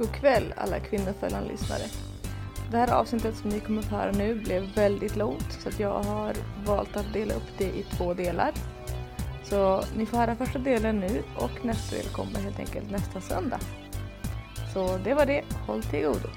God 0.00 0.12
kväll 0.12 0.54
alla 0.56 0.80
Kvinnofällan-lyssnare. 0.80 1.82
Det 2.70 2.76
här 2.76 2.92
avsnittet 2.92 3.36
som 3.36 3.50
ni 3.50 3.60
kommer 3.60 3.78
att 3.78 3.88
höra 3.88 4.12
nu 4.12 4.34
blev 4.34 4.74
väldigt 4.74 5.16
långt 5.16 5.58
så 5.62 5.68
att 5.68 5.80
jag 5.80 6.02
har 6.02 6.34
valt 6.66 6.96
att 6.96 7.12
dela 7.12 7.34
upp 7.34 7.58
det 7.58 7.64
i 7.64 7.84
två 7.96 8.14
delar. 8.14 8.52
Så 9.44 9.84
ni 9.96 10.06
får 10.06 10.18
höra 10.18 10.36
första 10.36 10.58
delen 10.58 11.00
nu 11.00 11.22
och 11.36 11.64
nästa 11.64 11.96
del 11.96 12.06
kommer 12.06 12.40
helt 12.40 12.58
enkelt 12.58 12.90
nästa 12.90 13.20
söndag. 13.20 13.58
Så 14.74 14.98
det 15.04 15.14
var 15.14 15.26
det, 15.26 15.42
håll 15.66 15.82
till 15.82 16.02
godo. 16.02 16.28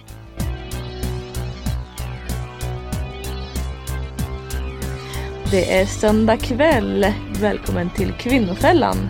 Det 5.52 5.80
är 5.80 5.86
söndag 5.86 6.38
kväll. 6.38 7.14
Välkommen 7.42 7.90
till 7.90 8.14
Kvinnofällan. 8.14 9.10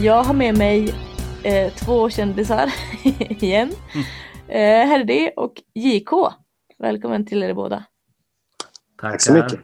Jag 0.00 0.22
har 0.24 0.34
med 0.34 0.58
mig 0.58 0.94
eh, 1.42 1.72
två 1.72 2.10
kändisar 2.10 2.72
igen. 3.30 3.72
Mm. 3.94 4.06
Eh, 4.48 4.88
Herdi 4.88 5.30
och 5.36 5.62
JK. 5.74 6.10
Välkommen 6.78 7.26
till 7.26 7.42
er 7.42 7.54
båda. 7.54 7.84
Tack 9.00 9.20
så 9.22 9.32
mycket. 9.32 9.60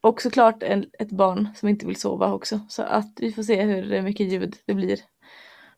Och 0.00 0.22
såklart 0.22 0.62
en, 0.62 0.84
ett 0.98 1.10
barn 1.10 1.48
som 1.56 1.68
inte 1.68 1.86
vill 1.86 1.96
sova 1.96 2.32
också. 2.32 2.60
Så 2.68 2.82
att 2.82 3.12
vi 3.16 3.32
får 3.32 3.42
se 3.42 3.62
hur 3.62 4.02
mycket 4.02 4.32
ljud 4.32 4.56
det 4.66 4.74
blir. 4.74 5.00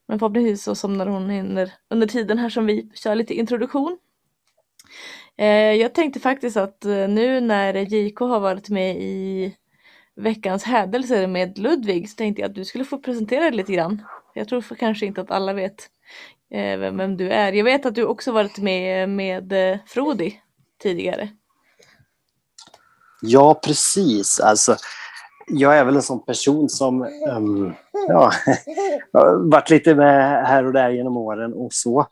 Men 0.08 0.18
förhoppningsvis 0.18 0.62
så 0.62 0.74
somnar 0.74 1.06
hon 1.06 1.30
hinner 1.30 1.72
under 1.90 2.06
tiden 2.06 2.38
här 2.38 2.48
som 2.48 2.66
vi 2.66 2.90
kör 2.94 3.14
lite 3.14 3.34
introduktion. 3.34 3.98
Eh, 5.36 5.72
jag 5.72 5.94
tänkte 5.94 6.20
faktiskt 6.20 6.56
att 6.56 6.84
eh, 6.84 7.08
nu 7.08 7.40
när 7.40 7.74
JK 7.74 8.20
har 8.20 8.40
varit 8.40 8.68
med 8.68 8.96
i 8.96 9.56
veckans 10.16 10.64
hädelser 10.64 11.26
med 11.26 11.58
Ludvig 11.58 12.10
så 12.10 12.16
tänkte 12.16 12.42
jag 12.42 12.48
att 12.48 12.54
du 12.54 12.64
skulle 12.64 12.84
få 12.84 12.98
presentera 12.98 13.40
dig 13.40 13.52
lite 13.52 13.72
grann. 13.72 14.02
Jag 14.34 14.48
tror 14.48 14.74
kanske 14.74 15.06
inte 15.06 15.20
att 15.20 15.30
alla 15.30 15.52
vet 15.52 15.90
Eh, 16.50 16.78
vem, 16.78 16.96
vem, 16.96 17.16
du 17.16 17.30
är. 17.30 17.52
Jag 17.52 17.64
vet 17.64 17.86
att 17.86 17.94
du 17.94 18.04
också 18.04 18.32
varit 18.32 18.58
med 18.58 19.08
med 19.08 19.72
eh, 19.72 19.78
Frodi 19.86 20.40
tidigare. 20.82 21.28
Ja, 23.20 23.60
precis. 23.64 24.40
Alltså, 24.40 24.76
jag 25.46 25.78
är 25.78 25.84
väl 25.84 25.96
en 25.96 26.02
sån 26.02 26.24
person 26.24 26.68
som 26.68 27.02
um, 27.28 27.74
ja, 28.08 28.32
varit 29.50 29.70
lite 29.70 29.94
med 29.94 30.46
här 30.46 30.66
och 30.66 30.72
där 30.72 30.90
genom 30.90 31.16
åren 31.16 31.54
och 31.54 31.72
så. 31.72 32.06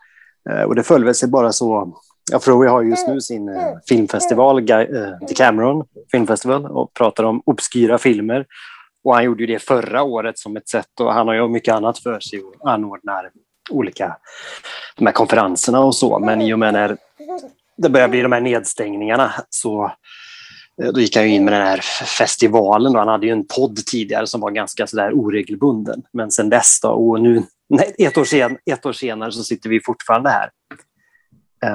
Uh, 0.51 0.63
och 0.63 0.75
det 0.75 0.83
föll 0.83 1.05
väl 1.05 1.15
sig 1.15 1.29
bara 1.29 1.53
så. 1.53 1.97
Ja, 2.33 2.39
Frodi 2.39 2.69
har 2.69 2.83
just 2.83 3.09
nu 3.09 3.21
sin 3.21 3.49
uh, 3.49 3.77
filmfestival, 3.89 4.59
uh, 4.61 5.19
The 5.29 5.35
Cameron 5.35 5.85
Filmfestival 6.11 6.67
och 6.67 6.95
pratar 6.95 7.25
om 7.25 7.43
obskyra 7.47 7.99
filmer. 7.99 8.47
Och 9.05 9.15
han 9.15 9.25
gjorde 9.25 9.43
ju 9.43 9.47
det 9.47 9.59
förra 9.59 10.03
året 10.03 10.39
som 10.39 10.57
ett 10.57 10.69
sätt 10.69 11.01
och 11.01 11.13
han 11.13 11.29
har 11.29 11.35
ju 11.35 11.49
mycket 11.49 11.75
annat 11.75 11.99
för 11.99 12.21
sig 12.21 12.43
och 12.43 12.71
anordnar 12.71 13.31
olika 13.71 14.17
de 14.97 15.07
här 15.07 15.13
konferenserna 15.13 15.81
och 15.81 15.97
så. 15.97 16.19
Men 16.19 16.41
i 16.41 16.55
och 16.55 16.59
med 16.59 16.73
när 16.73 16.97
det 17.77 17.89
börjar 17.89 18.09
bli 18.09 18.21
de 18.21 18.33
här 18.33 18.41
nedstängningarna 18.41 19.33
så 19.51 19.85
eh, 20.83 20.93
då 20.93 21.01
gick 21.01 21.17
han 21.17 21.27
in 21.27 21.45
med 21.45 21.53
den 21.53 21.67
här 21.67 21.81
festivalen. 22.19 22.93
Då. 22.93 22.99
Han 22.99 23.09
hade 23.09 23.27
ju 23.27 23.33
en 23.33 23.47
podd 23.47 23.77
tidigare 23.87 24.27
som 24.27 24.41
var 24.41 24.51
ganska 24.51 24.87
sådär 24.87 25.13
oregelbunden. 25.13 26.03
Men 26.13 26.31
sen 26.31 26.49
dess 26.49 26.81
då, 26.83 26.89
och 26.89 27.21
nu 27.21 27.43
nej, 27.69 27.95
ett, 27.99 28.19
år 28.19 28.25
sen, 28.25 28.59
ett 28.71 28.87
år 28.87 28.93
senare 28.93 29.33
så 29.33 29.43
sitter 29.43 29.71
vi 29.71 29.81
fortfarande 29.81 30.31
här. 30.31 30.51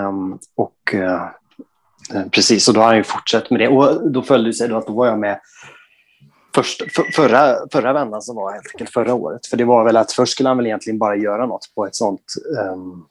Um, 0.08 0.40
och 0.56 0.94
uh, 0.94 1.28
precis, 2.32 2.68
och 2.68 2.74
då 2.74 2.80
har 2.80 2.88
han 2.88 2.98
ju 2.98 3.04
fortsatt 3.04 3.50
med 3.50 3.60
det. 3.60 3.68
Och 3.68 4.12
då 4.12 4.22
följde 4.22 4.50
det 4.50 4.54
sig 4.54 4.68
då 4.68 4.78
att 4.78 4.88
då 4.88 4.94
var 4.94 5.08
jag 5.08 5.20
med 5.20 5.40
först, 6.56 6.96
för, 6.96 7.04
förra, 7.04 7.56
förra 7.72 7.94
vändan 7.94 8.22
som 8.22 8.36
var 8.36 8.52
helt 8.52 8.68
enkelt 8.74 8.90
förra 8.90 9.14
året. 9.14 9.48
För 9.48 9.58
det 9.58 9.66
var 9.66 9.84
väl 9.84 9.98
att 9.98 10.12
först 10.12 10.34
skulle 10.34 10.50
han 10.50 10.58
väl 10.58 10.66
egentligen 10.66 11.00
bara 11.00 11.16
göra 11.16 11.46
något 11.46 11.72
på 11.76 11.86
ett 11.86 11.96
sånt 11.96 12.34
um, 12.74 13.06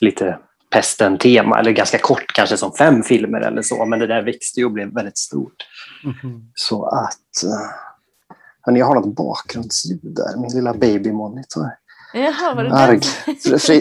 lite 0.00 0.38
pesten-tema, 0.70 1.58
eller 1.58 1.70
ganska 1.70 1.98
kort, 1.98 2.32
kanske 2.34 2.56
som 2.56 2.72
fem 2.72 3.02
filmer 3.02 3.40
eller 3.40 3.62
så, 3.62 3.84
men 3.84 3.98
det 3.98 4.06
där 4.06 4.22
växte 4.22 4.60
ju 4.60 4.66
och 4.66 4.72
blev 4.72 4.94
väldigt 4.94 5.18
stort. 5.18 5.66
Mm 6.04 6.16
-hmm. 6.16 6.50
Så 6.54 6.86
att... 6.86 7.44
Uh, 7.44 8.76
jag 8.76 8.86
har 8.86 8.94
något 8.94 9.16
bakgrundsljud 9.16 10.00
där, 10.02 10.40
min 10.40 10.50
lilla 10.50 10.74
babymonitor. 10.74 11.70
Jaha, 12.14 12.54
var 12.54 12.64
det 12.64 12.72
Arg. 12.72 13.00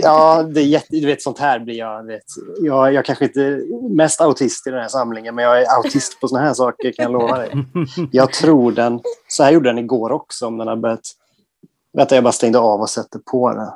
ja, 0.02 0.44
det 0.44 0.62
är 0.62 0.66
jätte, 0.66 0.96
du 0.96 1.06
vet 1.06 1.22
sånt 1.22 1.40
här 1.40 1.60
blir 1.60 1.76
jag. 1.76 2.04
Vet, 2.04 2.24
jag. 2.60 2.94
Jag 2.94 3.06
kanske 3.06 3.26
inte 3.26 3.42
är 3.42 3.90
mest 3.96 4.22
autist 4.22 4.68
i 4.68 4.70
den 4.70 4.80
här 4.80 4.88
samlingen, 4.88 5.36
men 5.36 5.46
jag 5.46 5.62
är 5.62 5.78
autist 5.78 6.20
på 6.20 6.28
såna 6.28 6.42
här 6.42 6.54
saker 6.54 6.92
kan 6.92 7.04
jag 7.04 7.12
lova 7.12 7.38
dig. 7.38 7.52
Jag 8.12 8.34
tror 8.34 8.72
den, 8.72 9.00
så 9.28 9.44
här 9.44 9.52
gjorde 9.52 9.70
den 9.70 9.78
igår 9.78 10.12
också 10.12 10.48
om 10.48 10.58
den 10.58 10.68
har 10.68 10.76
börjat. 10.76 11.00
Vänta, 11.98 12.16
jag 12.16 12.24
bara 12.24 12.34
stängde 12.34 12.60
av 12.60 12.82
och 12.82 12.90
sätter 12.90 13.20
på 13.20 13.54
den. 13.54 13.68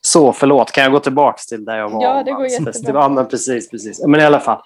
Så, 0.00 0.32
förlåt, 0.32 0.72
kan 0.72 0.84
jag 0.84 0.92
gå 0.92 1.00
tillbaka 1.00 1.38
till 1.48 1.64
där 1.64 1.78
jag 1.78 1.88
var? 1.88 2.02
Ja, 2.02 2.22
det 2.22 2.32
går 2.32 2.46
jättebra. 2.46 3.02
Ja, 3.02 3.08
men 3.08 3.28
precis, 3.28 3.70
precis. 3.70 4.04
Men 4.06 4.20
i 4.20 4.24
alla 4.24 4.40
fall. 4.40 4.60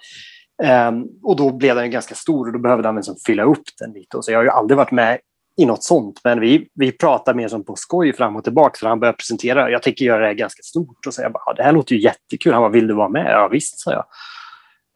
Um, 0.63 1.07
och 1.23 1.35
då 1.35 1.51
blev 1.51 1.75
den 1.75 1.91
ganska 1.91 2.15
stor 2.15 2.47
och 2.47 2.53
då 2.53 2.59
behövde 2.59 2.87
han 2.87 2.95
liksom 2.95 3.15
fylla 3.25 3.43
upp 3.43 3.63
den 3.79 3.91
lite. 3.91 4.17
Och 4.17 4.25
så 4.25 4.31
jag 4.31 4.39
har 4.39 4.43
ju 4.43 4.49
aldrig 4.49 4.77
varit 4.77 4.91
med 4.91 5.19
i 5.61 5.65
något 5.65 5.83
sånt. 5.83 6.19
Men 6.23 6.39
vi, 6.39 6.67
vi 6.73 6.91
pratar 6.91 7.33
mer 7.33 7.47
som 7.47 7.63
på 7.63 7.75
skoj 7.75 8.13
fram 8.13 8.35
och 8.35 8.43
tillbaka. 8.43 8.77
För 8.79 8.87
han 8.87 8.99
började 8.99 9.17
presentera. 9.17 9.69
Jag 9.69 9.83
tänker 9.83 10.05
göra 10.05 10.27
det 10.27 10.33
ganska 10.33 10.63
stort. 10.63 11.07
Och 11.07 11.13
så 11.13 11.21
jag 11.21 11.31
bara, 11.31 11.53
det 11.53 11.63
här 11.63 11.71
låter 11.71 11.95
ju 11.95 12.01
jättekul. 12.01 12.53
Han 12.53 12.61
bara, 12.61 12.71
vill 12.71 12.87
du 12.87 12.93
vara 12.93 13.09
med? 13.09 13.31
Ja 13.31 13.47
visst, 13.47 13.79
sa 13.79 13.91
jag. 13.91 14.05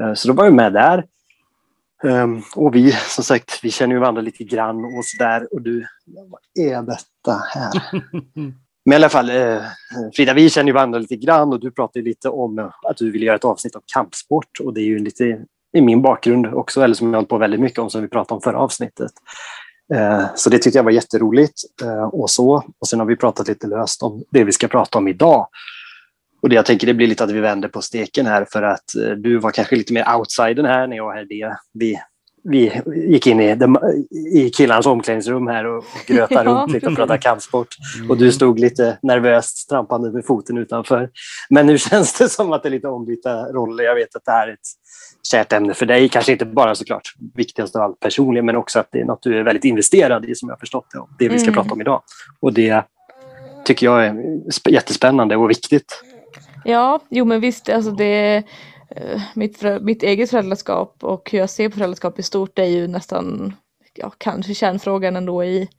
Eh, 0.03 0.13
så 0.13 0.27
då 0.27 0.33
var 0.33 0.43
jag 0.43 0.53
med 0.53 0.73
där. 0.73 1.05
Um, 2.03 2.43
och 2.55 2.75
vi, 2.75 2.91
som 2.91 3.23
sagt, 3.23 3.59
vi 3.63 3.71
känner 3.71 3.95
ju 3.95 3.99
varandra 3.99 4.21
lite 4.21 4.43
grann 4.43 4.85
och 4.85 5.05
sådär. 5.05 5.53
Och 5.53 5.61
du, 5.61 5.85
vad 6.05 6.67
är 6.67 6.81
detta 6.81 7.41
här? 7.53 7.71
Men 8.85 8.93
i 8.93 8.95
alla 8.95 9.09
fall, 9.09 9.29
eh, 9.29 9.61
Frida, 10.15 10.33
vi 10.33 10.49
känner 10.49 10.67
ju 10.67 10.73
varandra 10.73 10.99
lite 10.99 11.15
grann 11.15 11.53
och 11.53 11.59
du 11.59 11.71
pratade 11.71 12.05
lite 12.05 12.29
om 12.29 12.71
att 12.89 12.97
du 12.97 13.11
vill 13.11 13.23
göra 13.23 13.35
ett 13.35 13.45
avsnitt 13.45 13.75
om 13.75 13.81
kampsport. 13.93 14.59
Och 14.63 14.73
det 14.73 14.81
är 14.81 14.85
ju 14.85 14.99
lite 14.99 15.45
i 15.75 15.81
min 15.81 16.01
bakgrund 16.01 16.45
också, 16.45 16.81
eller 16.81 16.95
som 16.95 17.07
jag 17.07 17.13
har 17.13 17.17
hållit 17.17 17.29
på 17.29 17.37
väldigt 17.37 17.59
mycket 17.59 17.79
om, 17.79 17.89
som 17.89 18.01
vi 18.01 18.07
pratade 18.07 18.35
om 18.35 18.41
förra 18.41 18.57
avsnittet. 18.57 19.11
Eh, 19.93 20.25
så 20.35 20.49
det 20.49 20.59
tyckte 20.59 20.79
jag 20.79 20.83
var 20.83 20.91
jätteroligt. 20.91 21.61
Eh, 21.81 22.03
och 22.03 22.29
så. 22.29 22.63
Och 22.79 22.87
sen 22.87 22.99
har 22.99 23.07
vi 23.07 23.15
pratat 23.15 23.47
lite 23.47 23.67
löst 23.67 24.03
om 24.03 24.23
det 24.29 24.43
vi 24.43 24.51
ska 24.51 24.67
prata 24.67 24.97
om 24.97 25.07
idag. 25.07 25.47
Och 26.41 26.49
det 26.49 26.55
jag 26.55 26.65
tänker 26.65 26.87
det 26.87 26.93
blir 26.93 27.07
lite 27.07 27.23
att 27.23 27.31
vi 27.31 27.39
vänder 27.39 27.69
på 27.69 27.81
steken 27.81 28.25
här 28.25 28.47
för 28.51 28.63
att 28.63 28.95
eh, 28.95 29.11
du 29.11 29.37
var 29.37 29.51
kanske 29.51 29.75
lite 29.75 29.93
mer 29.93 30.15
outsidern 30.15 30.65
här 30.65 30.87
när 30.87 30.95
jag 30.97 31.19
är 31.19 31.25
det. 31.25 31.57
Vi, 31.73 31.99
vi 32.45 32.81
gick 33.09 33.27
in 33.27 33.39
i, 33.39 33.57
i 34.33 34.49
killarnas 34.49 34.85
omklädningsrum 34.85 35.47
här 35.47 35.65
och 35.65 35.83
grötade 36.07 36.49
runt 36.49 36.71
lite 36.71 36.87
och 36.87 36.95
pratade 36.95 37.19
kampsport. 37.19 37.67
Och 38.09 38.17
du 38.17 38.31
stod 38.31 38.59
lite 38.59 38.97
nervöst 39.01 39.69
trampande 39.69 40.11
med 40.11 40.25
foten 40.25 40.57
utanför. 40.57 41.09
Men 41.49 41.65
nu 41.65 41.77
känns 41.77 42.17
det 42.17 42.29
som 42.29 42.53
att 42.53 42.63
det 42.63 42.69
är 42.69 42.71
lite 42.71 42.87
ombytta 42.87 43.45
roller. 43.45 43.83
Jag 43.83 43.95
vet 43.95 44.15
att 44.15 44.25
det 44.25 44.31
här 44.31 44.47
är 44.47 44.53
ett 44.53 44.59
kärt 45.31 45.53
ämne 45.53 45.73
för 45.73 45.85
dig. 45.85 46.09
Kanske 46.09 46.31
inte 46.31 46.45
bara 46.45 46.75
såklart 46.75 47.13
viktigast 47.35 47.75
av 47.75 47.81
allt 47.81 47.99
personligen, 47.99 48.45
men 48.45 48.55
också 48.55 48.79
att 48.79 48.87
det 48.91 49.01
är 49.01 49.05
något 49.05 49.23
du 49.23 49.39
är 49.39 49.43
väldigt 49.43 49.65
investerad 49.65 50.25
i 50.25 50.35
som 50.35 50.49
jag 50.49 50.59
förstått 50.59 50.87
det. 50.93 51.25
Det 51.25 51.29
vi 51.29 51.39
ska 51.39 51.47
mm. 51.47 51.55
prata 51.55 51.73
om 51.73 51.81
idag. 51.81 52.01
Och 52.39 52.53
det 52.53 52.83
tycker 53.65 53.85
jag 53.85 54.05
är 54.05 54.15
jättespännande 54.69 55.35
och 55.35 55.49
viktigt. 55.49 56.01
Ja, 56.63 56.99
jo 57.09 57.25
men 57.25 57.41
visst, 57.41 57.69
alltså 57.69 57.91
det 57.91 58.43
Eh, 58.89 59.21
mitt, 59.33 59.63
mitt 59.81 60.03
eget 60.03 60.29
föräldraskap 60.29 61.03
och 61.03 61.31
hur 61.31 61.39
jag 61.39 61.49
ser 61.49 61.69
på 61.69 61.75
föräldraskap 61.75 62.19
i 62.19 62.23
stort 62.23 62.59
är 62.59 62.65
ju 62.65 62.87
nästan 62.87 63.53
ja, 63.93 64.11
kanske 64.17 64.53
kärnfrågan 64.53 65.15
ändå 65.15 65.43
i, 65.43 65.69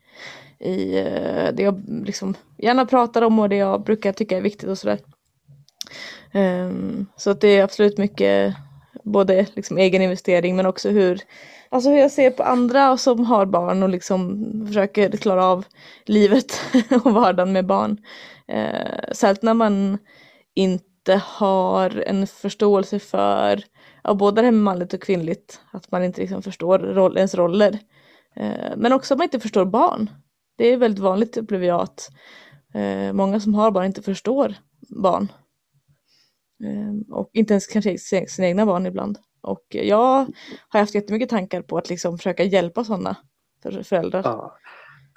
i 0.59 0.99
eh, 0.99 1.55
det 1.55 1.63
jag 1.63 1.83
liksom 2.07 2.35
gärna 2.59 2.87
pratar 2.87 3.23
om 3.23 3.39
och 3.39 3.49
det 3.49 3.57
jag 3.57 3.83
brukar 3.83 4.13
tycka 4.13 4.37
är 4.37 4.41
viktigt 4.41 4.69
och 4.69 4.79
sådär. 4.79 4.99
Um, 6.35 7.07
så 7.17 7.31
att 7.31 7.41
det 7.41 7.49
är 7.49 7.65
absolut 7.65 7.99
mycket 7.99 8.55
både 9.05 9.47
liksom 9.55 9.79
egen 9.79 10.03
investering 10.03 10.57
men 10.57 10.67
också 10.67 10.91
hur, 10.91 11.21
alltså 11.69 11.91
hur 11.91 11.97
jag 11.97 12.11
ser 12.11 12.31
på 12.31 12.43
andra 12.43 12.97
som 12.97 13.25
har 13.25 13.47
barn 13.47 13.83
och 13.83 13.89
liksom 13.89 14.45
försöker 14.67 15.11
klara 15.11 15.45
av 15.45 15.65
livet 16.05 16.61
och 17.05 17.13
vardagen 17.13 17.53
med 17.53 17.67
barn. 17.67 17.99
Uh, 18.53 19.13
särskilt 19.13 19.43
när 19.43 19.55
man 19.55 19.99
inte 20.55 20.96
har 21.15 22.03
en 22.07 22.27
förståelse 22.27 22.99
för 22.99 23.65
ja, 24.05 24.15
både 24.15 24.41
det 24.41 24.45
här 24.45 24.53
med 24.53 24.63
manligt 24.63 24.95
och 24.95 25.03
kvinnligt, 25.03 25.61
att 25.73 25.91
man 25.91 26.05
inte 26.05 26.21
liksom 26.21 26.43
förstår 26.43 26.79
roll, 26.79 27.17
ens 27.17 27.35
roller. 27.35 27.79
Eh, 28.37 28.77
men 28.77 28.93
också 28.93 29.15
att 29.15 29.19
man 29.19 29.25
inte 29.25 29.41
förstår 29.41 29.65
barn. 29.65 30.11
Det 30.57 30.67
är 30.67 30.77
väldigt 30.77 31.03
vanligt 31.03 31.37
upplever 31.37 31.67
jag 31.67 31.81
att 31.81 32.11
eh, 32.75 33.13
många 33.13 33.41
som 33.41 33.55
har 33.55 33.71
barn 33.71 33.87
inte 33.87 34.03
förstår 34.03 34.55
barn. 35.03 35.33
Eh, 36.65 37.15
och 37.17 37.31
inte 37.33 37.55
ens 37.55 37.67
kanske 37.67 37.99
sina 37.99 38.49
egna 38.49 38.67
barn 38.67 38.87
ibland. 38.87 39.19
Och 39.41 39.67
jag 39.71 40.27
har 40.69 40.81
haft 40.81 40.95
jättemycket 40.95 41.29
tankar 41.29 41.63
på 41.63 41.79
att 41.79 41.89
liksom 41.89 42.19
försöka 42.19 42.45
hjälpa 42.45 42.85
sådana 42.85 43.17
föräldrar. 43.83 44.23
Ja. 44.25 44.59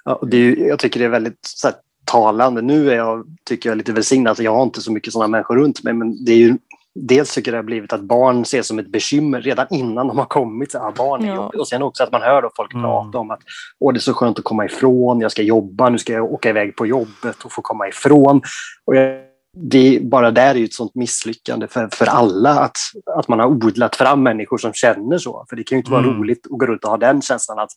Ja, 0.04 0.14
och 0.14 0.28
det 0.28 0.36
är, 0.36 0.68
jag 0.68 0.78
tycker 0.78 1.00
det 1.00 1.06
är 1.06 1.10
väldigt 1.10 1.38
så 1.42 1.68
här, 1.68 1.76
talande. 2.12 2.62
Nu 2.62 2.90
är 2.90 2.96
jag, 2.96 3.24
tycker 3.44 3.68
jag, 3.68 3.78
lite 3.78 3.92
välsignad. 3.92 4.30
Alltså, 4.30 4.42
jag 4.42 4.54
har 4.54 4.62
inte 4.62 4.80
så 4.80 4.92
mycket 4.92 5.12
sådana 5.12 5.28
människor 5.28 5.56
runt 5.56 5.82
mig, 5.82 5.94
men 5.94 6.24
det 6.24 6.32
är 6.32 6.36
ju 6.36 6.56
Dels 6.94 7.34
tycker 7.34 7.50
jag 7.50 7.54
det 7.54 7.58
har 7.58 7.64
blivit 7.64 7.92
att 7.92 8.00
barn 8.00 8.42
ses 8.42 8.66
som 8.66 8.78
ett 8.78 8.92
bekymmer 8.92 9.40
redan 9.40 9.66
innan 9.70 10.08
de 10.08 10.18
har 10.18 10.24
kommit. 10.24 10.72
Så, 10.72 10.78
ah, 10.78 10.92
barn 10.96 11.24
är 11.24 11.28
ja. 11.28 11.52
Och 11.58 11.68
sen 11.68 11.82
också 11.82 12.02
att 12.02 12.12
man 12.12 12.22
hör 12.22 12.42
då 12.42 12.50
folk 12.56 12.74
mm. 12.74 12.84
prata 12.84 13.18
om 13.18 13.30
att 13.30 13.40
Åh, 13.80 13.92
det 13.92 13.98
är 13.98 14.00
så 14.00 14.14
skönt 14.14 14.38
att 14.38 14.44
komma 14.44 14.64
ifrån, 14.64 15.20
jag 15.20 15.32
ska 15.32 15.42
jobba, 15.42 15.88
nu 15.88 15.98
ska 15.98 16.12
jag 16.12 16.32
åka 16.32 16.48
iväg 16.48 16.76
på 16.76 16.86
jobbet 16.86 17.44
och 17.44 17.52
få 17.52 17.62
komma 17.62 17.88
ifrån. 17.88 18.42
Och 18.84 18.96
jag 18.96 19.20
det, 19.56 19.98
bara 20.02 20.30
där 20.30 20.50
är 20.50 20.54
ju 20.54 20.64
ett 20.64 20.74
sånt 20.74 20.94
misslyckande 20.94 21.66
för, 21.66 21.88
för 21.92 22.06
alla 22.06 22.50
att, 22.50 22.76
att 23.16 23.28
man 23.28 23.40
har 23.40 23.46
odlat 23.46 23.96
fram 23.96 24.22
människor 24.22 24.58
som 24.58 24.72
känner 24.72 25.18
så. 25.18 25.46
För 25.48 25.56
det 25.56 25.62
kan 25.62 25.76
ju 25.76 25.80
inte 25.80 25.90
vara 25.90 26.02
Mm. 26.02 26.16
roligt 26.16 26.46
att 26.50 26.58
gå 26.58 26.66
runt 26.66 26.84
och 26.84 26.90
ha 26.90 26.96
den 26.96 27.22
känslan 27.22 27.58
att 27.58 27.70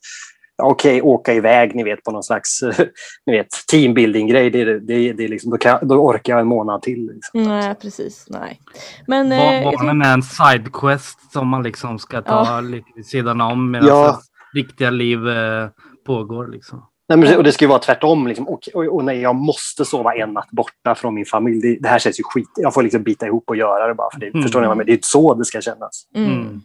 okej, 0.63 1.01
åka 1.01 1.33
iväg, 1.33 1.75
ni 1.75 1.83
vet, 1.83 2.03
på 2.03 2.11
någon 2.11 2.23
slags 2.23 2.59
ni 3.25 3.33
vet, 3.37 3.47
teambuilding-grej. 3.71 4.49
Det, 4.49 4.63
det, 4.65 4.79
det, 4.79 5.13
det 5.13 5.23
är 5.23 5.27
liksom, 5.27 5.51
då, 5.51 5.57
kan, 5.57 5.87
då 5.87 5.95
orkar 5.95 6.33
jag 6.33 6.39
en 6.41 6.47
månad 6.47 6.81
till. 6.81 7.11
Liksom. 7.13 7.43
Nej, 7.43 7.75
precis. 7.81 8.25
Nej. 8.29 8.59
Men 9.07 9.31
eh, 9.31 9.63
Barnen 9.71 10.01
är 10.01 10.13
en 10.13 10.23
sidequest 10.23 11.31
som 11.31 11.47
man 11.47 11.63
liksom 11.63 11.99
ska 11.99 12.21
ta 12.21 12.45
Ja. 12.47 12.61
lite 12.61 12.87
vid 12.95 13.05
sidan 13.05 13.41
om 13.41 13.71
medan 13.71 13.87
Ja. 13.87 14.19
riktiga 14.55 14.89
liv 14.89 15.27
eh, 15.27 15.67
pågår. 16.05 16.47
Liksom. 16.47 16.85
Nej, 17.09 17.17
men, 17.17 17.37
och 17.37 17.43
det 17.43 17.51
ska 17.51 17.65
ju 17.65 17.69
vara 17.69 17.79
tvärtom. 17.79 18.27
Liksom. 18.27 18.47
Och, 18.47 18.59
och, 18.73 18.83
och 18.85 19.03
nej, 19.05 19.21
jag 19.21 19.35
måste 19.35 19.85
sova 19.85 20.15
en 20.15 20.33
natt 20.33 20.49
borta 20.51 20.95
från 20.95 21.13
min 21.15 21.25
familj. 21.25 21.61
Det, 21.61 21.77
det 21.81 21.87
här 21.89 21.99
känns 21.99 22.19
ju 22.19 22.23
skit. 22.23 22.49
Jag 22.55 22.73
får 22.73 22.83
liksom 22.83 23.03
bita 23.03 23.25
ihop 23.25 23.43
och 23.47 23.55
göra 23.55 23.87
det 23.87 23.93
bara. 23.93 24.07
För 24.13 24.19
det, 24.19 24.27
Mm. 24.27 24.41
Förstår 24.43 24.59
ni 24.61 24.67
vad 24.67 24.71
jag 24.71 24.77
menar? 24.77 24.85
Det 24.85 24.91
är 24.91 24.95
inte 24.95 25.07
så 25.07 25.33
det 25.33 25.45
ska 25.45 25.61
kännas. 25.61 26.07
mm. 26.15 26.61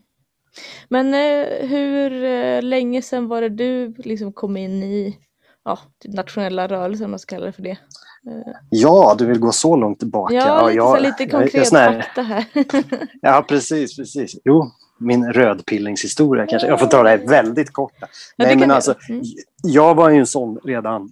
Men 0.89 1.15
eh, 1.15 1.69
hur 1.69 2.25
eh, 2.25 2.63
länge 2.63 3.03
sedan 3.03 3.29
var 3.29 3.41
det 3.43 3.49
du 3.49 3.95
liksom 3.99 4.33
kom 4.33 4.57
in 4.57 4.83
i 4.83 5.19
ja, 5.65 5.79
den 6.05 6.15
nationella 6.15 6.67
rörelsen, 6.69 7.05
om 7.05 7.11
man 7.11 7.19
ska 7.19 7.35
kalla 7.37 7.47
det 7.47 7.53
för 7.53 7.63
det? 7.63 7.71
Eh, 7.71 8.53
Ja, 8.71 9.15
du 9.19 9.27
vill 9.27 9.39
gå 9.39 9.53
så 9.53 9.77
långt 9.77 9.99
tillbaka. 9.99 10.35
Ja, 10.35 10.67
lite, 10.67 10.77
jag- 10.77 11.03
lite 11.03 11.23
jag- 11.23 11.33
jag 11.33 11.41
konkret 11.41 11.69
sån 11.69 11.79
här- 11.79 12.01
fakta 12.03 12.23
här. 12.23 12.45
Ja, 13.23 13.45
precis, 13.49 13.97
precis. 13.97 14.37
Jo, 14.45 14.71
min 15.01 15.33
rödpillningshistoria 15.33 16.47
kanske. 16.47 16.69
Jag 16.69 16.81
får 16.81 16.87
ta 16.87 17.03
det 17.03 17.09
här 17.11 17.19
väldigt 17.19 17.73
kort. 17.73 17.93
Ja, 18.01 18.07
Nej, 18.37 18.57
men 18.57 18.71
alltså. 18.71 18.95
Mm. 19.09 19.23
jag 19.63 19.95
var 19.95 20.11
ju 20.11 20.19
en 20.19 20.27
sån 20.27 20.59
redan 20.65 21.11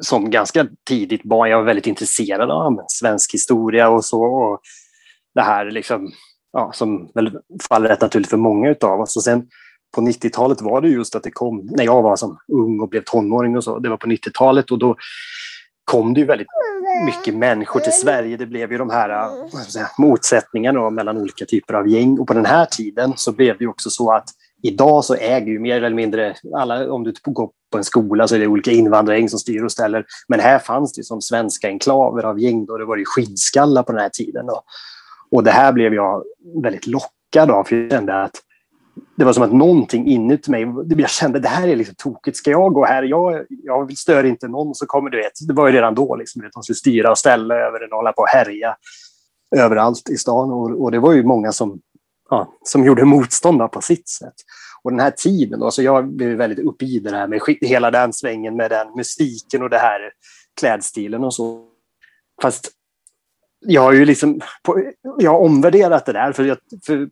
som 0.00 0.30
ganska 0.30 0.66
tidigt 0.88 1.22
barn. 1.22 1.50
Jag 1.50 1.58
var 1.58 1.64
väldigt 1.64 1.86
intresserad 1.86 2.50
av 2.50 2.84
svensk 2.88 3.34
historia 3.34 3.88
och 3.88 4.04
så. 4.04 4.22
Och 4.22 4.60
det 5.34 5.42
här 5.42 5.70
liksom, 5.70 6.12
ja, 6.54 6.72
som 6.74 7.10
väl 7.14 7.38
faller 7.68 7.88
rätt 7.88 8.00
naturligt 8.00 8.30
för 8.30 8.36
många 8.36 8.74
av 8.80 9.00
oss. 9.00 9.16
Och 9.16 9.22
sen 9.22 9.46
på 9.94 10.00
90-talet 10.00 10.60
var 10.60 10.80
det 10.80 10.88
just 10.88 11.16
att 11.16 11.22
det 11.22 11.30
kom, 11.30 11.68
när 11.70 11.84
jag 11.84 12.02
var 12.02 12.16
som 12.16 12.38
ung 12.52 12.80
och 12.80 12.88
blev 12.88 13.02
tonåring 13.04 13.56
och 13.56 13.64
så, 13.64 13.78
det 13.78 13.88
var 13.88 13.96
på 13.96 14.06
90-talet 14.06 14.70
och 14.70 14.78
då 14.78 14.96
kom 15.84 16.14
det 16.14 16.20
ju 16.20 16.26
väldigt 16.26 16.46
mycket 17.04 17.34
människor 17.34 17.80
till 17.80 17.92
Sverige. 17.92 18.36
Det 18.36 18.46
blev 18.46 18.72
ju 18.72 18.78
de 18.78 18.90
här 18.90 19.10
eh, 19.10 19.60
säga, 19.60 19.90
motsättningarna 19.98 20.90
mellan 20.90 21.16
olika 21.16 21.44
typer 21.44 21.74
av 21.74 21.88
gäng. 21.88 22.18
Och 22.18 22.26
på 22.26 22.34
den 22.34 22.46
här 22.46 22.66
tiden 22.66 23.12
så 23.16 23.32
blev 23.32 23.58
det 23.58 23.64
ju 23.64 23.70
också 23.70 23.90
så 23.90 24.12
att 24.12 24.28
idag 24.62 25.04
så 25.04 25.14
äger 25.14 25.46
ju 25.46 25.58
mer 25.58 25.76
eller 25.76 25.96
mindre 25.96 26.34
alla, 26.56 26.92
om 26.92 27.04
du 27.04 27.12
går 27.22 27.50
på 27.72 27.78
en 27.78 27.84
skola 27.84 28.28
så 28.28 28.34
är 28.34 28.38
det 28.38 28.46
olika 28.46 28.70
invandrargäng 28.70 29.28
som 29.28 29.38
styr 29.38 29.64
och 29.64 29.72
ställer. 29.72 30.04
Men 30.28 30.40
här 30.40 30.58
fanns 30.58 30.92
det 30.92 30.98
ju 30.98 31.04
som 31.04 31.20
svenska 31.20 31.68
enklaver 31.68 32.22
av 32.22 32.40
gäng 32.40 32.66
då. 32.66 32.78
Det 32.78 32.84
var 32.84 32.96
ju 32.96 33.04
skinnskallar 33.06 33.82
på 33.82 33.92
den 33.92 34.00
här 34.00 34.08
tiden. 34.08 34.46
Då. 34.46 34.62
Och 35.34 35.44
det 35.44 35.50
här 35.50 35.72
blev 35.72 35.94
jag 35.94 36.24
väldigt 36.62 36.86
lockad 36.86 37.50
av 37.50 37.64
för 37.64 37.76
jag 37.76 37.90
kände 37.90 38.22
att 38.22 38.32
det 39.16 39.24
var 39.24 39.32
som 39.32 39.42
att 39.42 39.52
någonting 39.52 40.06
inuti 40.06 40.50
mig, 40.50 40.66
jag 40.98 41.10
kände 41.10 41.40
det 41.40 41.48
här 41.48 41.68
är 41.68 41.76
liksom 41.76 41.94
tokigt. 41.98 42.36
Ska 42.36 42.50
jag 42.50 42.72
gå 42.72 42.84
här? 42.84 43.02
Jag, 43.02 43.46
jag 43.48 43.98
stör 43.98 44.24
inte 44.24 44.48
någon 44.48 44.74
så 44.74 44.86
kommer 44.86 45.10
du 45.10 45.16
vet, 45.16 45.32
det 45.48 45.54
var 45.54 45.66
ju 45.66 45.72
redan 45.72 45.94
då 45.94 46.16
liksom, 46.16 46.42
vet, 46.42 46.52
de 46.52 46.62
skulle 46.62 46.76
styra 46.76 47.10
och 47.10 47.18
ställa 47.18 47.54
över 47.54 47.80
den 47.80 47.92
och 47.92 47.96
hålla 47.96 48.12
på 48.12 48.22
och 48.22 48.28
härja 48.28 48.76
överallt 49.56 50.10
i 50.10 50.16
stan. 50.16 50.50
Och, 50.50 50.82
och 50.82 50.90
det 50.90 50.98
var 50.98 51.12
ju 51.12 51.24
många 51.24 51.52
som, 51.52 51.80
ja, 52.30 52.48
som 52.64 52.84
gjorde 52.84 53.04
motstånd 53.04 53.72
på 53.72 53.80
sitt 53.80 54.08
sätt. 54.08 54.34
Och 54.82 54.90
den 54.90 55.00
här 55.00 55.10
tiden 55.10 55.60
då, 55.60 55.70
så 55.70 55.82
jag 55.82 56.08
blev 56.08 56.36
väldigt 56.36 56.66
uppe 56.66 56.84
i 56.84 56.98
det 56.98 57.10
här 57.10 57.26
med 57.28 57.40
hela 57.60 57.90
den 57.90 58.12
svängen 58.12 58.56
med 58.56 58.70
den 58.70 58.86
mystiken 58.96 59.62
och 59.62 59.70
det 59.70 59.78
här 59.78 60.00
klädstilen 60.60 61.24
och 61.24 61.34
så. 61.34 61.64
Fast 62.42 62.70
jag 63.64 63.82
har 63.82 63.92
ju 63.92 64.04
liksom, 64.04 64.40
på, 64.62 64.82
jag 65.18 65.30
har 65.30 65.38
omvärderat 65.38 66.06
det 66.06 66.12
där 66.12 66.32
för, 66.32 66.44
jag, 66.44 66.58
för 66.86 67.08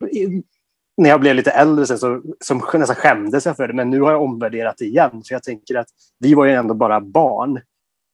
när 0.96 1.10
jag 1.10 1.20
blev 1.20 1.36
lite 1.36 1.50
äldre 1.50 1.86
sen 1.86 1.98
så 1.98 2.22
som 2.40 2.62
nästan 2.74 2.96
skämdes 2.96 3.46
jag 3.46 3.56
för 3.56 3.68
det, 3.68 3.74
men 3.74 3.90
nu 3.90 4.00
har 4.00 4.10
jag 4.10 4.22
omvärderat 4.22 4.76
det 4.78 4.84
igen. 4.84 5.10
För 5.10 5.34
jag 5.34 5.42
tänker 5.42 5.74
att 5.74 5.88
vi 6.18 6.34
var 6.34 6.44
ju 6.44 6.52
ändå 6.52 6.74
bara 6.74 7.00
barn 7.00 7.60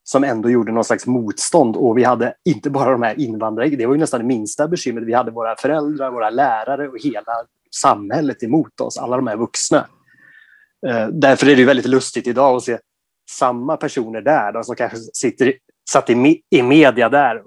som 0.05 0.25
ändå 0.25 0.50
gjorde 0.50 0.73
någon 0.73 0.85
slags 0.85 1.06
motstånd 1.06 1.76
och 1.76 1.99
vi 1.99 2.05
hade 2.05 2.35
inte 2.44 2.70
bara 2.70 2.90
de 2.90 3.02
här 3.02 3.20
invandrare, 3.20 3.69
det 3.69 3.87
var 3.87 3.94
ju 3.94 4.00
nästan 4.00 4.20
det 4.20 4.26
minsta 4.26 4.69
bekymret. 4.69 5.06
Vi 5.06 5.12
hade 5.12 5.31
våra 5.31 5.56
föräldrar, 5.56 6.11
våra 6.11 6.31
lärare 6.31 6.88
och 6.88 6.99
hela 7.05 7.32
samhället 7.75 8.43
emot 8.43 8.81
oss, 8.81 8.99
alla 8.99 9.17
de 9.17 9.26
här 9.26 9.37
vuxna. 9.37 9.87
Eh, 10.87 11.08
därför 11.08 11.49
är 11.49 11.56
det 11.56 11.64
väldigt 11.64 11.87
lustigt 11.87 12.26
idag 12.26 12.56
att 12.56 12.62
se 12.62 12.79
samma 13.31 13.76
personer 13.76 14.20
där 14.20 14.52
då, 14.52 14.62
som 14.62 14.76
kanske 14.76 14.99
sitter, 14.99 15.52
satt 15.91 16.11
i, 16.11 16.43
i 16.50 16.62
media 16.62 17.08
där 17.08 17.43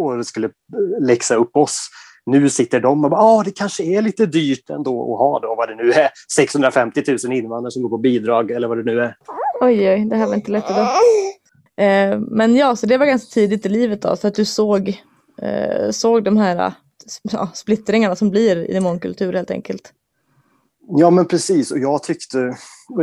och 0.00 0.26
skulle 0.26 0.46
eh, 0.46 1.06
läxa 1.06 1.34
upp 1.34 1.56
oss. 1.56 1.88
Nu 2.26 2.48
sitter 2.48 2.80
de 2.80 3.04
och 3.04 3.10
bara, 3.10 3.20
ah, 3.20 3.42
det 3.42 3.50
kanske 3.50 3.82
är 3.82 4.02
lite 4.02 4.26
dyrt 4.26 4.70
ändå 4.70 5.14
att 5.14 5.18
ha 5.18 5.40
då, 5.40 5.54
vad 5.54 5.68
det 5.68 5.74
nu 5.74 5.92
är, 5.92 6.10
650 6.36 7.02
000 7.24 7.32
invandrare 7.32 7.70
som 7.70 7.82
går 7.82 7.88
på 7.88 7.98
bidrag 7.98 8.50
eller 8.50 8.68
vad 8.68 8.78
det 8.78 8.92
nu 8.94 9.00
är. 9.00 9.16
Oj, 9.60 9.90
oj, 9.90 10.06
det 10.10 10.16
här 10.16 10.26
var 10.26 10.34
inte 10.34 10.52
lätt 10.52 10.70
idag. 10.70 10.88
Eh, 11.76 12.18
men 12.20 12.56
ja, 12.56 12.76
så 12.76 12.86
det 12.86 12.98
var 12.98 13.06
ganska 13.06 13.34
tidigt 13.34 13.66
i 13.66 13.68
livet 13.68 14.02
då, 14.02 14.16
så 14.16 14.28
att 14.28 14.34
du 14.34 14.44
såg, 14.44 14.88
eh, 15.42 15.90
såg 15.90 16.24
de 16.24 16.36
här 16.36 16.72
ja, 17.22 17.50
splittringarna 17.54 18.16
som 18.16 18.30
blir 18.30 18.70
i 18.70 18.80
mångkultur 18.80 19.32
helt 19.32 19.50
enkelt. 19.50 19.92
Ja, 20.96 21.10
men 21.10 21.26
precis. 21.26 21.70
Och 21.70 21.78
jag 21.78 22.02
tyckte... 22.02 22.56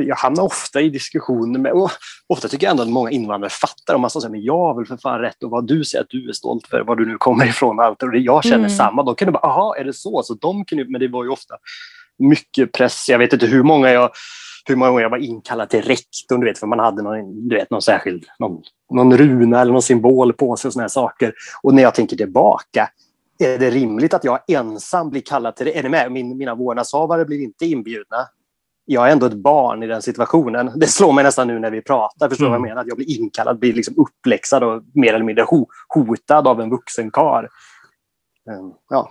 Jag 0.06 0.16
hamnar 0.16 0.44
ofta 0.44 0.82
i 0.82 0.90
diskussioner 0.90 1.60
med... 1.60 1.72
Och 1.72 1.92
ofta 2.28 2.48
tycker 2.48 2.68
jag 2.68 2.72
ändå 2.72 2.84
att 2.84 2.90
många 2.90 3.12
invandrare 3.12 3.50
fattar. 3.50 3.96
Om 3.96 4.02
man 4.02 4.10
säger 4.10 4.30
men 4.30 4.44
jag 4.44 4.58
har 4.58 4.76
väl 4.76 4.86
för 4.86 4.98
fan 4.98 5.20
rätt 5.20 5.44
och 5.44 5.50
vad 5.50 5.68
du 5.68 5.84
säger 5.84 6.04
att 6.04 6.10
du 6.10 6.30
är 6.30 6.34
stolt 6.34 6.68
för, 6.68 6.84
var 6.84 6.96
du 6.96 7.06
nu 7.06 7.18
kommer 7.18 7.46
ifrån. 7.46 7.80
och 7.80 7.86
Allt. 7.86 8.04
Och 8.04 8.16
jag 8.18 8.44
känner 8.44 8.58
Mm. 8.58 8.70
samma. 8.70 9.04
Då 9.04 9.14
kan 9.14 9.26
du 9.26 9.32
bara, 9.32 9.48
aha, 9.48 9.76
är 9.76 9.84
det 9.84 9.94
så? 9.94 10.24
så 10.24 10.34
de 10.34 10.66
ju, 10.72 10.90
men 10.90 11.02
det 11.02 11.08
var 11.08 11.24
ju 11.24 11.30
ofta 11.30 11.56
mycket 12.20 12.72
press. 12.72 13.10
Jag 13.10 13.20
vet 13.20 13.34
inte 13.34 13.46
hur 13.46 13.64
många 13.64 13.92
jag 13.92 14.12
hur 14.70 14.76
många 14.76 14.92
gånger 14.92 15.04
jag 15.04 15.10
var 15.10 15.18
inkallad 15.18 15.70
till 15.70 15.82
rektorn, 15.82 16.40
du 16.40 16.48
vet, 16.48 16.58
för 16.58 16.68
man 16.68 16.80
hade 16.80 17.02
någon, 17.02 17.48
du 17.48 17.56
vet, 17.56 17.70
någon 17.70 17.82
särskild 17.82 18.26
någon, 18.40 18.62
någon 18.94 19.18
runa 19.18 19.62
eller 19.62 19.72
någon 19.72 19.82
symbol 19.82 20.34
på 20.34 20.56
sig 20.56 20.70
och 20.70 20.74
såna 20.74 20.84
här 20.84 20.90
saker. 20.90 21.34
Och 21.64 21.74
när 21.74 21.84
jag 21.84 21.96
tänker 21.96 22.18
tillbaka, 22.18 22.90
är 23.40 23.58
det 23.58 23.70
rimligt 23.70 24.14
att 24.14 24.24
jag 24.24 24.40
ensam 24.48 25.10
blir 25.10 25.22
kallad 25.22 25.56
till 25.56 25.66
det? 25.66 25.78
Är 25.78 25.84
ni 25.84 25.90
med? 25.90 26.12
Min, 26.12 26.38
mina 26.38 26.56
vårdnadshavare 26.56 27.26
blir 27.26 27.44
inte 27.44 27.66
inbjudna. 27.66 28.18
Jag 28.86 29.08
är 29.08 29.12
ändå 29.12 29.26
ett 29.26 29.34
barn 29.34 29.84
i 29.84 29.88
den 29.88 30.02
situationen. 30.02 30.72
Det 30.76 30.88
slår 30.88 31.14
mig 31.14 31.24
nästan 31.24 31.48
nu 31.48 31.60
när 31.60 31.72
vi 31.72 31.82
pratar. 31.82 32.30
Förstår 32.30 32.46
du 32.46 32.50
Mm. 32.50 32.62
vad 32.62 32.70
jag 32.70 32.72
menar? 32.72 32.82
Att 32.82 32.88
jag 32.88 32.98
blir 32.98 33.20
inkallad, 33.20 33.60
blir 33.60 33.74
liksom 33.74 33.94
uppläxad 33.98 34.64
och 34.64 34.84
mer 34.94 35.14
eller 35.14 35.26
mindre 35.26 35.44
ho 35.44 35.66
hotad 35.88 36.48
av 36.48 36.62
en 36.62 36.70
vuxen 36.70 37.12
karl. 37.12 37.46
Um, 38.50 38.74
ja. 38.90 39.10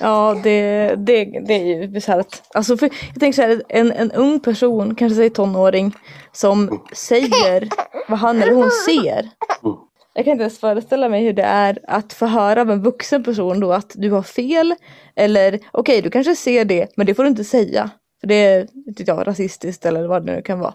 Ja, 0.00 0.40
det, 0.42 0.94
det, 0.96 1.24
det 1.24 1.54
är 1.54 1.64
ju 1.64 1.88
bisarrt. 1.88 2.42
Alltså 2.54 2.76
för, 2.76 2.90
jag 3.12 3.20
tänker 3.20 3.36
så 3.36 3.42
här, 3.42 3.62
en, 3.68 3.92
en 3.92 4.12
ung 4.12 4.40
person, 4.40 4.94
kanske 4.94 5.16
säger 5.16 5.30
tonåring, 5.30 5.94
som 6.32 6.80
säger 6.92 7.68
vad 8.08 8.18
han 8.18 8.42
eller 8.42 8.54
hon 8.54 8.70
ser. 8.70 9.30
Mm. 9.64 9.76
Jag 10.20 10.24
kan 10.24 10.32
inte 10.32 10.42
ens 10.42 10.58
föreställa 10.58 11.08
mig 11.08 11.24
hur 11.24 11.32
det 11.32 11.42
är 11.42 11.78
att 11.84 12.12
få 12.12 12.26
höra 12.26 12.60
av 12.60 12.70
en 12.70 12.82
vuxen 12.82 13.24
person 13.24 13.60
då 13.60 13.72
att 13.72 13.92
du 13.94 14.10
har 14.10 14.22
fel. 14.22 14.74
Eller 15.16 15.60
okej, 15.72 16.02
du 16.02 16.10
kanske 16.10 16.36
ser 16.36 16.64
det, 16.64 16.88
men 16.96 17.06
det 17.06 17.14
får 17.14 17.22
du 17.22 17.28
inte 17.28 17.44
säga. 17.44 17.90
För 18.20 18.26
det 18.26 18.34
är 18.34 18.66
inte 18.86 19.02
jag, 19.06 19.26
rasistiskt 19.26 19.86
eller 19.86 20.06
vad 20.06 20.26
det 20.26 20.32
nu 20.32 20.42
kan 20.42 20.60
vara. 20.60 20.74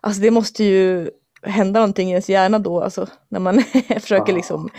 Alltså 0.00 0.22
det 0.22 0.30
måste 0.30 0.64
ju 0.64 1.10
hända 1.42 1.80
någonting 1.80 2.08
i 2.08 2.10
ens 2.10 2.28
hjärna 2.28 2.58
då, 2.58 2.80
alltså 2.80 3.06
när 3.28 3.40
man 3.40 3.62
försöker 4.00 4.32
liksom 4.32 4.70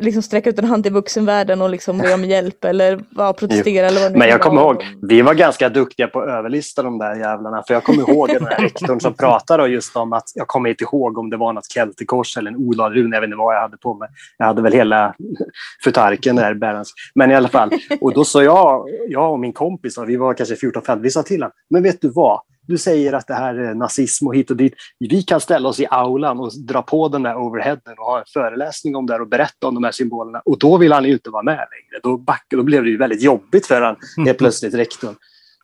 liksom 0.00 0.22
sträcka 0.22 0.50
ut 0.50 0.58
en 0.58 0.64
hand 0.64 0.82
till 0.82 0.92
vuxenvärlden 0.92 1.62
och 1.62 1.70
liksom 1.70 1.98
be 1.98 2.14
om 2.14 2.24
hjälp 2.34 2.64
eller 2.64 3.00
bara 3.10 3.32
protestera 3.32 3.86
eller 3.86 4.00
vad 4.00 4.12
det 4.12 4.18
Men 4.18 4.28
jag 4.28 4.40
kommer 4.40 4.60
ihåg, 4.60 4.84
vi 5.02 5.22
var 5.22 5.34
ganska 5.34 5.68
duktiga 5.68 6.08
på 6.08 6.20
att 6.20 6.28
överlista 6.28 6.82
de 6.82 6.98
där 6.98 7.14
jävlarna. 7.14 7.62
För 7.66 7.74
jag 7.74 7.84
kommer 7.84 8.10
ihåg 8.10 8.28
den 8.28 8.46
här 8.46 8.58
rektorn 8.62 9.00
som 9.00 9.14
pratade 9.14 9.68
just 9.68 9.96
om 9.96 10.12
att, 10.12 10.24
jag 10.34 10.48
kommer 10.48 10.70
inte 10.70 10.84
ihåg 10.84 11.18
om 11.18 11.30
det 11.30 11.36
var 11.36 11.52
något 11.52 11.72
keltikors 11.72 12.36
eller 12.36 12.50
en 12.50 12.56
odalruna, 12.56 13.16
jag 13.16 13.20
vet 13.20 13.28
inte 13.28 13.36
vad 13.36 13.54
jag 13.54 13.60
hade 13.60 13.76
på 13.76 13.94
mig. 13.94 14.08
Jag 14.38 14.46
hade 14.46 14.62
väl 14.62 14.72
hela 14.72 15.14
futarken 15.84 16.36
där, 16.36 16.54
bärans. 16.54 16.92
Men 17.14 17.30
i 17.30 17.34
alla 17.34 17.48
fall. 17.48 17.70
Och 18.00 18.14
då 18.14 18.24
sa 18.24 18.42
jag, 18.42 18.88
jag 19.08 19.32
och 19.32 19.40
min 19.40 19.52
kompis, 19.52 19.98
vi 20.06 20.16
var 20.16 20.34
kanske 20.34 20.54
14-15, 20.54 21.00
vi 21.00 21.10
sa 21.10 21.22
till 21.22 21.42
honom, 21.42 21.52
men 21.70 21.82
vet 21.82 22.00
du 22.00 22.08
vad? 22.08 22.40
Du 22.66 22.78
säger 22.78 23.12
att 23.12 23.26
det 23.26 23.34
här 23.34 23.54
är 23.54 23.74
nazism 23.74 24.26
och 24.26 24.36
hit 24.36 24.50
och 24.50 24.56
dit. 24.56 24.74
Vi 24.98 25.22
kan 25.22 25.40
ställa 25.40 25.68
oss 25.68 25.80
i 25.80 25.86
aulan 25.90 26.40
och 26.40 26.50
dra 26.66 26.82
på 26.82 27.08
den 27.08 27.22
där 27.22 27.36
overheaden 27.36 27.98
och 27.98 28.04
ha 28.04 28.18
en 28.18 28.24
föreläsning 28.32 28.96
om 28.96 29.06
det 29.06 29.12
här 29.12 29.20
och 29.20 29.28
berätta 29.28 29.66
om 29.66 29.74
de 29.74 29.84
här 29.84 29.92
symbolerna. 29.92 30.42
Och 30.44 30.58
då 30.58 30.76
vill 30.76 30.92
han 30.92 31.04
ju 31.04 31.12
inte 31.12 31.30
vara 31.30 31.42
med 31.42 31.54
längre. 31.54 32.00
Då, 32.02 32.16
back, 32.16 32.46
då 32.50 32.62
blev 32.62 32.84
det 32.84 32.90
ju 32.90 32.96
väldigt 32.96 33.22
jobbigt 33.22 33.66
för 33.66 33.82
han 33.82 33.96
helt 34.26 34.38
plötsligt, 34.38 34.74
rektorn. 34.74 35.14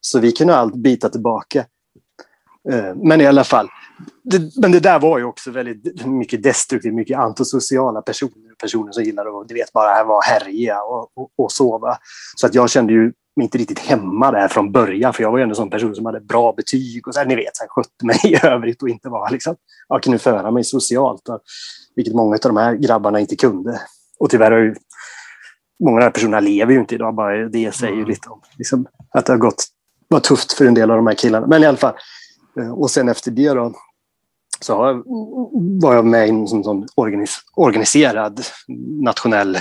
Så 0.00 0.18
vi 0.18 0.32
kunde 0.32 0.56
allt 0.56 0.74
bita 0.74 1.08
tillbaka. 1.08 1.64
Eh, 2.72 2.94
Men 2.94 3.20
i 3.20 3.26
alla 3.26 3.44
fall. 3.44 3.68
Det, 4.24 4.40
men 4.56 4.72
det 4.72 4.80
där 4.80 4.98
var 4.98 5.18
ju 5.18 5.24
också 5.24 5.50
väldigt 5.50 6.06
mycket 6.06 6.42
destruktivt, 6.42 6.94
mycket 6.94 7.18
antisociala 7.18 8.02
personer. 8.02 8.54
Personer 8.60 8.92
som 8.92 9.04
gillar 9.04 9.40
att 9.40 9.48
du 9.48 9.54
vet, 9.54 9.72
bara 9.72 10.04
vara 10.04 10.20
härjiga 10.20 10.82
och, 10.82 11.10
och, 11.14 11.30
och 11.38 11.52
sova. 11.52 11.96
Så 12.36 12.46
att 12.46 12.54
jag 12.54 12.70
kände 12.70 12.92
ju 12.92 13.12
inte 13.40 13.58
riktigt 13.58 13.78
hemma 13.78 14.30
där 14.30 14.48
från 14.48 14.72
början. 14.72 15.12
För 15.12 15.22
jag 15.22 15.30
var 15.30 15.38
ju 15.38 15.44
en 15.44 15.54
sån 15.54 15.70
person 15.70 15.94
som 15.94 16.06
hade 16.06 16.20
bra 16.20 16.52
betyg 16.52 17.08
och 17.08 17.14
så 17.14 17.20
här, 17.20 17.26
ni 17.26 17.34
vet, 17.36 17.56
så 17.56 17.62
här, 17.62 17.68
skötte 17.68 18.06
mig 18.06 18.20
i 18.24 18.46
övrigt 18.46 18.82
och 18.82 18.88
inte 18.88 19.08
var 19.08 19.30
liksom, 19.30 19.56
jag 19.88 20.02
kunde 20.02 20.18
föra 20.18 20.50
mig 20.50 20.64
socialt. 20.64 21.28
Och, 21.28 21.40
vilket 21.96 22.14
många 22.14 22.34
av 22.34 22.38
de 22.42 22.56
här 22.56 22.74
grabbarna 22.74 23.20
inte 23.20 23.36
kunde. 23.36 23.80
Och 24.18 24.30
tyvärr 24.30 24.50
har 24.50 24.58
ju 24.58 24.74
många 25.84 25.94
av 25.96 26.00
de 26.00 26.04
här 26.04 26.10
personerna 26.10 26.40
lever 26.40 26.72
ju 26.72 26.80
inte 26.80 26.94
idag. 26.94 27.14
Bara 27.14 27.48
det 27.48 27.74
säger 27.74 27.92
ju 27.92 27.98
Mm. 27.98 28.08
lite 28.10 28.28
om 28.28 28.40
liksom, 28.58 28.86
att 29.14 29.26
det 29.26 29.32
har 29.32 29.38
gått 29.38 29.64
var 30.08 30.20
tufft 30.20 30.52
för 30.52 30.64
en 30.66 30.74
del 30.74 30.90
av 30.90 30.96
de 30.96 31.06
här 31.06 31.14
killarna. 31.14 31.46
Men 31.46 31.62
i 31.62 31.66
alla 31.66 31.76
fall. 31.76 31.94
eh, 32.60 32.70
Och 32.72 32.90
sen 32.90 33.08
efter 33.08 33.30
det 33.30 33.48
då 33.54 33.74
så 34.60 35.02
var 35.82 35.94
jag 35.94 36.04
med 36.06 36.26
i 36.26 36.30
en 36.30 36.48
sån, 36.48 36.64
sån 36.64 36.86
organis 36.94 37.38
organiserad 37.56 38.40
nationell, 39.02 39.58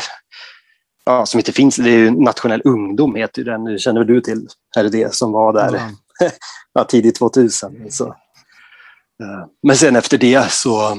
ja, 1.12 1.25
som 1.25 1.39
inte 1.39 1.51
finns, 1.51 1.75
det 1.75 1.89
är 1.89 1.98
ju 1.98 2.12
Nationell 2.12 2.62
ungdom 2.65 3.15
heter 3.15 3.44
den, 3.44 3.80
känner 3.80 4.00
väl 4.00 4.08
du 4.08 4.22
till, 4.22 4.48
är 4.77 4.84
det 4.84 4.89
det 4.89 5.13
som 5.13 5.32
var 5.32 5.53
där 5.53 5.74
Ja. 5.74 6.30
ja, 6.74 6.84
tidigt 6.84 7.15
2000. 7.15 7.91
Så. 7.91 8.08
Eh, 8.08 9.46
Men 9.63 9.75
sen 9.75 9.96
efter 9.96 10.18
det 10.18 10.51
så, 10.51 10.91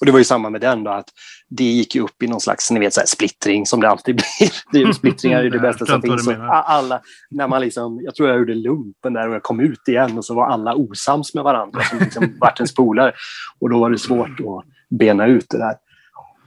och 0.00 0.06
det 0.06 0.12
var 0.12 0.18
ju 0.18 0.24
samma 0.24 0.50
med 0.50 0.60
den 0.60 0.84
då, 0.84 0.90
att 0.90 1.08
det 1.50 1.64
gick 1.64 1.94
ju 1.94 2.00
upp 2.00 2.22
i 2.22 2.26
någon 2.26 2.40
slags 2.40 2.70
ni 2.70 2.80
vet, 2.80 2.94
så 2.94 3.00
här, 3.00 3.06
splittring 3.06 3.66
som 3.66 3.80
det 3.80 3.88
alltid 3.88 4.16
blir. 4.38 4.50
Det 4.72 4.82
är 4.82 4.92
splittringar 4.92 5.44
är 5.44 5.50
det 5.50 5.58
bästa 5.58 5.86
som 5.86 6.02
finns. 6.02 6.28
Alla, 6.50 7.00
när 7.30 7.48
man 7.48 7.60
liksom, 7.60 8.00
jag 8.02 8.14
tror 8.14 8.28
jag 8.28 8.38
gjorde 8.38 8.54
lumpen 8.54 9.12
där 9.12 9.28
och 9.28 9.34
jag 9.34 9.42
kom 9.42 9.60
ut 9.60 9.88
igen 9.88 10.18
och 10.18 10.24
så 10.24 10.34
var 10.34 10.46
alla 10.46 10.74
osams 10.74 11.34
med 11.34 11.44
varandra 11.44 11.82
som 11.82 11.98
liksom 11.98 12.36
vart 12.40 12.60
ens 12.60 12.74
polare. 12.74 13.12
Och 13.60 13.70
då 13.70 13.78
var 13.80 13.90
det 13.90 13.98
svårt 13.98 14.40
att 14.40 14.64
bena 14.98 15.26
ut 15.26 15.46
det 15.48 15.58
där. 15.58 15.74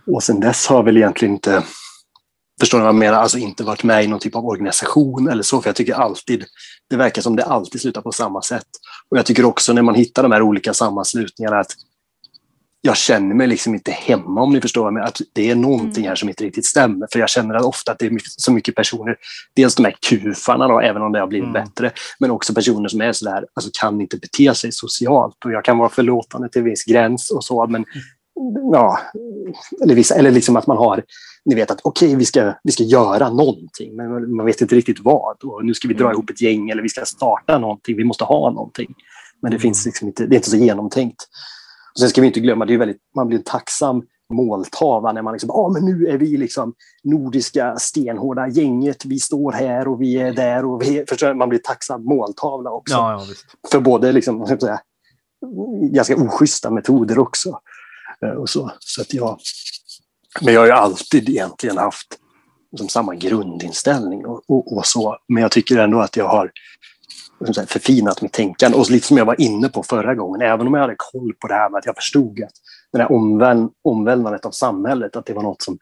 Och 0.08 0.24
sen 0.24 0.40
dess 0.40 0.68
har 0.68 0.84
väl 0.84 0.98
egentligen 0.98 1.34
inte, 1.34 1.64
förstår 2.62 2.78
ni 2.78 2.82
vad 2.82 2.94
jag 2.94 3.00
menar, 3.00 3.18
alltså 3.18 3.38
inte 3.38 3.64
varit 3.64 3.84
med 3.84 4.04
i 4.04 4.08
någon 4.08 4.20
typ 4.20 4.36
av 4.36 4.46
organisation 4.46 5.28
eller 5.30 5.44
så, 5.44 5.62
för 5.62 5.70
jag 5.70 5.76
tycker 5.76 5.94
alltid, 5.94 6.46
det 6.90 6.96
verkar 6.96 7.22
som 7.22 7.36
det 7.36 7.46
alltid 7.46 7.82
slutar 7.82 8.02
på 8.02 8.12
samma 8.12 8.42
sätt. 8.42 8.68
Och 9.10 9.18
jag 9.18 9.26
tycker 9.26 9.46
också 9.46 9.74
när 9.74 9.82
man 9.82 9.96
hittar 9.96 10.24
de 10.24 10.32
här 10.32 10.42
olika 10.42 10.74
sammanslutningarna 10.74 11.60
att 11.60 11.72
jag 12.84 12.98
känner 12.98 13.36
mig 13.36 13.48
liksom 13.48 13.74
inte 13.74 13.92
hemma 13.92 14.42
om 14.42 14.54
ni 14.54 14.62
förstår 14.62 14.82
vad 14.82 14.88
jag 14.88 14.94
menar. 14.94 15.08
Att 15.08 15.22
det 15.34 15.50
är 15.50 15.56
någonting 15.56 16.08
här 16.08 16.16
som 16.16 16.30
inte 16.30 16.44
riktigt 16.44 16.66
stämmer. 16.66 17.08
För 17.12 17.20
jag 17.20 17.30
känner 17.30 17.56
att 17.56 17.64
ofta 17.64 17.92
att 17.92 18.00
det 18.00 18.06
är 18.06 18.18
så 18.26 18.52
mycket 18.52 18.76
personer, 18.76 19.16
dels 19.56 19.76
de 19.76 19.86
här 19.86 19.96
kufarna 20.10 20.68
då, 20.68 20.80
även 20.80 21.02
om 21.02 21.12
det 21.12 21.20
har 21.20 21.28
blivit 21.28 21.50
Mm. 21.50 21.64
bättre, 21.64 21.92
men 22.20 22.32
också 22.32 22.54
personer 22.54 22.90
som 22.90 23.02
är 23.02 23.12
sådär, 23.12 23.46
alltså 23.54 23.72
kan 23.74 24.02
inte 24.02 24.18
bete 24.18 24.56
sig 24.56 24.72
socialt. 24.72 25.46
Och 25.46 25.52
jag 25.52 25.66
kan 25.66 25.78
vara 25.78 25.90
förlåtande 25.90 26.50
till 26.50 26.64
viss 26.64 26.84
gräns 26.84 27.32
och 27.32 27.44
så, 27.44 27.68
men 27.68 27.86
ja, 28.74 29.00
eller, 29.84 29.96
vissa, 29.96 30.16
eller 30.16 30.32
liksom 30.32 30.56
att 30.58 30.68
man 30.68 30.78
har, 30.78 31.04
ni 31.46 31.56
vet 31.56 31.72
att 31.72 31.80
okej, 31.84 32.16
vi, 32.16 32.26
ska, 32.26 32.54
vi 32.64 32.72
ska 32.72 32.84
göra 32.84 33.30
någonting, 33.30 33.96
men 33.96 34.36
man- 34.36 34.46
vet 34.46 34.62
inte 34.62 34.76
riktigt 34.76 35.00
vad. 35.00 35.44
Och 35.44 35.66
nu 35.66 35.74
ska 35.74 35.88
vi 35.88 35.94
dra 35.94 36.04
Mm. 36.04 36.14
ihop 36.14 36.30
ett 36.30 36.42
gäng 36.42 36.70
eller 36.70 36.82
vi 36.84 36.90
ska 36.90 37.06
starta 37.06 37.58
någonting, 37.58 37.98
vi 37.98 38.04
måste 38.04 38.24
ha 38.24 38.52
någonting. 38.52 38.94
Men 39.42 39.52
det 39.52 39.60
finns 39.60 39.86
liksom 39.86 40.08
inte, 40.08 40.26
det 40.26 40.36
är 40.36 40.38
inte 40.38 40.50
så 40.50 40.58
genomtänkt. 40.58 41.28
Och 41.94 42.00
sen 42.00 42.10
ska 42.10 42.22
vi 42.22 42.28
inte 42.28 42.40
glömma, 42.40 42.66
det 42.66 42.74
är 42.74 42.78
väldigt, 42.78 43.02
man 43.16 43.28
blir 43.28 43.38
tacksam 43.46 44.04
måltavla 44.34 45.12
när 45.12 45.22
man 45.22 45.34
liksom, 45.34 45.52
ah, 45.52 45.70
men 45.70 45.86
nu 45.86 46.08
är 46.08 46.18
vi 46.18 46.38
liksom 46.38 46.74
nordiska 47.04 47.76
stenhårda 47.80 48.48
gänget, 48.48 49.06
vi 49.06 49.20
står 49.20 49.52
här 49.52 49.88
och 49.88 50.02
vi 50.02 50.18
är 50.18 50.34
där 50.34 50.66
och 50.66 50.82
vi 50.82 51.06
förstår 51.10 51.34
man 51.34 51.50
blir 51.50 51.60
tacksam 51.60 52.06
måltavla 52.06 52.72
också. 52.72 52.94
Ja, 52.94 53.12
ja. 53.12 53.26
För 53.72 53.80
både 53.80 54.12
liksom, 54.12 54.48
säga, 54.48 54.80
ganska 55.92 56.16
oschyssta 56.16 56.72
metoder 56.72 57.20
också. 57.20 57.60
Eh, 58.26 58.32
och 58.32 58.50
så. 58.50 58.72
Så 58.80 59.02
att 59.02 59.14
jag, 59.14 59.40
men 60.42 60.54
jag 60.54 60.62
har 60.62 60.66
ju 60.66 60.74
alltid 60.74 61.30
egentligen 61.30 61.78
haft 61.78 62.18
liksom 62.72 62.90
samma 62.90 63.16
grundinställning 63.16 64.26
och, 64.26 64.42
och, 64.48 64.78
och 64.78 64.86
så. 64.86 65.18
Men 65.28 65.42
jag 65.42 65.52
tycker 65.52 65.78
ändå 65.78 66.00
att 66.00 66.18
jag 66.18 66.28
har 66.28 66.52
liksom 67.46 67.68
förfinat 67.68 68.22
mitt 68.22 68.34
tänkande. 68.34 68.78
Och 68.78 68.90
lite 68.90 69.08
som 69.08 69.18
jag 69.18 69.26
var 69.26 69.42
inne 69.42 69.70
på 69.70 69.84
förra 69.84 70.16
gången, 70.16 70.42
även 70.42 70.68
om 70.68 70.74
jag 70.74 70.82
hade 70.82 70.96
koll 70.98 71.34
på 71.34 71.48
det 71.48 71.54
här 71.54 71.70
med 71.70 71.80
att 71.80 71.86
jag 71.86 71.96
förstod 71.96 72.44
att 72.44 72.52
det 72.92 73.00
här 73.00 73.12
omvälvandet 73.84 74.46
av 74.46 74.52
samhället, 74.52 75.16
att 75.16 75.26
det 75.26 75.34
var 75.34 75.44
något 75.44 75.62
som 75.62 75.78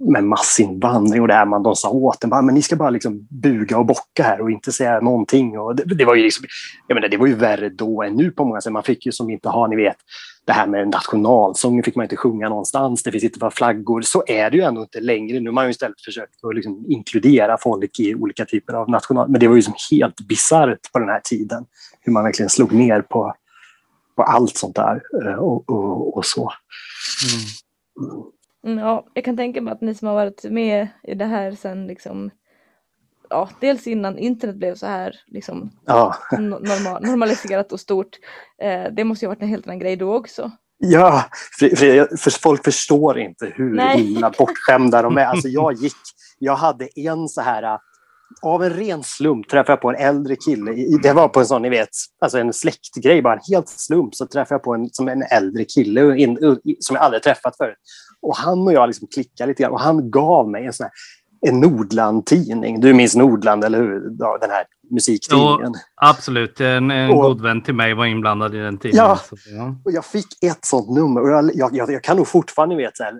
med 0.00 0.24
massinvandring 0.24 1.22
och 1.22 1.28
det 1.28 1.34
här 1.34 1.46
man 1.46 1.62
de 1.62 1.76
sa 1.76 1.90
åt 1.90 2.24
en, 2.24 2.30
men 2.30 2.54
ni 2.54 2.62
ska 2.62 2.76
bara 2.76 2.90
liksom 2.90 3.26
buga 3.30 3.78
och 3.78 3.86
bocka 3.86 4.22
här 4.22 4.40
och 4.40 4.50
inte 4.50 4.72
säga 4.72 5.00
någonting. 5.00 5.58
Och 5.58 5.76
det, 5.76 5.94
det 5.94 6.04
var 6.04 6.14
ju 6.14 6.22
liksom, 6.22 6.46
jag 6.88 6.94
menar, 6.94 7.08
det 7.08 7.16
var 7.16 7.26
ju 7.26 7.34
värre 7.34 7.68
då 7.68 8.02
än 8.02 8.16
nu 8.16 8.30
på 8.30 8.44
många 8.44 8.60
sätt. 8.60 8.72
Man 8.72 8.82
fick 8.82 9.06
ju 9.06 9.12
som 9.12 9.30
inte 9.30 9.48
ha, 9.48 9.66
ni 9.66 9.76
vet, 9.76 9.96
det 10.44 10.52
här 10.52 10.66
med 10.66 10.88
nationalsången 10.88 11.84
fick 11.84 11.96
man 11.96 12.04
inte 12.04 12.16
sjunga 12.16 12.48
någonstans. 12.48 13.02
Det 13.02 13.12
finns 13.12 13.24
inte 13.24 13.38
bara 13.38 13.50
flaggor. 13.50 14.00
Så 14.00 14.24
är 14.26 14.50
det 14.50 14.56
ju 14.56 14.62
ändå 14.62 14.82
inte 14.82 15.00
längre. 15.00 15.40
Nu 15.40 15.48
har 15.48 15.54
man 15.54 15.64
ju 15.64 15.70
istället 15.70 16.00
försökt 16.00 16.44
att 16.44 16.54
liksom 16.54 16.84
inkludera 16.88 17.58
folk 17.58 18.00
i 18.00 18.14
olika 18.14 18.44
typer 18.44 18.72
av 18.72 18.90
national... 18.90 19.30
Men 19.30 19.40
det 19.40 19.48
var 19.48 19.56
ju 19.56 19.62
som 19.62 19.74
helt 19.90 20.20
bisarrt 20.20 20.92
på 20.92 20.98
den 20.98 21.08
här 21.08 21.20
tiden. 21.20 21.64
Hur 22.00 22.12
man 22.12 22.24
verkligen 22.24 22.50
slog 22.50 22.72
ner 22.72 23.02
på, 23.02 23.34
på 24.16 24.22
allt 24.22 24.56
sånt 24.56 24.76
där 24.76 25.02
eh, 25.24 25.34
och, 25.34 25.70
och, 25.70 26.16
och 26.16 26.24
så. 26.24 26.52
Mm. 28.00 28.22
Mm, 28.66 28.78
Ja, 28.78 29.06
jag 29.14 29.24
kan 29.24 29.36
tänka 29.36 29.60
mig 29.60 29.72
att 29.72 29.80
ni 29.80 29.94
som 29.94 30.08
har 30.08 30.14
varit 30.14 30.44
med 30.44 30.88
i 31.02 31.14
det 31.14 31.24
här 31.24 31.52
sen 31.52 31.86
liksom 31.86 32.30
Ja, 33.30 33.48
dels 33.60 33.86
innan 33.86 34.18
internet 34.18 34.56
blev 34.56 34.74
så 34.74 34.86
här 34.86 35.16
liksom 35.26 35.70
Ja, 35.86 36.16
no- 36.32 36.68
normal, 36.68 37.02
normaliserat 37.02 37.72
och 37.72 37.80
stort. 37.80 38.18
Eh, 38.62 38.92
det 38.92 39.04
måste 39.04 39.24
ju 39.24 39.28
ha 39.28 39.34
varit 39.34 39.42
en 39.42 39.48
helt 39.48 39.66
annan 39.66 39.78
grej 39.78 39.96
då 39.96 40.14
också. 40.16 40.50
Ja, 40.78 41.24
för, 41.58 41.76
för, 41.76 42.16
för 42.16 42.30
folk 42.30 42.64
förstår 42.64 43.18
inte 43.18 43.52
hur 43.54 43.74
Nej. 43.74 44.00
himla 44.02 44.30
bortskämda 44.38 45.02
de 45.02 45.18
är. 45.18 45.24
Alltså 45.24 45.48
jag 45.48 45.72
gick, 45.82 45.96
jag 46.38 46.56
hade 46.56 46.88
en 46.94 47.28
så 47.28 47.40
här, 47.40 47.78
av 48.42 48.64
en 48.64 48.70
ren 48.70 49.02
slump 49.02 49.48
träffade 49.48 49.72
jag 49.72 49.80
på 49.80 49.90
en 49.90 49.96
äldre 49.96 50.36
kille. 50.36 50.98
Det 51.02 51.12
var 51.12 51.28
på 51.28 51.40
en 51.40 51.46
sån, 51.46 51.62
ni 51.62 51.68
vet, 51.68 51.88
alltså 52.20 52.38
en 52.38 52.52
släktgrej, 52.52 53.22
bara 53.22 53.34
en 53.34 53.40
helt 53.52 53.68
slump 53.68 54.14
så 54.14 54.26
träffade 54.26 54.54
jag 54.54 54.62
på 54.62 54.74
en, 54.74 54.88
som 54.90 55.08
en 55.08 55.22
äldre 55.22 55.64
kille 55.64 56.16
in, 56.16 56.38
som 56.80 56.96
jag 56.96 57.04
aldrig 57.04 57.22
träffat 57.22 57.56
förut. 57.56 57.76
Och 58.22 58.36
han 58.36 58.58
och 58.66 58.72
jag 58.72 58.86
liksom 58.86 59.08
klickade 59.08 59.48
lite 59.48 59.62
grann 59.62 59.72
och 59.72 59.80
han 59.80 60.10
gav 60.10 60.50
mig 60.50 60.66
en 60.66 60.72
sån 60.72 60.84
här 60.84 60.92
en 61.46 61.60
Nordland-tidning. 61.60 62.80
Du 62.80 62.94
minns 62.94 63.16
Nordland, 63.16 63.64
eller 63.64 63.78
hur? 63.78 64.00
Den 64.40 64.50
här 64.50 64.64
musiktidningen. 64.90 65.74
Absolut. 65.96 66.60
En, 66.60 66.90
en 66.90 67.10
Och- 67.10 67.22
god 67.22 67.40
vän 67.42 67.62
till 67.62 67.74
mig 67.74 67.94
var 67.94 68.06
inblandad 68.06 68.54
i 68.54 68.58
den 68.58 68.78
tidningen. 68.78 69.06
Ja. 69.06 69.16
Så, 69.16 69.36
ja. 69.56 69.74
Och 69.84 69.92
jag 69.92 70.04
fick 70.04 70.26
ett 70.44 70.64
sånt 70.64 70.90
nummer 70.90 71.20
och 71.22 71.28
jag, 71.30 71.50
jag, 71.54 71.76
jag, 71.76 71.92
jag 71.92 72.02
kan 72.04 72.16
nog 72.16 72.28
fortfarande 72.28 72.76
vet, 72.76 72.96
så 72.96 73.02
här, 73.04 73.14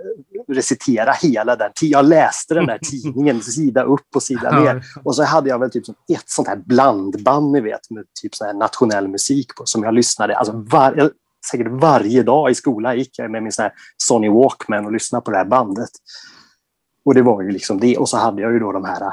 recitera 0.52 1.12
hela 1.12 1.57
den. 1.57 1.71
Jag 1.80 2.04
läste 2.04 2.54
den 2.54 2.66
där 2.66 2.78
tidningen 2.90 3.40
sida 3.40 3.83
upp 3.83 4.07
och 4.14 4.23
sida 4.23 4.61
ner. 4.61 4.83
Och 5.04 5.16
så 5.16 5.25
hade 5.25 5.49
jag 5.49 5.59
väl 5.59 5.71
typ 5.71 5.88
ett 5.88 6.25
sånt 6.26 6.49
här 6.49 6.57
blandband 6.66 7.52
ni 7.52 7.61
vet, 7.61 7.90
med 7.90 8.04
typ 8.23 8.35
sån 8.35 8.47
här 8.47 8.54
nationell 8.54 9.09
musik 9.09 9.54
på 9.54 9.66
som 9.66 9.83
jag 9.85 9.95
lyssnade. 9.95 10.37
Alltså 10.37 10.52
var, 10.57 11.11
säkert 11.50 11.66
varje 11.70 12.23
dag 12.23 12.50
i 12.50 12.54
skolan 12.54 12.99
gick 12.99 13.18
jag 13.18 13.30
med 13.30 13.42
min 13.42 13.52
sån 13.52 13.62
här 13.62 13.73
Sony 13.97 14.28
Walkman 14.28 14.87
och 14.87 14.92
lyssnade 14.92 15.25
på 15.25 15.30
det 15.30 15.37
här 15.37 15.44
bandet. 15.44 15.90
Och 17.04 17.14
det 17.14 17.23
var 17.23 17.42
ju 17.42 17.50
liksom 17.50 17.80
det. 17.80 17.97
Och 17.97 18.09
så 18.09 18.16
hade 18.16 18.42
jag 18.42 18.52
ju 18.52 18.59
då 18.59 18.73
de 18.73 18.85
här 18.85 19.12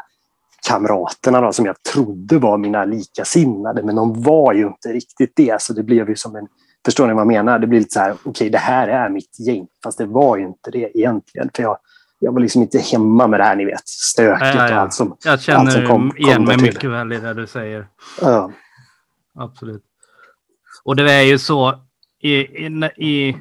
kamraterna 0.67 1.41
då, 1.41 1.53
som 1.53 1.65
jag 1.65 1.83
trodde 1.83 2.39
var 2.39 2.57
mina 2.57 2.85
likasinnade, 2.85 3.83
men 3.83 3.95
de 3.95 4.23
var 4.23 4.53
ju 4.53 4.67
inte 4.67 4.89
riktigt 4.89 5.33
det. 5.35 5.61
Så 5.61 5.73
det 5.73 5.83
blev 5.83 6.09
ju 6.09 6.15
som 6.15 6.35
en 6.35 6.47
Förstår 6.85 7.07
ni 7.07 7.13
vad 7.13 7.21
jag 7.21 7.27
menar? 7.27 7.59
Det 7.59 7.67
blir 7.67 7.79
lite 7.79 7.93
så 7.93 7.99
här, 7.99 8.11
okej 8.11 8.29
okay, 8.29 8.49
det 8.49 8.57
här 8.57 8.87
är 8.87 9.09
mitt 9.09 9.39
gäng. 9.39 9.67
Fast 9.83 9.97
det 9.97 10.05
var 10.05 10.37
ju 10.37 10.43
inte 10.43 10.71
det 10.71 10.97
egentligen. 10.97 11.49
För 11.55 11.63
jag, 11.63 11.77
jag 12.19 12.31
var 12.31 12.39
liksom 12.39 12.61
inte 12.61 12.79
hemma 12.79 13.27
med 13.27 13.39
det 13.39 13.43
här, 13.43 13.55
ni 13.55 13.65
vet, 13.65 13.87
stöket 13.87 14.41
Ja, 14.41 14.47
ja, 14.47 14.69
ja. 14.69 14.75
och 14.75 14.81
allt 14.81 14.93
som... 14.93 15.17
Jag 15.23 15.31
allt 15.31 15.41
känner 15.41 15.71
som 15.71 15.87
kom- 15.87 16.09
kom 16.09 16.17
igen 16.17 16.45
mig 16.45 16.57
mycket 16.61 16.89
väl 16.89 17.13
i 17.13 17.19
det 17.19 17.33
du 17.33 17.47
säger. 17.47 17.87
Ja, 18.21 18.51
Absolut. 19.35 19.83
Och 20.83 20.95
det 20.95 21.11
är 21.11 21.21
ju 21.21 21.39
så 21.39 21.79
i, 22.19 22.31
i, 22.35 22.65
i 22.97 23.37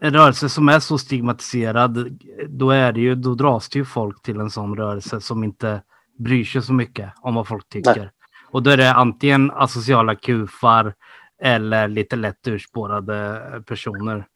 en 0.00 0.14
rörelse 0.14 0.48
som 0.48 0.68
är 0.68 0.80
så 0.80 0.98
stigmatiserad, 0.98 2.18
då, 2.48 2.70
är 2.70 2.92
det 2.92 3.00
ju, 3.00 3.14
då 3.14 3.34
dras 3.34 3.68
det 3.68 3.78
ju 3.78 3.84
folk 3.84 4.22
till 4.22 4.40
en 4.40 4.50
sån 4.50 4.76
rörelse 4.76 5.20
som 5.20 5.44
inte 5.44 5.82
bryr 6.18 6.44
sig 6.44 6.62
så 6.62 6.72
mycket 6.72 7.12
om 7.20 7.34
vad 7.34 7.48
folk 7.48 7.68
tycker. 7.68 7.96
Nej. 7.96 8.10
Och 8.50 8.62
då 8.62 8.70
är 8.70 8.76
det 8.76 8.92
antingen 8.92 9.50
asociala 9.50 10.14
kufar 10.14 10.94
eller 11.42 11.88
lite 11.88 12.16
lätt 12.16 12.48
urspårade 12.48 13.42
personer. 13.66 14.26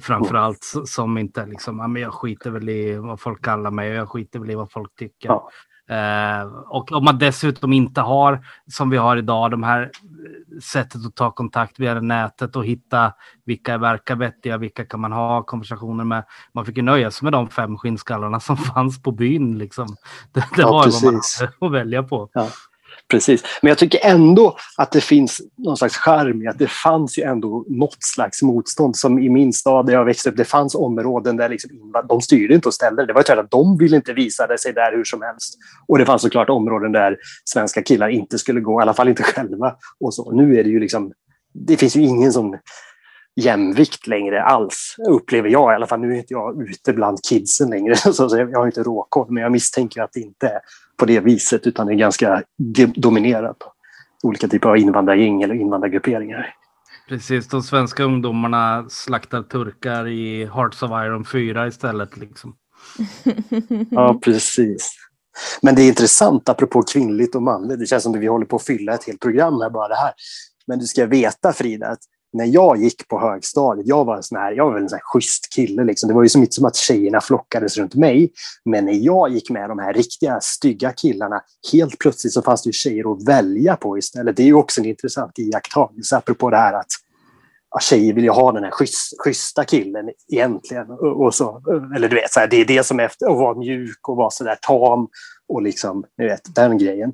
Framförallt 0.00 0.58
s- 0.62 0.92
som 0.94 1.18
inte 1.18 1.46
liksom, 1.46 1.78
ja, 1.78 1.86
men 1.88 2.02
jag 2.02 2.12
skiter 2.14 2.50
väl 2.50 2.68
i 2.68 2.96
vad 2.96 3.20
folk 3.20 3.44
kallar 3.44 3.70
mig 3.70 3.90
och 3.90 3.96
jag 3.96 4.08
skiter 4.08 4.38
väl 4.38 4.50
i 4.50 4.54
vad 4.54 4.72
folk 4.72 4.94
tycker. 4.96 5.28
Ja. 5.28 5.50
Eh, 5.92 6.46
och 6.68 6.92
om 6.92 7.04
man 7.04 7.18
dessutom 7.18 7.72
inte 7.72 8.00
har, 8.00 8.44
som 8.66 8.90
vi 8.90 8.96
har 8.96 9.16
idag, 9.16 9.50
de 9.50 9.62
här 9.62 9.82
eh, 9.82 10.60
sättet 10.60 11.06
att 11.06 11.14
ta 11.14 11.30
kontakt 11.30 11.80
via 11.80 12.00
nätet 12.00 12.56
och 12.56 12.64
hitta 12.66 13.12
vilka 13.44 13.78
verkar 13.78 14.16
vettiga, 14.16 14.56
vilka 14.58 14.84
kan 14.84 15.00
man 15.00 15.12
ha 15.12 15.42
konversationer 15.42 16.04
med. 16.04 16.24
Man 16.52 16.66
fick 16.66 16.76
ju 16.76 16.82
nöja 16.82 17.10
sig 17.10 17.24
med 17.24 17.32
de 17.32 17.48
fem 17.48 17.78
skinnskallarna 17.78 18.40
som 18.40 18.56
fanns 18.74 19.02
på 19.02 19.12
byn. 19.12 19.58
Liksom. 19.58 19.86
Det, 20.32 20.40
det 20.56 20.62
Ja, 20.62 20.70
var 20.70 20.86
ju 20.86 20.90
vad 20.92 21.02
man 21.04 21.14
precis. 21.14 21.40
hade 21.40 21.66
att 21.66 21.72
välja 21.72 22.02
på. 22.02 22.28
Precis, 23.12 23.42
men 23.62 23.68
jag 23.68 23.78
tycker 23.78 24.00
ändå 24.02 24.56
att 24.76 24.92
det 24.92 25.00
finns 25.00 25.40
någon 25.58 25.76
slags 25.76 25.96
charm 25.96 26.42
i 26.42 26.46
att 26.46 26.58
det 26.58 26.70
fanns 26.70 27.18
ju 27.18 27.22
ändå 27.22 27.64
något 27.68 27.96
slags 28.00 28.42
motstånd 28.42 28.96
som 28.96 29.18
i 29.18 29.28
min 29.28 29.52
stad 29.52 29.86
där 29.86 29.92
jag 29.92 30.04
växte 30.04 30.28
upp, 30.28 30.36
det 30.36 30.44
fanns 30.44 30.74
områden 30.74 31.36
där 31.36 31.48
liksom, 31.48 31.70
de 32.08 32.20
styrde 32.20 32.54
inte 32.54 32.68
och 32.68 32.74
ställde. 32.74 33.06
Det 33.06 33.12
var 33.12 33.24
ju 33.28 33.40
att 33.40 33.50
de 33.50 33.78
ville 33.78 33.96
inte 33.96 34.12
visa 34.12 34.58
sig 34.58 34.72
där 34.72 34.92
hur 34.96 35.04
som 35.04 35.22
helst. 35.22 35.58
Och 35.88 35.98
det 35.98 36.06
fanns 36.06 36.22
såklart 36.22 36.48
områden 36.48 36.92
där 36.92 37.16
svenska 37.44 37.82
killar 37.82 38.08
inte 38.08 38.38
skulle 38.38 38.60
gå, 38.60 38.80
i 38.80 38.82
alla 38.82 38.94
fall 38.94 39.08
inte 39.08 39.22
själva. 39.22 39.74
Och 40.00 40.14
så. 40.14 40.32
Nu 40.32 40.58
är 40.58 40.64
det 40.64 40.70
ju 40.70 40.80
liksom, 40.80 41.12
det 41.54 41.76
finns 41.76 41.96
ju 41.96 42.00
ingen 42.00 42.32
som 42.32 42.58
jämvikt 43.36 44.06
längre 44.06 44.42
alls, 44.42 44.96
upplever 45.08 45.48
jag 45.48 45.72
i 45.72 45.74
alla 45.74 45.86
fall. 45.86 46.00
Nu 46.00 46.12
är 46.12 46.16
inte 46.16 46.34
jag 46.34 46.62
ute 46.62 46.92
bland 46.92 47.18
kidsen 47.28 47.70
längre, 47.70 47.96
så 47.96 48.28
jag 48.32 48.58
har 48.58 48.66
inte 48.66 48.82
råkoll, 48.82 49.26
men 49.30 49.42
jag 49.42 49.52
misstänker 49.52 50.02
att 50.02 50.12
det 50.12 50.20
inte 50.20 50.46
är 50.46 50.60
på 50.96 51.04
det 51.04 51.20
viset, 51.20 51.66
utan 51.66 51.86
det 51.86 51.92
är 51.92 51.96
ganska 51.96 52.42
dominerat 52.94 53.62
av 53.62 53.72
olika 54.22 54.48
typer 54.48 54.68
av 54.68 54.76
invandrargäng 54.76 55.42
eller 55.42 55.54
invandrargrupperingar. 55.54 56.54
Precis, 57.08 57.48
de 57.48 57.62
svenska 57.62 58.02
ungdomarna 58.02 58.86
slaktar 58.88 59.42
turkar 59.42 60.08
i 60.08 60.44
Hearts 60.44 60.82
of 60.82 60.90
Iron 60.90 61.24
4 61.24 61.66
istället. 61.66 62.16
Liksom. 62.16 62.56
ja, 63.90 64.20
precis. 64.22 64.94
Men 65.62 65.74
det 65.74 65.82
är 65.82 65.88
intressant, 65.88 66.48
apropå 66.48 66.82
kvinnligt 66.82 67.34
och 67.34 67.42
manligt, 67.42 67.80
det 67.80 67.86
känns 67.86 68.02
som 68.02 68.14
att 68.14 68.20
vi 68.20 68.26
håller 68.26 68.46
på 68.46 68.56
att 68.56 68.66
fylla 68.66 68.94
ett 68.94 69.04
helt 69.04 69.20
program 69.20 69.60
här 69.60 69.70
bara 69.70 69.88
det 69.88 69.96
här. 69.96 70.12
Men 70.66 70.78
du 70.78 70.86
ska 70.86 71.06
veta 71.06 71.52
Frida, 71.52 71.88
att 71.88 72.02
när 72.32 72.44
jag 72.44 72.82
gick 72.82 73.08
på 73.08 73.20
högstadiet, 73.20 73.86
jag 73.86 74.04
var 74.04 74.16
en 74.16 74.22
sån 74.22 74.38
här, 74.38 74.52
jag 74.52 74.70
var 74.70 74.78
en 74.78 74.88
sån 74.88 74.96
här 74.96 75.02
schysst 75.02 75.54
kille. 75.54 75.84
Liksom. 75.84 76.08
Det 76.08 76.14
var 76.14 76.22
ju 76.22 76.28
som 76.28 76.40
inte 76.40 76.54
som 76.54 76.64
att 76.64 76.76
tjejerna 76.76 77.20
flockades 77.20 77.76
runt 77.76 77.94
mig. 77.94 78.32
Men 78.64 78.84
när 78.84 78.92
jag 78.92 79.30
gick 79.30 79.50
med 79.50 79.68
de 79.68 79.78
här 79.78 79.92
riktiga 79.92 80.40
stygga 80.40 80.92
killarna, 80.92 81.40
helt 81.72 81.98
plötsligt 81.98 82.32
så 82.32 82.42
fanns 82.42 82.62
det 82.62 82.68
ju 82.68 82.72
tjejer 82.72 83.12
att 83.12 83.28
välja 83.28 83.76
på 83.76 83.98
istället. 83.98 84.36
Det 84.36 84.42
är 84.42 84.46
ju 84.46 84.54
också 84.54 84.80
en 84.80 84.86
intressant 84.86 85.38
iakttagelse, 85.38 86.16
apropå 86.16 86.50
det 86.50 86.56
här 86.56 86.72
att 86.72 86.90
ja, 87.70 87.80
tjejer 87.80 88.14
vill 88.14 88.24
ju 88.24 88.30
ha 88.30 88.52
den 88.52 88.64
här 88.64 88.70
schysst, 88.70 89.14
schyssta 89.18 89.64
killen 89.64 90.10
egentligen. 90.32 90.90
Och, 90.90 91.24
och 91.24 91.34
så, 91.34 91.62
eller 91.96 92.08
du 92.08 92.14
vet, 92.14 92.32
så 92.32 92.40
här, 92.40 92.48
det 92.48 92.56
är 92.56 92.64
det 92.64 92.86
som 92.86 93.00
är 93.00 93.04
efter, 93.04 93.26
att 93.26 93.36
vara 93.36 93.58
mjuk 93.58 94.08
och 94.08 94.16
vara 94.16 94.30
sådär 94.30 94.58
tam 94.62 95.08
och 95.48 95.62
liksom, 95.62 96.04
ni 96.18 96.24
vet, 96.24 96.54
den 96.54 96.78
grejen. 96.78 97.12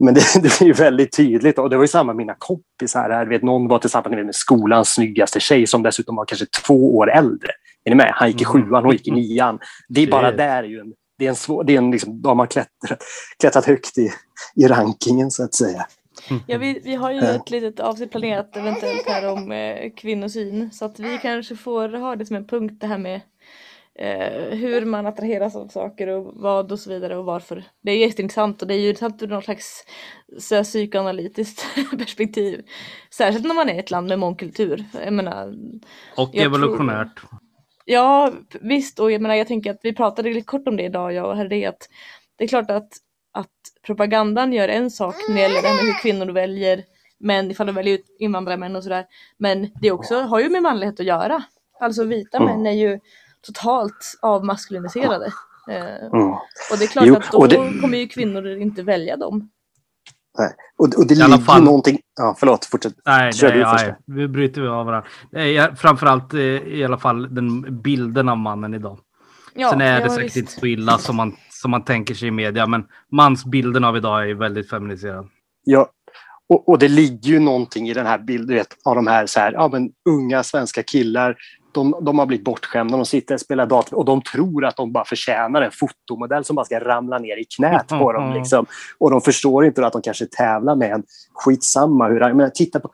Men 0.00 0.14
det, 0.14 0.20
det 0.42 0.58
blir 0.58 0.74
väldigt 0.74 1.16
tydligt 1.16 1.58
och 1.58 1.70
det 1.70 1.76
var 1.76 1.84
ju 1.84 1.88
samma 1.88 2.12
med 2.12 2.16
mina 2.16 2.34
kompisar. 2.38 3.10
Här. 3.10 3.26
Vet, 3.26 3.42
någon 3.42 3.68
var 3.68 3.78
tillsammans 3.78 4.14
med 4.14 4.34
skolans 4.34 4.94
snyggaste 4.94 5.40
tjej 5.40 5.66
som 5.66 5.82
dessutom 5.82 6.16
var 6.16 6.24
kanske 6.24 6.46
två 6.46 6.96
år 6.96 7.10
äldre. 7.10 7.50
Är 7.84 7.90
ni 7.90 7.96
med? 7.96 8.12
Han 8.14 8.28
gick 8.28 8.40
i 8.40 8.44
mm. 8.44 8.52
sjuan, 8.52 8.84
hon 8.84 8.92
gick 8.92 9.08
i 9.08 9.10
nian. 9.10 9.58
Det 9.88 10.02
är 10.02 10.06
bara 10.06 10.32
där 10.32 10.62
ju 10.62 10.80
en, 10.80 10.92
det 11.18 11.24
är 11.24 11.28
en 11.28 11.36
svår, 11.36 11.64
det 11.64 11.74
är 11.74 11.78
en 11.78 11.90
liksom, 11.90 12.22
de 12.22 12.38
har 12.38 12.46
klättrat, 12.46 13.02
klättrat 13.40 13.66
högt 13.66 13.98
i, 13.98 14.10
i 14.56 14.66
rankingen 14.66 15.30
så 15.30 15.44
att 15.44 15.54
säga. 15.54 15.86
Ja, 16.46 16.58
vi, 16.58 16.80
vi 16.84 16.94
har 16.94 17.12
ju 17.12 17.20
ett 17.20 17.50
litet 17.50 17.80
avsnitt 17.80 18.10
planerat 18.10 18.56
eventuellt 18.56 19.06
här 19.06 19.32
om 19.32 19.52
eh, 19.52 19.90
kvinnosyn 19.96 20.70
så 20.72 20.84
att 20.84 20.98
vi 20.98 21.18
kanske 21.18 21.56
får 21.56 21.88
ha 21.88 22.16
det 22.16 22.26
som 22.26 22.36
en 22.36 22.46
punkt 22.46 22.80
det 22.80 22.86
här 22.86 22.98
med 22.98 23.20
eh, 24.00 24.58
hur 24.58 24.84
man 24.84 25.06
attraheras 25.06 25.56
av 25.56 25.68
saker 25.68 26.06
och 26.06 26.32
vad 26.34 26.72
och 26.72 26.78
så 26.78 26.90
vidare 26.90 27.16
och 27.16 27.24
varför. 27.24 27.64
Det 27.82 27.90
är 27.90 27.96
jätteintressant 27.96 28.62
och 28.62 28.68
det 28.68 28.74
är 28.74 28.78
ju 28.78 28.88
intressant 28.88 29.22
ur 29.22 29.28
någon 29.28 29.42
slags 29.42 29.84
så, 30.38 30.64
psykoanalytiskt 30.64 31.66
perspektiv. 31.98 32.62
Särskilt 33.10 33.46
när 33.46 33.54
man 33.54 33.68
är 33.68 33.78
ett 33.78 33.90
land 33.90 34.08
med 34.08 34.18
mångkultur. 34.18 34.84
Jag 35.04 35.12
menar, 35.12 35.54
och 36.16 36.30
jag 36.32 36.44
evolutionärt. 36.44 37.18
Tror, 37.18 37.30
ja 37.84 38.32
visst 38.60 38.98
och 38.98 39.12
jag 39.12 39.22
menar 39.22 39.34
jag 39.34 39.48
tänker 39.48 39.70
att 39.70 39.80
vi 39.82 39.92
pratade 39.92 40.28
lite 40.28 40.46
kort 40.46 40.68
om 40.68 40.76
det 40.76 40.82
idag 40.82 41.12
jag 41.12 41.28
och 41.28 41.36
herre 41.36 41.68
att 41.68 41.88
det 42.38 42.44
är 42.44 42.48
klart 42.48 42.70
att, 42.70 42.92
att 43.32 43.50
propagandan 43.86 44.52
gör 44.52 44.68
en 44.68 44.90
sak 44.90 45.14
när 45.28 45.34
det 45.34 45.40
gäller 45.40 45.62
det 45.62 45.68
här 45.68 45.74
med 45.74 45.84
hur 45.84 46.02
kvinnor 46.02 46.26
väljer 46.26 46.84
män 47.18 47.50
ifall 47.50 47.66
de 47.66 47.74
väljer 47.74 47.94
ut 47.94 48.16
invandrarmän 48.18 48.76
och 48.76 48.82
sådär. 48.82 49.06
Men 49.38 49.70
det 49.80 49.90
också 49.90 50.20
har 50.20 50.40
ju 50.40 50.48
med 50.48 50.62
manlighet 50.62 51.00
att 51.00 51.06
göra. 51.06 51.42
Alltså 51.80 52.04
vita 52.04 52.40
män 52.40 52.66
är 52.66 52.72
ju 52.72 53.00
totalt 53.46 54.18
avmaskuliniserade. 54.22 55.32
Mm. 55.68 56.30
Och 56.72 56.78
det 56.78 56.84
är 56.84 56.88
klart 56.88 57.04
jo, 57.06 57.16
att 57.16 57.32
då 57.32 57.46
det... 57.46 57.56
kommer 57.56 57.98
ju 57.98 58.08
kvinnor 58.08 58.46
inte 58.46 58.82
välja 58.82 59.16
dem. 59.16 59.50
Nej. 60.38 60.54
Och, 60.78 60.98
och 60.98 61.06
det 61.06 61.14
ligger 61.14 61.38
fall... 61.38 61.64
någonting... 61.64 61.98
Ja, 62.16 62.36
förlåt, 62.38 62.64
fortsätt. 62.64 62.94
Nej, 63.06 63.32
Kör 63.32 63.48
nej, 63.48 63.58
du 63.58 63.64
först. 63.64 63.84
Nej, 63.84 63.96
vi 64.06 64.28
bryter 64.28 64.62
av 64.62 64.86
varandra. 64.86 65.08
Nej, 65.32 65.76
framförallt 65.76 66.34
eh, 66.34 66.40
i 66.40 66.84
alla 66.84 66.98
fall 66.98 67.34
den 67.34 67.80
bilden 67.82 68.28
av 68.28 68.38
mannen 68.38 68.74
idag. 68.74 68.98
Ja, 69.54 69.70
Sen 69.70 69.80
är 69.80 70.00
det 70.00 70.10
säkert 70.10 70.24
visst. 70.24 70.36
inte 70.36 70.52
så 70.52 70.66
illa 70.66 70.98
som 70.98 71.16
man, 71.16 71.36
som 71.50 71.70
man 71.70 71.84
tänker 71.84 72.14
sig 72.14 72.28
i 72.28 72.30
media, 72.30 72.66
men 72.66 72.84
mansbilden 73.12 73.84
av 73.84 73.96
idag 73.96 74.30
är 74.30 74.34
väldigt 74.34 74.70
feminiserad. 74.70 75.28
Ja, 75.64 75.90
och, 76.48 76.68
och, 76.68 76.78
det 76.78 76.88
ligger 76.88 77.30
ju 77.30 77.38
någonting 77.38 77.88
i 77.88 77.94
den 77.94 78.06
här 78.06 78.18
bilden 78.18 78.56
vet, 78.56 78.76
av 78.84 78.94
de 78.94 79.06
här, 79.06 79.26
så 79.26 79.40
här 79.40 79.52
ja, 79.52 79.68
men 79.72 79.90
unga 80.08 80.42
svenska 80.42 80.82
killar 80.82 81.36
de, 81.72 81.94
de 82.00 82.18
har 82.18 82.26
blivit 82.26 82.44
bortskämda, 82.44 82.96
de 82.96 83.06
sitter 83.06 83.34
och 83.34 83.40
spelar 83.40 83.66
dator 83.66 83.98
och 83.98 84.04
de 84.04 84.22
tror 84.22 84.64
att 84.64 84.76
de 84.76 84.92
bara 84.92 85.04
förtjänar 85.04 85.62
en 85.62 85.70
fotomodell 85.70 86.44
som 86.44 86.56
bara 86.56 86.66
ska 86.66 86.80
ramla 86.80 87.18
ner 87.18 87.36
i 87.36 87.44
knät 87.44 87.88
på 87.88 88.12
dem. 88.12 88.32
Liksom. 88.34 88.66
Och 88.98 89.10
de 89.10 89.20
förstår 89.20 89.66
inte 89.66 89.86
att 89.86 89.92
de 89.92 90.02
kanske 90.02 90.26
tävlar 90.26 90.76
med 90.76 90.92
en. 90.92 91.02
Skitsamma 91.34 92.08
hur... 92.08 92.20
Jag 92.20 92.36
menar, 92.36 92.50
titta 92.50 92.80
på, 92.80 92.90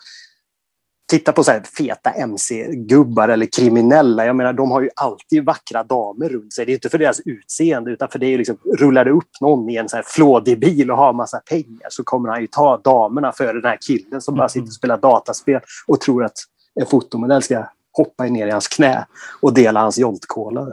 titta 1.10 1.32
på 1.32 1.44
så 1.44 1.50
här 1.50 1.60
feta 1.60 2.10
mc-gubbar 2.10 3.28
eller 3.28 3.46
kriminella. 3.46 4.26
Jag 4.26 4.36
menar, 4.36 4.52
de 4.52 4.70
har 4.70 4.80
ju 4.80 4.90
alltid 4.96 5.44
vackra 5.44 5.82
damer 5.82 6.28
runt 6.28 6.52
sig. 6.52 6.66
Det 6.66 6.72
är 6.72 6.74
inte 6.74 6.88
för 6.88 6.98
deras 6.98 7.20
utseende 7.24 7.90
utan 7.90 8.08
för 8.08 8.18
det 8.18 8.26
är 8.26 8.38
liksom, 8.38 8.58
rullar 8.78 9.04
det 9.04 9.10
upp 9.10 9.30
någon 9.40 9.70
i 9.70 9.76
en 9.76 9.88
så 9.88 9.96
här 9.96 10.04
flådig 10.06 10.60
bil 10.60 10.90
och 10.90 10.96
har 10.96 11.12
massa 11.12 11.38
pengar 11.38 11.88
så 11.88 12.04
kommer 12.04 12.28
han 12.28 12.40
ju 12.40 12.46
ta 12.46 12.76
damerna 12.76 13.32
före 13.32 13.52
den 13.52 13.70
här 13.70 13.78
killen 13.86 14.20
som 14.20 14.34
bara 14.34 14.48
sitter 14.48 14.66
och 14.66 14.72
spelar 14.72 14.98
dataspel 14.98 15.60
och 15.86 16.00
tror 16.00 16.24
att 16.24 16.36
en 16.80 16.86
fotomodell 16.86 17.42
ska 17.42 17.64
hoppa 17.96 18.24
ner 18.24 18.46
i 18.46 18.50
hans 18.50 18.68
knä 18.68 19.06
och 19.40 19.54
dela 19.54 19.80
hans 19.80 19.98
joltkola. 19.98 20.66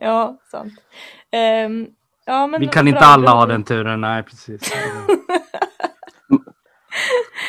ja, 0.00 0.38
sant. 0.50 0.72
Um, 1.66 1.86
ja, 2.26 2.46
men 2.46 2.60
Vi 2.60 2.66
kan 2.66 2.88
inte 2.88 3.00
alla 3.00 3.30
ha 3.30 3.46
den 3.46 3.64
turen, 3.64 4.00
nej 4.00 4.22
precis. 4.22 4.72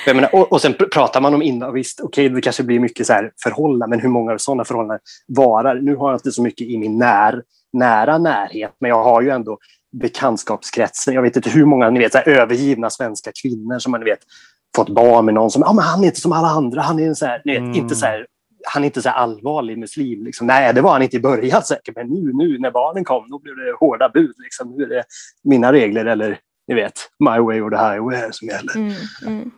Menar, 0.06 0.36
och, 0.36 0.52
och 0.52 0.62
sen 0.62 0.74
pratar 0.94 1.22
man 1.22 1.34
om 1.34 1.42
innan, 1.42 1.74
visst, 1.74 2.00
okej, 2.00 2.26
okay, 2.26 2.36
det 2.36 2.42
kanske 2.42 2.64
blir 2.64 2.80
mycket 2.80 3.08
så 3.08 3.14
här 3.14 3.32
förhållanden, 3.44 3.90
men 3.90 4.00
hur 4.00 4.10
många 4.10 4.32
av 4.32 4.38
sådana 4.38 4.66
förhållanden 4.66 5.00
varar? 5.28 5.76
Nu 5.76 5.96
har 5.96 6.10
jag 6.10 6.16
inte 6.16 6.32
så 6.32 6.42
mycket 6.42 6.68
i 6.68 6.78
min 6.78 6.98
när, 6.98 7.44
nära 7.74 8.18
närhet, 8.18 8.76
men 8.80 8.90
jag 8.90 9.04
har 9.04 9.22
ju 9.22 9.30
ändå 9.30 9.58
bekantskapskretsen. 10.02 11.14
Jag 11.14 11.22
vet 11.22 11.36
inte 11.36 11.50
hur 11.50 11.66
många 11.66 11.90
ni 11.90 12.00
vet, 12.00 12.12
så 12.12 12.18
här, 12.18 12.30
övergivna 12.30 12.90
svenska 12.90 13.32
kvinnor 13.42 13.80
som 13.80 13.92
man 13.92 14.04
vet 14.04 14.20
fått 14.78 14.90
barn 14.90 15.26
med 15.26 15.34
någon 15.34 15.52
som 15.52 15.62
ja, 15.66 15.74
men 15.74 15.86
han 15.86 16.04
är 16.04 16.08
inte 16.08 16.22
som 16.22 16.32
alla 16.32 16.48
andra. 16.48 16.82
Han 16.82 17.00
är, 17.00 17.14
så 17.14 17.26
här, 17.26 17.42
vet, 17.46 17.58
mm. 17.58 17.74
inte 17.74 17.96
så 17.96 18.06
här, 18.06 18.26
han 18.66 18.84
är 18.84 18.86
inte 18.86 19.02
så 19.02 19.10
allvarlig 19.10 19.78
muslim. 19.78 20.24
Liksom. 20.24 20.48
Nej, 20.48 20.74
det 20.74 20.82
var 20.82 20.92
han 20.92 21.02
inte 21.02 21.18
i 21.18 21.20
början 21.20 21.64
säkert, 21.64 21.96
men 21.96 22.08
nu, 22.08 22.34
nu 22.34 22.60
när 22.60 22.72
barnen 22.72 23.04
kom, 23.04 23.30
då 23.30 23.40
blev 23.40 23.56
det 23.56 23.76
hårda 23.80 24.10
bud. 24.10 24.36
Liksom. 24.38 24.76
Nu 24.76 24.84
är 24.84 24.88
det 24.88 25.04
mina 25.44 25.74
regler 25.74 26.06
eller 26.06 26.40
ni 26.68 26.76
vet, 26.76 27.10
my 27.20 27.40
way 27.40 27.62
or 27.62 27.70
the 27.70 27.78
highway 27.78 28.32
som 28.32 28.48
gäller. 28.48 28.76
Mm, 28.76 28.94
mm. 29.26 29.52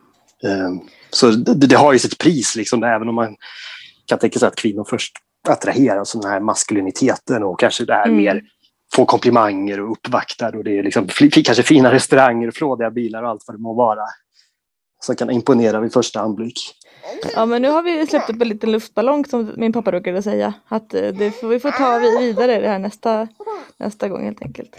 Um, 0.66 0.80
så 1.10 1.30
det, 1.30 1.66
det, 1.66 1.76
har 1.76 1.92
ju 1.92 1.98
sitt 1.98 2.18
pris, 2.18 2.56
liksom, 2.56 2.82
även 2.82 3.08
om 3.08 3.14
man 3.14 3.36
kan 4.06 4.18
tänka 4.18 4.38
sig 4.38 4.48
att 4.48 4.56
kvinnor 4.56 4.86
först 4.90 5.12
attraheras 5.48 6.14
av 6.14 6.22
den 6.22 6.30
här 6.30 6.40
maskuliniteten 6.40 7.42
och 7.42 7.60
kanske 7.60 7.84
det 7.84 7.94
här 7.94 8.06
mm. 8.06 8.16
mer 8.16 8.42
få 8.94 9.04
komplimanger 9.04 9.80
och 9.80 9.92
uppvaktad 9.92 10.48
och 10.48 10.64
det 10.64 10.78
är 10.78 10.82
liksom, 10.82 11.08
kanske 11.44 11.62
fina 11.62 11.92
restauranger, 11.92 12.50
flådiga 12.50 12.90
bilar 12.90 13.22
och 13.22 13.28
allt 13.28 13.44
vad 13.46 13.56
det 13.56 13.62
må 13.62 13.74
vara 13.74 14.02
som 15.00 15.16
kan 15.16 15.30
imponera 15.30 15.80
vid 15.80 15.92
första 15.92 16.20
anblick. 16.20 16.76
Ja 17.34 17.46
men 17.46 17.62
nu 17.62 17.68
har 17.68 17.82
vi 17.82 18.06
släppt 18.06 18.30
upp 18.30 18.42
en 18.42 18.48
liten 18.48 18.72
luftballong 18.72 19.24
som 19.24 19.52
min 19.56 19.72
pappa 19.72 19.90
brukade 19.90 20.22
säga. 20.22 20.54
Att 20.68 20.94
eh, 20.94 21.08
det 21.08 21.30
får, 21.30 21.48
vi 21.48 21.60
får 21.60 21.70
ta 21.70 21.98
vidare 21.98 22.60
det 22.60 22.68
här 22.68 22.78
nästa, 22.78 23.28
nästa 23.76 24.08
gång 24.08 24.24
helt 24.24 24.42
enkelt. 24.42 24.76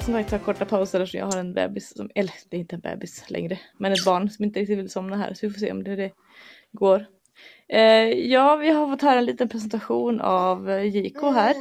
Som 0.00 0.14
sagt 0.14 0.30
ta 0.30 0.38
korta 0.38 0.64
pauser 0.64 1.00
eftersom 1.00 1.20
jag 1.20 1.26
har 1.26 1.38
en 1.38 1.54
bebis, 1.54 1.96
som, 1.96 2.10
eller 2.14 2.32
det 2.50 2.56
är 2.56 2.60
inte 2.60 2.76
en 2.76 2.80
bebis 2.80 3.30
längre, 3.30 3.58
men 3.78 3.92
ett 3.92 4.04
barn 4.04 4.30
som 4.30 4.44
inte 4.44 4.60
riktigt 4.60 4.78
vill 4.78 4.90
somna 4.90 5.16
här 5.16 5.34
så 5.34 5.46
vi 5.46 5.52
får 5.52 5.60
se 5.60 5.72
om 5.72 5.84
det, 5.84 5.96
det 5.96 6.12
går. 6.72 7.06
Eh, 7.68 8.08
ja, 8.08 8.56
vi 8.56 8.70
har 8.70 8.88
fått 8.88 9.02
höra 9.02 9.18
en 9.18 9.24
liten 9.24 9.48
presentation 9.48 10.20
av 10.20 10.70
eh, 10.70 10.96
JK 10.96 11.22
här. 11.22 11.56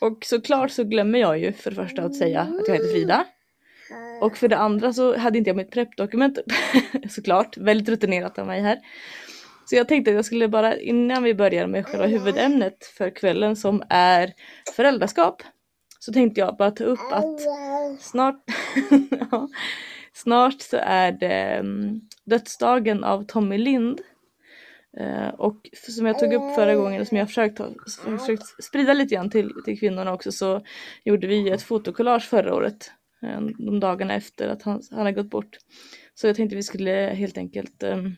Och 0.00 0.24
såklart 0.24 0.70
så 0.70 0.84
glömmer 0.84 1.18
jag 1.18 1.38
ju 1.38 1.52
för 1.52 1.70
det 1.70 1.76
första 1.76 2.02
att 2.02 2.14
säga 2.14 2.40
att 2.40 2.68
jag 2.68 2.74
heter 2.74 2.92
Frida. 2.92 3.26
Och 4.20 4.36
för 4.36 4.48
det 4.48 4.56
andra 4.56 4.92
så 4.92 5.16
hade 5.16 5.38
inte 5.38 5.50
jag 5.50 5.56
mitt 5.56 5.70
preppdokument 5.70 6.38
såklart, 7.10 7.56
väldigt 7.56 7.88
rutinerat 7.88 8.38
av 8.38 8.46
mig 8.46 8.60
här. 8.60 8.78
Så 9.64 9.76
jag 9.76 9.88
tänkte 9.88 10.10
att 10.10 10.14
jag 10.14 10.24
skulle 10.24 10.48
bara 10.48 10.76
innan 10.76 11.22
vi 11.22 11.34
börjar 11.34 11.66
med 11.66 11.86
själva 11.86 12.06
huvudämnet 12.06 12.84
för 12.98 13.10
kvällen 13.10 13.56
som 13.56 13.82
är 13.88 14.32
föräldraskap. 14.76 15.42
Så 16.06 16.12
tänkte 16.12 16.40
jag 16.40 16.56
bara 16.56 16.70
ta 16.70 16.84
upp 16.84 17.12
att 17.12 17.40
snart, 18.00 18.44
ja, 19.30 19.48
snart 20.12 20.62
så 20.62 20.76
är 20.76 21.12
det 21.12 21.34
mm, 21.34 22.00
dödsdagen 22.24 23.04
av 23.04 23.24
Tommy 23.24 23.58
Lind. 23.58 24.00
Eh, 25.00 25.28
och 25.28 25.70
som 25.72 26.06
jag 26.06 26.18
tog 26.18 26.32
upp 26.32 26.54
förra 26.54 26.74
gången 26.74 27.00
och 27.00 27.06
som 27.06 27.18
jag 27.18 27.28
försökt, 27.28 27.60
försökt 28.18 28.64
sprida 28.64 28.92
lite 28.92 29.14
grann 29.14 29.30
till, 29.30 29.52
till 29.64 29.78
kvinnorna 29.78 30.12
också 30.12 30.32
så 30.32 30.62
gjorde 31.04 31.26
vi 31.26 31.50
ett 31.50 31.62
fotokollage 31.62 32.24
förra 32.24 32.54
året. 32.54 32.90
Eh, 33.22 33.40
de 33.58 33.80
dagarna 33.80 34.14
efter 34.14 34.48
att 34.48 34.62
han, 34.62 34.82
han 34.90 35.06
har 35.06 35.12
gått 35.12 35.30
bort. 35.30 35.56
Så 36.14 36.26
jag 36.26 36.36
tänkte 36.36 36.56
vi 36.56 36.62
skulle 36.62 36.90
helt 36.90 37.38
enkelt 37.38 37.82
um, 37.82 38.16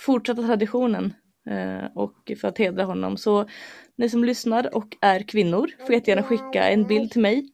fortsätta 0.00 0.42
traditionen 0.42 1.14
uh, 1.50 1.84
och 1.94 2.32
för 2.40 2.48
att 2.48 2.58
hedra 2.58 2.84
honom. 2.84 3.16
Så 3.16 3.48
ni 3.98 4.08
som 4.08 4.24
lyssnar 4.24 4.74
och 4.76 4.96
är 5.00 5.22
kvinnor 5.22 5.70
får 5.86 5.94
jättegärna 5.94 6.22
skicka 6.22 6.68
en 6.68 6.86
bild 6.86 7.10
till 7.10 7.22
mig 7.22 7.48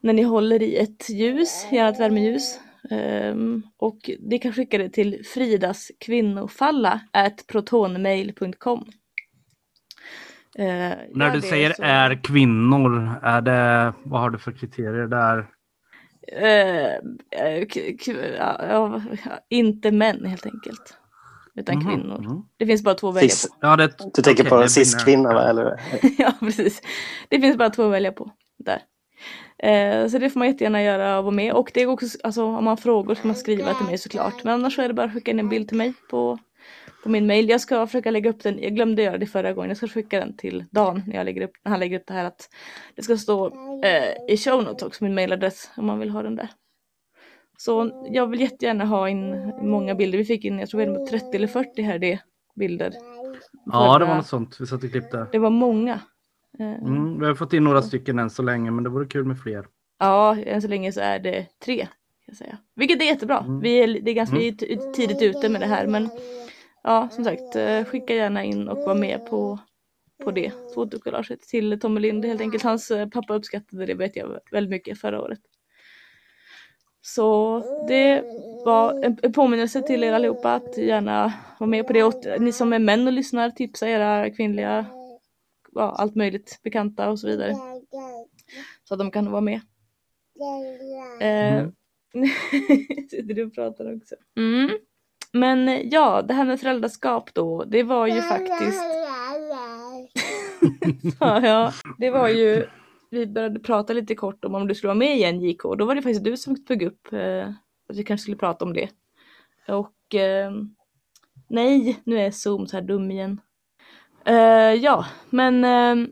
när 0.00 0.12
ni 0.12 0.22
håller 0.22 0.62
i 0.62 0.76
ett 0.76 1.10
ljus, 1.10 1.66
gärna 1.72 1.88
ett 1.88 2.00
värmeljus. 2.00 2.60
Um, 2.90 3.62
och 3.76 4.10
ni 4.20 4.38
kan 4.38 4.52
skicka 4.52 4.78
det 4.78 4.88
till 4.88 5.22
fridaskvinnofalla 5.34 7.00
protonmail.com. 7.46 8.84
Uh, 10.58 10.94
när 11.14 11.30
du 11.30 11.40
säger 11.40 11.72
så... 11.72 11.82
är 11.82 12.22
kvinnor, 12.22 13.14
är 13.22 13.40
det, 13.40 13.92
vad 14.02 14.20
har 14.20 14.30
du 14.30 14.38
för 14.38 14.52
kriterier 14.52 15.06
där? 15.06 15.46
Uh, 16.32 16.96
uh, 18.76 19.02
inte 19.48 19.90
män 19.90 20.24
helt 20.24 20.46
enkelt 20.46 20.98
utan 21.56 21.74
mm. 21.74 21.86
kvinnor. 21.86 22.18
Mm. 22.18 22.42
Det 22.56 22.66
finns 22.66 22.82
bara 22.82 22.94
två 22.94 23.08
att 23.08 23.16
välja 23.16 23.28
på. 23.28 23.56
Ja, 23.60 23.76
det, 23.76 23.92
du 24.14 24.22
tänker 24.22 24.46
okay, 24.46 24.62
på 24.62 24.68
cis-kvinna 24.68 25.48
eller? 25.48 25.80
ja, 26.18 26.32
precis. 26.40 26.82
Det 27.28 27.40
finns 27.40 27.56
bara 27.56 27.70
två 27.70 27.82
att 27.82 27.92
välja 27.92 28.12
på 28.12 28.30
där. 28.58 28.82
Eh, 29.58 30.08
så 30.08 30.18
det 30.18 30.30
får 30.30 30.38
man 30.38 30.48
jättegärna 30.48 30.82
göra 30.82 31.18
och 31.18 31.24
vara 31.24 31.34
med. 31.34 31.52
Och 31.52 31.70
det 31.74 31.82
är 31.82 31.86
också, 31.86 32.18
alltså, 32.24 32.44
om 32.44 32.52
man 32.52 32.66
har 32.66 32.76
frågor 32.76 33.14
ska 33.14 33.28
man 33.28 33.34
skriva 33.34 33.74
till 33.74 33.86
mig 33.86 33.98
såklart. 33.98 34.44
Men 34.44 34.54
annars 34.54 34.76
så 34.76 34.82
är 34.82 34.88
det 34.88 34.94
bara 34.94 35.06
att 35.06 35.12
skicka 35.12 35.30
in 35.30 35.38
en 35.38 35.48
bild 35.48 35.68
till 35.68 35.76
mig 35.76 35.92
på, 36.10 36.38
på 37.02 37.08
min 37.08 37.26
mail. 37.26 37.48
Jag 37.48 37.60
ska 37.60 37.86
försöka 37.86 38.10
lägga 38.10 38.30
upp 38.30 38.42
den, 38.42 38.58
jag 38.62 38.74
glömde 38.74 39.02
göra 39.02 39.18
det 39.18 39.26
förra 39.26 39.52
gången. 39.52 39.70
Jag 39.70 39.76
ska 39.76 39.88
skicka 39.88 40.20
den 40.20 40.36
till 40.36 40.64
Dan 40.70 41.02
när, 41.06 41.16
jag 41.16 41.24
lägger 41.24 41.42
upp, 41.42 41.52
när 41.64 41.70
han 41.70 41.80
lägger 41.80 41.98
upp 41.98 42.06
det 42.06 42.14
här. 42.14 42.24
Att 42.24 42.48
det 42.94 43.02
ska 43.02 43.16
stå 43.16 43.46
eh, 43.84 44.34
i 44.34 44.36
show 44.36 44.62
notes 44.64 44.82
också, 44.82 45.04
min 45.04 45.14
mailadress 45.14 45.70
om 45.76 45.86
man 45.86 45.98
vill 45.98 46.10
ha 46.10 46.22
den 46.22 46.36
där. 46.36 46.48
Så 47.56 48.04
jag 48.10 48.26
vill 48.26 48.40
jättegärna 48.40 48.84
ha 48.84 49.08
in 49.08 49.52
många 49.62 49.94
bilder. 49.94 50.18
Vi 50.18 50.24
fick 50.24 50.44
in, 50.44 50.58
jag 50.58 50.68
tror 50.68 50.80
det 50.80 50.90
var 50.90 51.06
30 51.06 51.36
eller 51.36 51.46
40 51.46 51.82
här 51.82 51.98
det 51.98 52.20
bilder. 52.54 52.92
Ja, 53.66 53.98
det 53.98 54.04
var 54.04 54.16
något 54.16 54.26
sånt. 54.26 54.60
Vi 54.60 54.66
satt 54.66 54.84
och 54.84 54.90
klippte. 54.90 55.26
Det 55.32 55.38
var 55.38 55.50
många. 55.50 56.00
Eh, 56.58 56.74
mm, 56.74 57.20
vi 57.20 57.26
har 57.26 57.34
fått 57.34 57.52
in 57.52 57.64
några 57.64 57.82
stycken 57.82 58.18
än 58.18 58.30
så 58.30 58.42
länge, 58.42 58.70
men 58.70 58.84
det 58.84 58.90
vore 58.90 59.06
kul 59.06 59.24
med 59.24 59.40
fler. 59.40 59.66
Ja, 59.98 60.36
än 60.36 60.62
så 60.62 60.68
länge 60.68 60.92
så 60.92 61.00
är 61.00 61.18
det 61.18 61.46
tre. 61.64 61.78
Kan 61.78 61.88
jag 62.26 62.36
säga. 62.36 62.58
Vilket 62.74 63.02
är 63.02 63.04
jättebra. 63.04 63.38
Mm. 63.38 63.60
Vi 63.60 63.82
är, 63.82 64.00
det 64.00 64.10
är 64.10 64.14
ganska 64.14 64.36
mm. 64.36 64.56
tidigt 64.94 65.22
ute 65.22 65.48
med 65.48 65.60
det 65.60 65.66
här, 65.66 65.86
men 65.86 66.08
ja, 66.82 67.08
som 67.12 67.24
sagt, 67.24 67.56
eh, 67.56 67.84
skicka 67.84 68.14
gärna 68.14 68.44
in 68.44 68.68
och 68.68 68.78
var 68.78 68.94
med 68.94 69.26
på, 69.26 69.58
på 70.24 70.30
det 70.30 70.52
fotokollaget 70.74 71.40
till 71.40 71.80
Tommy 71.80 72.00
Lind 72.00 72.24
helt 72.24 72.40
enkelt. 72.40 72.62
Hans 72.62 72.90
eh, 72.90 73.08
pappa 73.08 73.34
uppskattade 73.34 73.86
det 73.86 73.94
vet 73.94 74.16
jag 74.16 74.38
väldigt 74.50 74.70
mycket 74.70 75.00
förra 75.00 75.20
året. 75.20 75.40
Så 77.08 77.62
det 77.88 78.24
var 78.64 79.04
en 79.22 79.32
påminnelse 79.32 79.82
till 79.82 80.04
er 80.04 80.12
allihopa 80.12 80.54
att 80.54 80.76
gärna 80.78 81.32
vara 81.58 81.70
med 81.70 81.86
på 81.86 81.92
det. 81.92 82.02
Och 82.02 82.14
ni 82.38 82.52
som 82.52 82.72
är 82.72 82.78
män 82.78 83.06
och 83.06 83.12
lyssnar, 83.12 83.50
tipsa 83.50 83.88
era 83.88 84.30
kvinnliga, 84.30 84.86
ja, 85.72 85.94
allt 85.98 86.14
möjligt, 86.14 86.60
bekanta 86.62 87.10
och 87.10 87.18
så 87.18 87.26
vidare. 87.26 87.54
Så 88.84 88.94
att 88.94 88.98
de 88.98 89.10
kan 89.10 89.30
vara 89.30 89.40
med. 89.40 89.60
Mm. 91.20 91.72
Sitter 93.10 93.34
du 93.34 93.44
och 93.44 93.54
pratar 93.54 93.96
också? 93.96 94.14
Mm. 94.36 94.70
Men 95.32 95.90
ja, 95.90 96.22
det 96.22 96.34
här 96.34 96.44
med 96.44 96.60
föräldraskap 96.60 97.34
då, 97.34 97.64
det 97.64 97.82
var 97.82 98.06
ju 98.06 98.22
faktiskt... 98.22 98.82
ja, 101.20 101.46
ja, 101.46 101.72
det 101.98 102.10
var 102.10 102.28
ju 102.28 102.66
vi 103.10 103.26
började 103.26 103.60
prata 103.60 103.92
lite 103.92 104.14
kort 104.14 104.44
om 104.44 104.54
om 104.54 104.68
du 104.68 104.74
skulle 104.74 104.88
vara 104.88 104.98
med 104.98 105.16
igen 105.16 105.40
JK. 105.40 105.62
Då 105.62 105.84
var 105.84 105.94
det 105.94 106.02
faktiskt 106.02 106.24
du 106.24 106.36
som 106.36 106.64
tog 106.64 106.82
upp 106.82 107.12
eh, 107.12 107.48
att 107.88 107.96
vi 107.96 108.04
kanske 108.04 108.22
skulle 108.22 108.36
prata 108.36 108.64
om 108.64 108.72
det. 108.72 108.88
Och 109.68 110.14
eh, 110.14 110.52
nej, 111.48 112.00
nu 112.04 112.18
är 112.18 112.30
Zoom 112.30 112.66
så 112.66 112.76
här 112.76 112.82
dum 112.82 113.10
igen. 113.10 113.40
Eh, 114.24 114.74
ja, 114.74 115.06
men 115.30 115.64
eh, 115.64 116.08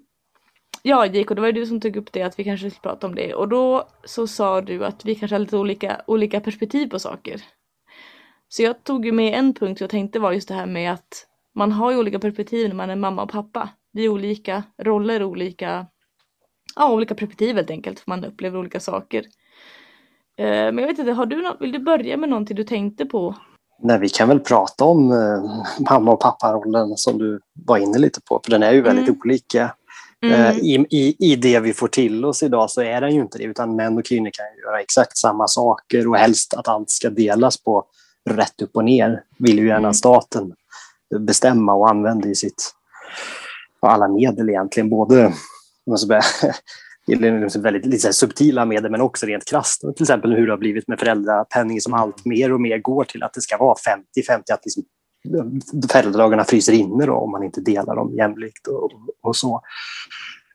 ja 0.83 1.07
JK, 1.07 1.29
det 1.29 1.41
var 1.41 1.47
ju 1.47 1.53
du 1.53 1.67
som 1.67 1.81
tog 1.81 1.97
upp 1.97 2.13
det 2.13 2.23
att 2.23 2.39
vi 2.39 2.45
kanske 2.45 2.71
skulle 2.71 2.83
prata 2.83 3.07
om 3.07 3.15
det. 3.15 3.35
Och 3.35 3.49
då 3.49 3.89
så 4.05 4.27
sa 4.27 4.61
du 4.61 4.85
att 4.85 5.05
vi 5.05 5.15
kanske 5.15 5.35
har 5.35 5.41
lite 5.41 5.57
olika, 5.57 6.03
olika 6.07 6.41
perspektiv 6.41 6.87
på 6.87 6.99
saker. 6.99 7.43
Så 8.49 8.63
jag 8.63 8.85
tog 8.85 9.07
ju 9.07 9.13
med 9.13 9.39
en 9.39 9.55
punkt 9.55 9.81
jag 9.81 9.91
tänkte 9.91 10.19
var 10.19 10.33
just 10.33 10.49
det 10.49 10.55
här 10.55 10.67
med 10.67 10.93
att 10.93 11.27
man 11.55 11.73
har 11.73 11.91
ju 11.91 11.99
olika 11.99 12.19
perspektiv 12.19 12.69
när 12.69 12.77
man 12.77 12.91
är 12.91 12.97
mamma 12.97 13.23
och 13.23 13.31
pappa. 13.31 13.69
Vi 13.93 14.05
är 14.05 14.09
olika 14.09 14.63
roller, 14.79 15.23
olika 15.23 15.87
ja, 16.77 16.93
olika 16.93 17.15
perspektiv 17.15 17.57
helt 17.57 17.71
enkelt, 17.71 18.01
för 18.01 18.11
man 18.11 18.25
upplever 18.25 18.59
olika 18.59 18.81
saker. 18.81 19.25
Eh, 20.39 20.47
men 20.47 20.79
jag 20.79 20.87
vet 20.87 20.99
inte, 20.99 21.13
har 21.13 21.27
du 21.27 21.43
något, 21.43 21.57
vill 21.61 21.73
du 21.73 21.79
börja 21.79 22.17
med 22.17 22.29
någonting 22.29 22.57
du 22.57 22.65
tänkte 22.65 23.07
på? 23.07 23.35
Nej, 23.83 23.99
vi 23.99 24.09
kan 24.09 24.29
väl 24.29 24.41
prata 24.41 24.85
om 24.85 25.13
eh, 25.13 25.65
mamma 25.91 26.13
och 26.13 26.21
papparollen 26.21 26.97
som 26.97 27.19
du 27.19 27.41
var 27.67 27.79
inne 27.79 27.99
lite 27.99 28.21
på, 28.21 28.41
för 28.45 28.51
den 28.51 28.63
är 28.63 28.73
ju 28.73 28.81
väldigt 28.81 29.09
mm. 29.09 29.21
olika. 29.25 29.75
Mm. 30.23 30.41
Eh, 30.41 30.59
I, 30.59 30.87
i, 30.91 31.33
I 31.33 31.37
det 31.37 31.61
vi 31.61 31.73
får 31.73 31.89
till 31.89 32.25
oss 32.25 32.43
idag 32.43 32.71
så 32.71 32.83
är 32.83 33.01
den 33.01 33.15
ju 33.15 33.21
inte 33.21 33.39
det, 33.39 33.45
utan 33.45 33.77
män 33.77 33.99
och 33.99 34.05
kvinnor 34.05 34.31
kan 34.33 34.47
göra 34.65 34.81
exakt 34.81 35.17
samma 35.17 35.49
saker 35.49 36.09
och 36.09 36.17
helst 36.17 36.55
att 36.55 36.69
allt 36.69 36.91
ska 36.91 37.11
delas 37.11 37.63
på 37.63 37.85
rätt 38.31 38.63
upp 38.63 38.77
och 38.77 38.85
ner 38.85 39.23
vill 39.39 39.59
ju 39.59 39.67
gärna 39.67 39.79
mm. 39.79 39.95
staten 39.95 40.53
bestämma 41.19 41.75
och 41.75 41.91
använda 41.91 42.29
i 42.29 42.35
sitt 42.35 42.75
alla 43.87 44.09
medel 44.09 44.49
egentligen, 44.49 44.91
både 44.91 45.33
Liksom 47.07 47.63
väldigt 47.63 47.87
lite 47.87 48.13
subtila 48.13 48.65
medel 48.65 48.91
men 48.91 49.01
också 49.01 49.27
rent 49.27 49.45
krasst. 49.45 49.81
Till 49.81 50.05
exempel 50.05 50.33
hur 50.33 50.47
det 50.47 50.53
har 50.53 50.59
blivit 50.59 50.89
med 50.89 50.99
föräldrapenning 50.99 51.81
som 51.81 51.95
allt 51.95 52.25
mer 52.25 52.53
och 52.53 52.61
mer 52.61 52.79
går 52.79 53.05
till 53.05 53.23
att 53.23 53.35
det 53.35 53.41
ska 53.41 53.59
vara 53.59 53.75
50-50, 53.75 54.53
att 54.53 54.65
liksom 54.65 54.83
eh, 55.35 55.87
föräldradagarna 55.89 56.45
fryser 56.45 56.73
inne 56.73 57.07
då, 57.07 57.15
om 57.15 57.31
man 57.31 57.43
inte 57.43 57.61
delar 57.61 57.97
dem 57.97 58.15
jämlikt 58.15 58.67
och, 58.67 58.91
och 59.23 59.37
så. 59.37 59.63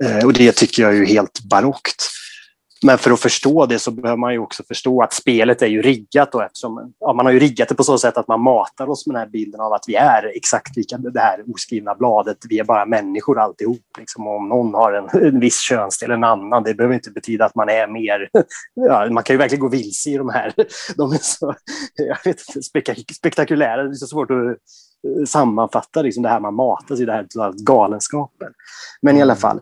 Eh, 0.03 0.25
och 0.25 0.33
det 0.33 0.51
tycker 0.51 0.83
jag 0.83 0.91
är 0.91 0.95
ju 0.95 1.05
helt 1.05 1.43
barockt. 1.49 2.09
Men 2.83 2.97
för 2.97 3.11
att 3.11 3.19
förstå 3.19 3.65
det 3.65 3.79
så 3.79 3.91
behöver 3.91 4.17
man 4.17 4.33
ju 4.33 4.39
också 4.39 4.63
förstå 4.63 5.01
att 5.01 5.13
spelet 5.13 5.61
är 5.61 5.67
ju 5.67 5.81
riggat 5.81 6.31
då 6.31 6.41
eftersom 6.41 6.93
ja, 6.99 7.13
man 7.13 7.25
har 7.25 7.33
ju 7.33 7.39
riggat 7.39 7.69
det 7.69 7.75
på 7.75 7.83
så 7.83 7.97
sätt 7.97 8.17
att 8.17 8.27
man 8.27 8.41
matar 8.41 8.89
oss 8.89 9.07
med 9.07 9.15
den 9.15 9.19
här 9.19 9.29
bilden 9.29 9.61
av 9.61 9.73
att 9.73 9.83
vi 9.87 9.95
är 9.95 10.31
exakt 10.35 10.75
lika 10.77 10.97
det 10.97 11.19
här 11.19 11.43
oskrivna 11.53 11.95
bladet. 11.95 12.37
Vi 12.49 12.59
är 12.59 12.63
bara 12.63 12.85
människor 12.85 13.39
alltihop. 13.39 13.97
Liksom. 13.97 14.27
Om 14.27 14.49
någon 14.49 14.73
har 14.73 14.93
en, 14.93 15.25
en 15.25 15.39
viss 15.39 15.59
könsdel 15.59 16.11
en 16.11 16.23
annan, 16.23 16.63
det 16.63 16.73
behöver 16.73 16.95
inte 16.95 17.11
betyda 17.11 17.45
att 17.45 17.55
man 17.55 17.69
är 17.69 17.87
mer... 17.87 18.29
Ja, 18.73 19.09
man 19.09 19.23
kan 19.23 19.33
ju 19.33 19.37
verkligen 19.37 19.61
gå 19.61 19.67
vilse 19.67 20.09
i 20.09 20.17
de 20.17 20.29
här. 20.29 20.53
De 20.97 21.11
är 21.11 21.17
så 21.17 21.55
jag 21.95 22.17
vet 22.23 22.39
spektakulära. 23.15 23.83
Det 23.83 23.89
är 23.89 23.93
så 23.93 24.07
svårt 24.07 24.31
att 24.31 24.37
eh, 24.37 25.25
sammanfatta 25.27 26.01
liksom 26.01 26.23
det 26.23 26.29
här 26.29 26.39
man 26.39 26.55
matas 26.55 26.99
i, 26.99 27.05
det 27.05 27.11
här 27.11 27.65
galenskapen. 27.65 28.53
Men 29.01 29.17
i 29.17 29.21
alla 29.21 29.35
fall, 29.35 29.59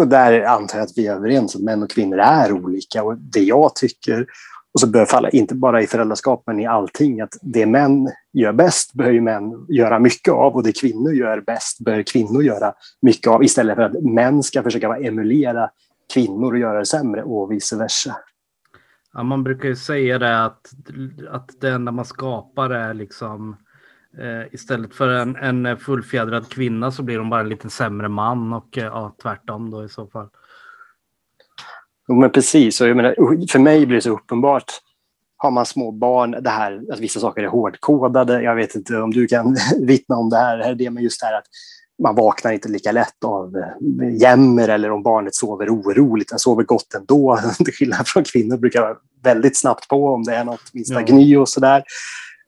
och 0.00 0.08
där 0.08 0.42
antar 0.42 0.78
jag 0.78 0.84
att 0.84 0.98
vi 0.98 1.06
är 1.06 1.14
överens 1.14 1.56
att 1.56 1.62
män 1.62 1.82
och 1.82 1.90
kvinnor 1.90 2.18
är 2.18 2.52
olika. 2.52 3.02
Och 3.02 3.16
det 3.18 3.40
jag 3.40 3.74
tycker, 3.74 4.26
och 4.74 4.80
så 4.80 4.86
bör 4.86 5.04
falla, 5.04 5.30
inte 5.30 5.54
bara 5.54 5.82
i 5.82 5.86
föräldraskap 5.86 6.42
men 6.46 6.60
i 6.60 6.66
allting, 6.66 7.20
att 7.20 7.36
det 7.42 7.66
män 7.66 8.10
gör 8.32 8.52
bäst 8.52 8.92
bör 8.92 9.10
ju 9.10 9.20
män 9.20 9.66
göra 9.68 9.98
mycket 9.98 10.34
av 10.34 10.54
och 10.54 10.62
det 10.62 10.80
kvinnor 10.80 11.12
gör 11.12 11.40
bäst 11.40 11.80
bör 11.80 12.02
kvinnor 12.02 12.42
göra 12.42 12.72
mycket 13.02 13.26
av 13.26 13.44
istället 13.44 13.76
för 13.76 13.82
att 13.82 14.02
män 14.02 14.42
ska 14.42 14.62
försöka 14.62 14.96
emulera 14.96 15.70
kvinnor 16.14 16.52
och 16.52 16.58
göra 16.58 16.78
det 16.78 16.86
sämre 16.86 17.22
och 17.22 17.52
vice 17.52 17.76
versa. 17.76 18.16
Ja, 19.12 19.22
man 19.22 19.44
brukar 19.44 19.68
ju 19.68 19.76
säga 19.76 20.18
det 20.18 20.44
att, 20.44 20.70
att 21.30 21.50
det 21.60 21.70
enda 21.70 21.92
man 21.92 22.04
skapar 22.04 22.70
är 22.70 22.94
liksom 22.94 23.56
Eh, 23.56 23.69
istället 24.52 24.94
för 24.94 25.08
en, 25.08 25.36
en 25.36 25.76
fullfjädrad 25.76 26.48
kvinna 26.48 26.90
så 26.90 27.02
blir 27.02 27.18
hon 27.18 27.30
bara 27.30 27.40
en 27.40 27.48
lite 27.48 27.70
sämre 27.70 28.08
man 28.08 28.52
och 28.52 28.78
eh, 28.78 28.84
ja, 28.84 29.16
tvärtom 29.22 29.70
då 29.70 29.84
i 29.84 29.88
så 29.88 30.06
fall. 30.06 30.28
men 32.08 32.30
precis. 32.30 32.80
Och 32.80 32.88
jag 32.88 32.96
menar, 32.96 33.14
för 33.52 33.58
mig 33.58 33.86
blir 33.86 33.96
det 33.96 34.02
så 34.02 34.10
uppenbart 34.10 34.72
har 35.42 35.50
man 35.50 35.66
små 35.66 35.92
barn, 35.92 36.30
det 36.30 36.50
här 36.50 36.82
att 36.92 37.00
vissa 37.00 37.20
saker 37.20 37.42
är 37.42 37.46
hårdkodade. 37.46 38.42
Jag 38.42 38.54
vet 38.54 38.74
inte 38.74 38.96
om 38.96 39.10
du 39.10 39.26
kan 39.26 39.56
vittna 39.80 40.16
om 40.16 40.30
det 40.30 40.36
här, 40.36 40.74
det 40.74 40.90
men 40.90 41.02
just 41.02 41.20
det 41.20 41.26
här 41.26 41.38
att 41.38 41.46
man 42.02 42.14
vaknar 42.14 42.52
inte 42.52 42.68
lika 42.68 42.92
lätt 42.92 43.24
av 43.24 43.56
eh, 43.56 44.20
jämmer 44.20 44.68
eller 44.68 44.90
om 44.90 45.02
barnet 45.02 45.34
sover 45.34 45.68
oroligt. 45.68 46.30
Den 46.30 46.38
sover 46.38 46.62
gott 46.62 46.94
ändå. 46.94 47.38
Till 47.56 47.74
skillnad 47.74 48.08
från 48.08 48.24
kvinnor 48.24 48.56
brukar 48.56 48.80
vara 48.80 48.96
väldigt 49.22 49.58
snabbt 49.58 49.88
på 49.88 50.08
om 50.08 50.22
det 50.22 50.34
är 50.34 50.44
något 50.44 50.74
minsta 50.74 50.94
ja. 50.94 51.00
gny 51.00 51.36
och 51.36 51.48
sådär. 51.48 51.82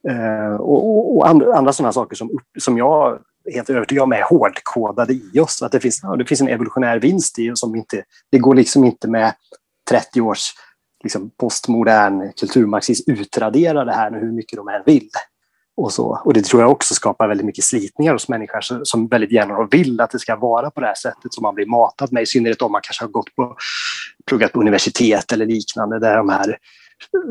Eh, 0.08 0.54
och, 0.54 1.16
och, 1.16 1.28
andra, 1.28 1.54
andra 1.54 1.72
sådana 1.72 1.92
saker 1.92 2.16
som, 2.16 2.30
som 2.58 2.78
jag 2.78 3.18
är 3.44 3.54
helt 3.54 3.70
övertygad 3.70 4.02
om 4.02 4.12
är 4.12 4.22
hårdkodade 4.22 5.12
i 5.12 5.40
oss. 5.40 5.62
Att 5.62 5.72
det 5.72 5.80
finns, 5.80 6.00
ja, 6.02 6.16
det 6.16 6.24
finns 6.24 6.40
en 6.40 6.48
evolutionär 6.48 6.98
vinst 6.98 7.38
i 7.38 7.50
oss 7.50 7.60
som 7.60 7.76
inte, 7.76 8.04
det 8.30 8.38
går 8.38 8.54
liksom 8.54 8.84
inte 8.84 9.08
med 9.08 9.34
30 9.90 10.20
års 10.20 10.54
liksom, 11.02 11.30
postmodern 11.40 12.32
kulturmarxism 12.32 13.10
utradera 13.10 13.84
det 13.84 13.92
här 13.92 14.10
hur 14.10 14.32
mycket 14.32 14.56
de 14.56 14.68
än 14.68 14.82
vill. 14.86 15.10
Och, 15.76 15.92
så. 15.92 16.20
och 16.24 16.32
det 16.32 16.44
tror 16.44 16.62
jag 16.62 16.70
också 16.70 16.94
skapar 16.94 17.28
väldigt 17.28 17.46
mycket 17.46 17.64
slitningar 17.64 18.12
hos 18.12 18.28
människor 18.28 18.84
som 18.84 19.08
väldigt 19.08 19.32
gärna 19.32 19.68
vill 19.70 20.00
att 20.00 20.10
det 20.10 20.18
ska 20.18 20.36
vara 20.36 20.70
på 20.70 20.80
det 20.80 20.86
här 20.86 20.94
sättet 20.94 21.34
som 21.34 21.42
man 21.42 21.54
blir 21.54 21.66
matad 21.66 22.12
med, 22.12 22.22
i 22.22 22.26
synnerhet 22.26 22.62
om 22.62 22.72
man 22.72 22.80
kanske 22.82 23.04
har 23.04 23.10
gått 23.10 23.34
på, 23.34 23.56
pluggat 24.26 24.52
på 24.52 24.60
universitet 24.60 25.32
eller 25.32 25.46
liknande, 25.46 25.98
där 25.98 26.16
de 26.16 26.28
här 26.28 26.58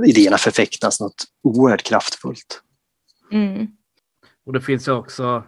idéerna 0.06 0.38
förfäktas 0.38 1.00
något 1.00 1.26
oerhört 1.44 1.84
kraftfullt. 1.84 2.62
Mm. 3.32 3.68
Och 4.46 4.54
det 4.54 4.62
finns 4.62 4.88
ju 4.88 4.92
också 4.92 5.44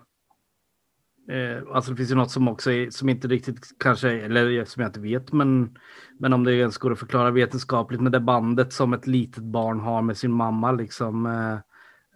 Eh, 1.29 1.63
alltså 1.73 1.91
det 1.91 1.97
finns 1.97 2.11
ju 2.11 2.15
något 2.15 2.31
som 2.31 2.47
också 2.47 2.71
är, 2.71 2.89
som 2.89 3.09
inte 3.09 3.27
riktigt 3.27 3.59
kanske, 3.79 4.09
eller 4.09 4.65
som 4.65 4.81
jag 4.81 4.89
inte 4.89 4.99
vet, 4.99 5.31
men, 5.31 5.77
men 6.19 6.33
om 6.33 6.43
det 6.43 6.53
ens 6.53 6.77
går 6.77 6.91
att 6.91 6.99
förklara 6.99 7.31
vetenskapligt 7.31 8.01
med 8.01 8.11
det 8.11 8.19
bandet 8.19 8.73
som 8.73 8.93
ett 8.93 9.07
litet 9.07 9.43
barn 9.43 9.79
har 9.79 10.01
med 10.01 10.17
sin 10.17 10.31
mamma 10.31 10.71
liksom. 10.71 11.25
Eh, 11.25 11.57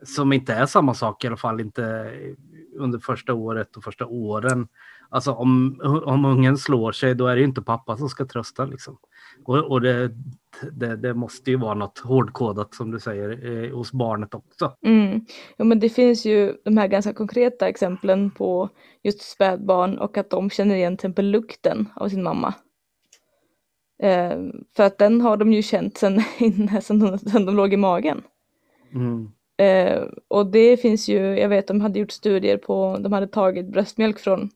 som 0.06 0.34
inte 0.34 0.54
är 0.54 0.66
samma 0.66 0.94
sak 0.94 1.24
i 1.24 1.28
alla 1.28 1.38
fall 1.38 1.60
inte 1.60 2.14
under 2.76 3.00
första 3.00 3.34
året 3.34 3.78
och 3.78 3.84
första 3.84 4.06
åren. 4.06 4.68
Alltså 5.10 5.32
om, 5.32 5.80
om 6.06 6.26
ungen 6.26 6.58
slår 6.58 6.92
sig 6.92 7.16
då 7.16 7.28
är 7.28 7.36
det 7.36 7.44
inte 7.44 7.62
pappa 7.62 7.98
som 7.98 8.10
ska 8.10 8.26
trösta 8.26 8.66
liksom. 8.66 8.98
Och, 9.48 9.72
och 9.72 9.82
det, 9.82 10.12
det, 10.72 10.96
det, 10.96 11.14
måste 11.14 11.52
ju 11.52 11.58
vara 11.58 11.74
något 11.74 12.00
hårdkodat 12.00 12.76
som 12.76 12.92
du 12.92 13.00
säger 13.00 13.46
eh, 13.46 13.76
hos 13.76 13.92
barnet 13.92 14.34
också. 14.34 14.74
Mm. 14.86 15.26
Ja, 15.58 15.66
men 15.66 15.80
det 15.80 15.90
finns 15.90 16.26
ju 16.26 16.54
de 16.64 16.78
här 16.78 16.88
ganska 16.88 17.14
konkreta 17.14 17.68
exemplen 17.68 18.32
på 18.32 18.70
just 19.04 19.22
spädbarn 19.22 19.98
och 19.98 20.18
att 20.18 20.30
de 20.30 20.50
känner 20.50 20.76
igen 20.76 20.98
till 20.98 21.06
exempel 21.06 21.26
lukten 21.26 21.90
av 21.96 22.10
sin 22.10 22.24
mamma. 22.24 22.54
Eh, 24.04 24.38
för 24.76 24.84
att 24.84 24.98
den 24.98 25.22
har 25.22 25.38
de 25.38 25.54
ju 25.54 25.62
känt 25.62 25.98
sedan, 25.98 26.24
de, 26.88 27.18
sedan 27.18 27.46
de 27.46 27.56
låg 27.56 27.74
i 27.74 27.78
magen. 27.78 28.24
Mm. 28.94 29.32
Eh, 29.58 30.04
och 30.28 30.46
det 30.46 30.78
finns 30.78 31.08
ju, 31.08 31.40
jag 31.40 31.50
vet 31.50 31.68
de 31.68 31.82
hade 31.82 32.00
gjort 32.00 32.12
studier 32.12 32.58
på, 32.58 32.98
de 33.00 33.14
hade 33.14 33.28
tagit 33.28 33.72
bröstmjölk 33.72 34.20
från 34.20 34.50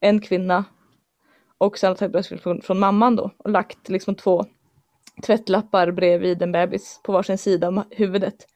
en 0.00 0.20
kvinna 0.20 0.64
och 1.64 1.78
sen 1.78 1.94
tagit 1.94 2.12
bröstmjölk 2.12 2.42
från, 2.42 2.62
från 2.62 2.78
mamman 2.78 3.16
då 3.16 3.30
och 3.38 3.50
lagt 3.50 3.88
liksom 3.88 4.14
två 4.14 4.44
tvättlappar 5.22 5.90
bredvid 5.90 6.42
en 6.42 6.52
bebis 6.52 7.00
på 7.04 7.12
varsin 7.12 7.38
sida 7.38 7.68
av 7.68 7.84
huvudet. 7.90 8.46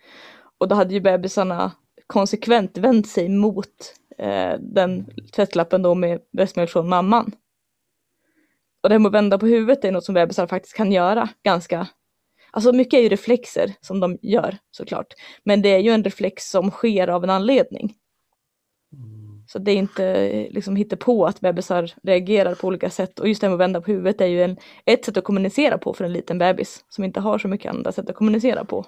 Och 0.59 0.69
då 0.69 0.75
hade 0.75 0.95
ju 0.95 1.01
bebisarna 1.01 1.73
konsekvent 2.07 2.79
vänt 2.79 3.09
sig 3.09 3.29
mot 3.29 3.95
eh, 4.19 4.55
den 4.61 5.07
tvättlappen 5.35 5.83
då 5.83 5.95
med 5.95 6.21
bröstmjölk 6.33 6.71
från 6.71 6.89
mamman. 6.89 7.33
Och 8.83 8.89
det 8.89 8.95
här 8.95 8.99
med 8.99 9.09
att 9.09 9.15
vända 9.15 9.39
på 9.39 9.47
huvudet 9.47 9.85
är 9.85 9.93
något 9.93 10.05
som 10.05 10.15
bebisar 10.15 10.47
faktiskt 10.47 10.77
kan 10.77 10.93
göra 10.93 11.29
ganska 11.43 11.87
Alltså 12.51 12.73
mycket 12.73 12.99
är 12.99 13.03
ju 13.03 13.09
reflexer 13.09 13.75
som 13.81 14.01
de 14.01 14.19
gör 14.23 14.59
såklart. 14.71 15.15
Men 15.45 15.63
det 15.63 15.69
är 15.69 15.79
ju 15.79 15.91
en 15.91 16.05
reflex 16.05 16.51
som 16.51 16.71
sker 16.71 17.09
av 17.09 17.25
en 17.25 17.31
anledning. 17.31 17.95
Mm. 18.93 19.28
Så 19.53 19.59
det 19.59 19.71
är 19.71 19.77
inte 19.77 20.05
eh, 20.05 20.51
liksom 20.53 20.85
på 21.01 21.27
att 21.27 21.41
bebisar 21.41 21.93
reagerar 22.03 22.55
på 22.55 22.67
olika 22.67 22.91
sätt 22.91 23.19
och 23.19 23.29
just 23.29 23.41
det 23.41 23.47
här 23.47 23.51
med 23.51 23.55
att 23.55 23.61
vända 23.69 23.81
på 23.81 23.91
huvudet 23.91 24.21
är 24.21 24.27
ju 24.27 24.43
en, 24.43 24.57
ett 24.85 25.05
sätt 25.05 25.17
att 25.17 25.25
kommunicera 25.25 25.79
på 25.79 25.95
för 25.95 26.05
en 26.05 26.13
liten 26.13 26.39
bebis 26.39 26.85
som 26.89 27.05
inte 27.05 27.21
har 27.21 27.39
så 27.39 27.49
mycket 27.49 27.71
andra 27.73 27.93
sätt 27.93 28.11
att 28.11 28.17
kommunicera 28.17 28.65
på. 28.65 28.87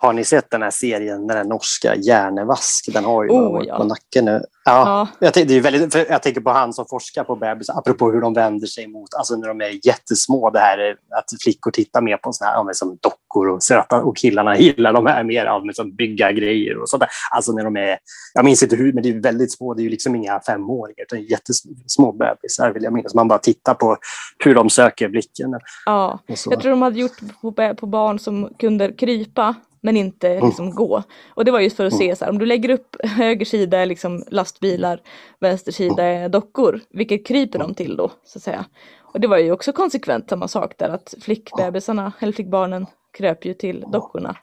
Har 0.00 0.12
ni 0.12 0.24
sett 0.24 0.50
den 0.50 0.62
här 0.62 0.70
serien, 0.70 1.26
den 1.26 1.36
här 1.36 1.44
norska 1.44 1.94
Hjärnevask? 1.94 2.92
Den 2.92 3.04
har 3.04 3.24
ju 3.24 3.30
oh, 3.30 3.64
ja. 3.66 3.76
på 3.76 3.84
nacken 3.84 4.24
nu. 4.24 4.42
Ja, 4.64 5.08
ja. 5.20 5.26
Jag, 5.34 5.48
det 5.48 5.56
är 5.56 5.60
väldigt, 5.60 5.94
jag 5.94 6.22
tänker 6.22 6.40
på 6.40 6.50
han 6.50 6.72
som 6.72 6.86
forskar 6.86 7.24
på 7.24 7.36
bebisar, 7.36 7.78
apropå 7.78 8.10
hur 8.10 8.20
de 8.20 8.34
vänder 8.34 8.66
sig 8.66 8.86
mot, 8.86 9.14
alltså 9.14 9.36
när 9.36 9.48
de 9.48 9.60
är 9.60 9.86
jättesmå, 9.86 10.50
det 10.50 10.58
här 10.58 10.90
att 10.90 11.42
flickor 11.42 11.70
tittar 11.70 12.00
mer 12.00 12.16
på 12.16 12.32
såna 12.32 12.50
här, 12.50 12.64
ja, 12.66 12.74
som 12.74 12.98
dockor 13.00 13.48
och 13.48 13.62
söta 13.62 14.02
och 14.02 14.16
killarna 14.16 14.58
gillar 14.58 14.92
de 14.92 15.06
här 15.06 15.24
mer 15.24 15.46
av 15.46 15.72
som 15.72 15.96
bygga 15.96 16.32
grejer 16.32 16.78
och 16.78 16.88
sånt 16.88 17.00
där. 17.00 17.10
Alltså 17.30 17.52
när 17.52 17.64
de 17.64 17.76
är, 17.76 17.98
jag 18.34 18.44
minns 18.44 18.62
inte 18.62 18.76
hur, 18.76 18.92
men 18.92 19.02
det 19.02 19.08
är 19.08 19.20
väldigt 19.20 19.52
små, 19.52 19.74
det 19.74 19.82
är 19.82 19.84
ju 19.84 19.90
liksom 19.90 20.16
inga 20.16 20.40
femåringar 20.40 21.02
utan 21.02 21.22
jättesmå 21.22 22.12
bebisar 22.12 22.70
vill 22.70 22.82
jag 22.82 22.92
minnas. 22.92 23.14
Man 23.14 23.28
bara 23.28 23.38
tittar 23.38 23.74
på 23.74 23.96
hur 24.44 24.54
de 24.54 24.70
söker 24.70 25.08
blicken. 25.08 25.60
Ja, 25.86 26.18
jag 26.26 26.60
tror 26.60 26.70
de 26.70 26.82
hade 26.82 27.00
gjort 27.00 27.18
på, 27.40 27.74
på 27.74 27.86
barn 27.86 28.18
som 28.18 28.54
kunde 28.58 28.92
krypa 28.92 29.54
men 29.80 29.96
inte 29.96 30.28
mm. 30.28 30.46
liksom 30.46 30.70
gå. 30.70 31.02
Och 31.28 31.44
det 31.44 31.50
var 31.50 31.60
just 31.60 31.76
för 31.76 31.86
att 31.86 31.96
se 31.96 32.16
så 32.16 32.24
här, 32.24 32.32
om 32.32 32.38
du 32.38 32.46
lägger 32.46 32.70
upp 32.70 32.96
höger 33.04 33.44
sida 33.44 33.84
liksom 33.84 34.24
lastbilar, 34.30 35.00
vänster 35.40 35.72
sida 35.72 36.04
är 36.04 36.28
dockor, 36.28 36.80
vilket 36.90 37.26
kryper 37.26 37.58
de 37.58 37.74
till 37.74 37.96
då 37.96 38.10
så 38.24 38.38
att 38.38 38.42
säga. 38.42 38.64
Och 39.12 39.20
det 39.20 39.28
var 39.28 39.38
ju 39.38 39.52
också 39.52 39.72
konsekvent 39.72 40.30
samma 40.30 40.48
sak 40.48 40.74
där 40.78 40.88
att 40.88 41.14
flickbebisarna, 41.20 42.12
eller 42.18 42.32
flickbarnen 42.32 42.86
kröp 43.18 43.44
ju 43.44 43.54
till 43.54 43.84
dockorna 43.92 44.36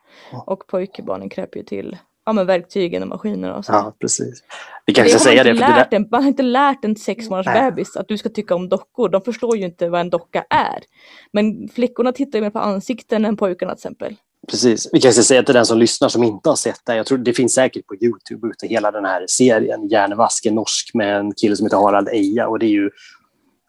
och 0.46 0.68
pojkbarnen 0.68 1.30
kröp 1.30 1.56
ju 1.56 1.64
till 1.64 1.98
ja, 2.26 2.34
men 2.34 2.46
verktygen 2.46 3.02
och 3.02 3.08
maskinerna 3.08 3.56
och 3.56 3.66
så. 3.66 3.72
Ja, 3.72 3.96
precis. 4.00 4.44
Vi 4.86 4.94
kanske 4.94 5.20
ska 5.20 5.30
säga 5.30 5.44
det. 5.44 5.56
För 5.56 5.68
det 5.68 5.86
där... 5.90 5.98
en, 5.98 6.08
man 6.12 6.24
har 6.24 6.28
inte 6.28 6.44
lärt 6.44 6.86
en 6.86 6.96
sex 6.96 7.30
månaders 7.30 7.54
bebis 7.54 7.98
att 7.98 8.08
du 8.08 8.18
ska 8.18 8.30
tycka 8.30 8.56
om 8.56 8.70
dockor. 8.70 9.10
De 9.10 9.22
förstår 9.22 9.58
ju 9.58 9.66
inte 9.66 9.90
vad 9.90 10.02
en 10.02 10.10
docka 10.10 10.46
är. 10.50 10.84
Men 11.32 11.70
flickorna 11.70 12.12
tittar 12.12 12.40
ju 12.40 12.44
mer 12.44 12.50
på 12.50 12.60
ansikten 12.60 13.26
än 13.26 13.38
pojkarna 13.38 13.72
till 13.72 13.80
exempel. 13.80 14.16
Precis. 14.52 14.90
Vi 14.94 15.02
kan 15.02 15.14
säga 15.14 15.44
till 15.44 15.56
den 15.56 15.66
som 15.66 15.78
lyssnar 15.78 16.10
som 16.10 16.24
inte 16.24 16.50
har 16.50 16.56
sett 16.56 16.82
det. 16.86 16.96
Jag 16.96 17.06
tror 17.06 17.18
det 17.18 17.34
finns 17.34 17.54
säkert 17.54 17.88
på 17.88 17.96
Youtube 17.96 18.48
ute 18.48 18.68
hela 18.68 18.92
den 18.92 19.06
här 19.06 19.26
serien. 19.28 19.88
Järnvask, 19.88 20.46
norsk 20.52 20.92
med 20.94 21.18
en 21.18 21.34
kille 21.34 21.56
som 21.56 21.66
heter 21.66 21.78
Harald 21.78 22.08
Eja. 22.08 22.48
Och 22.48 22.60
det 22.60 22.66
är 22.66 22.70
ju, 22.70 22.90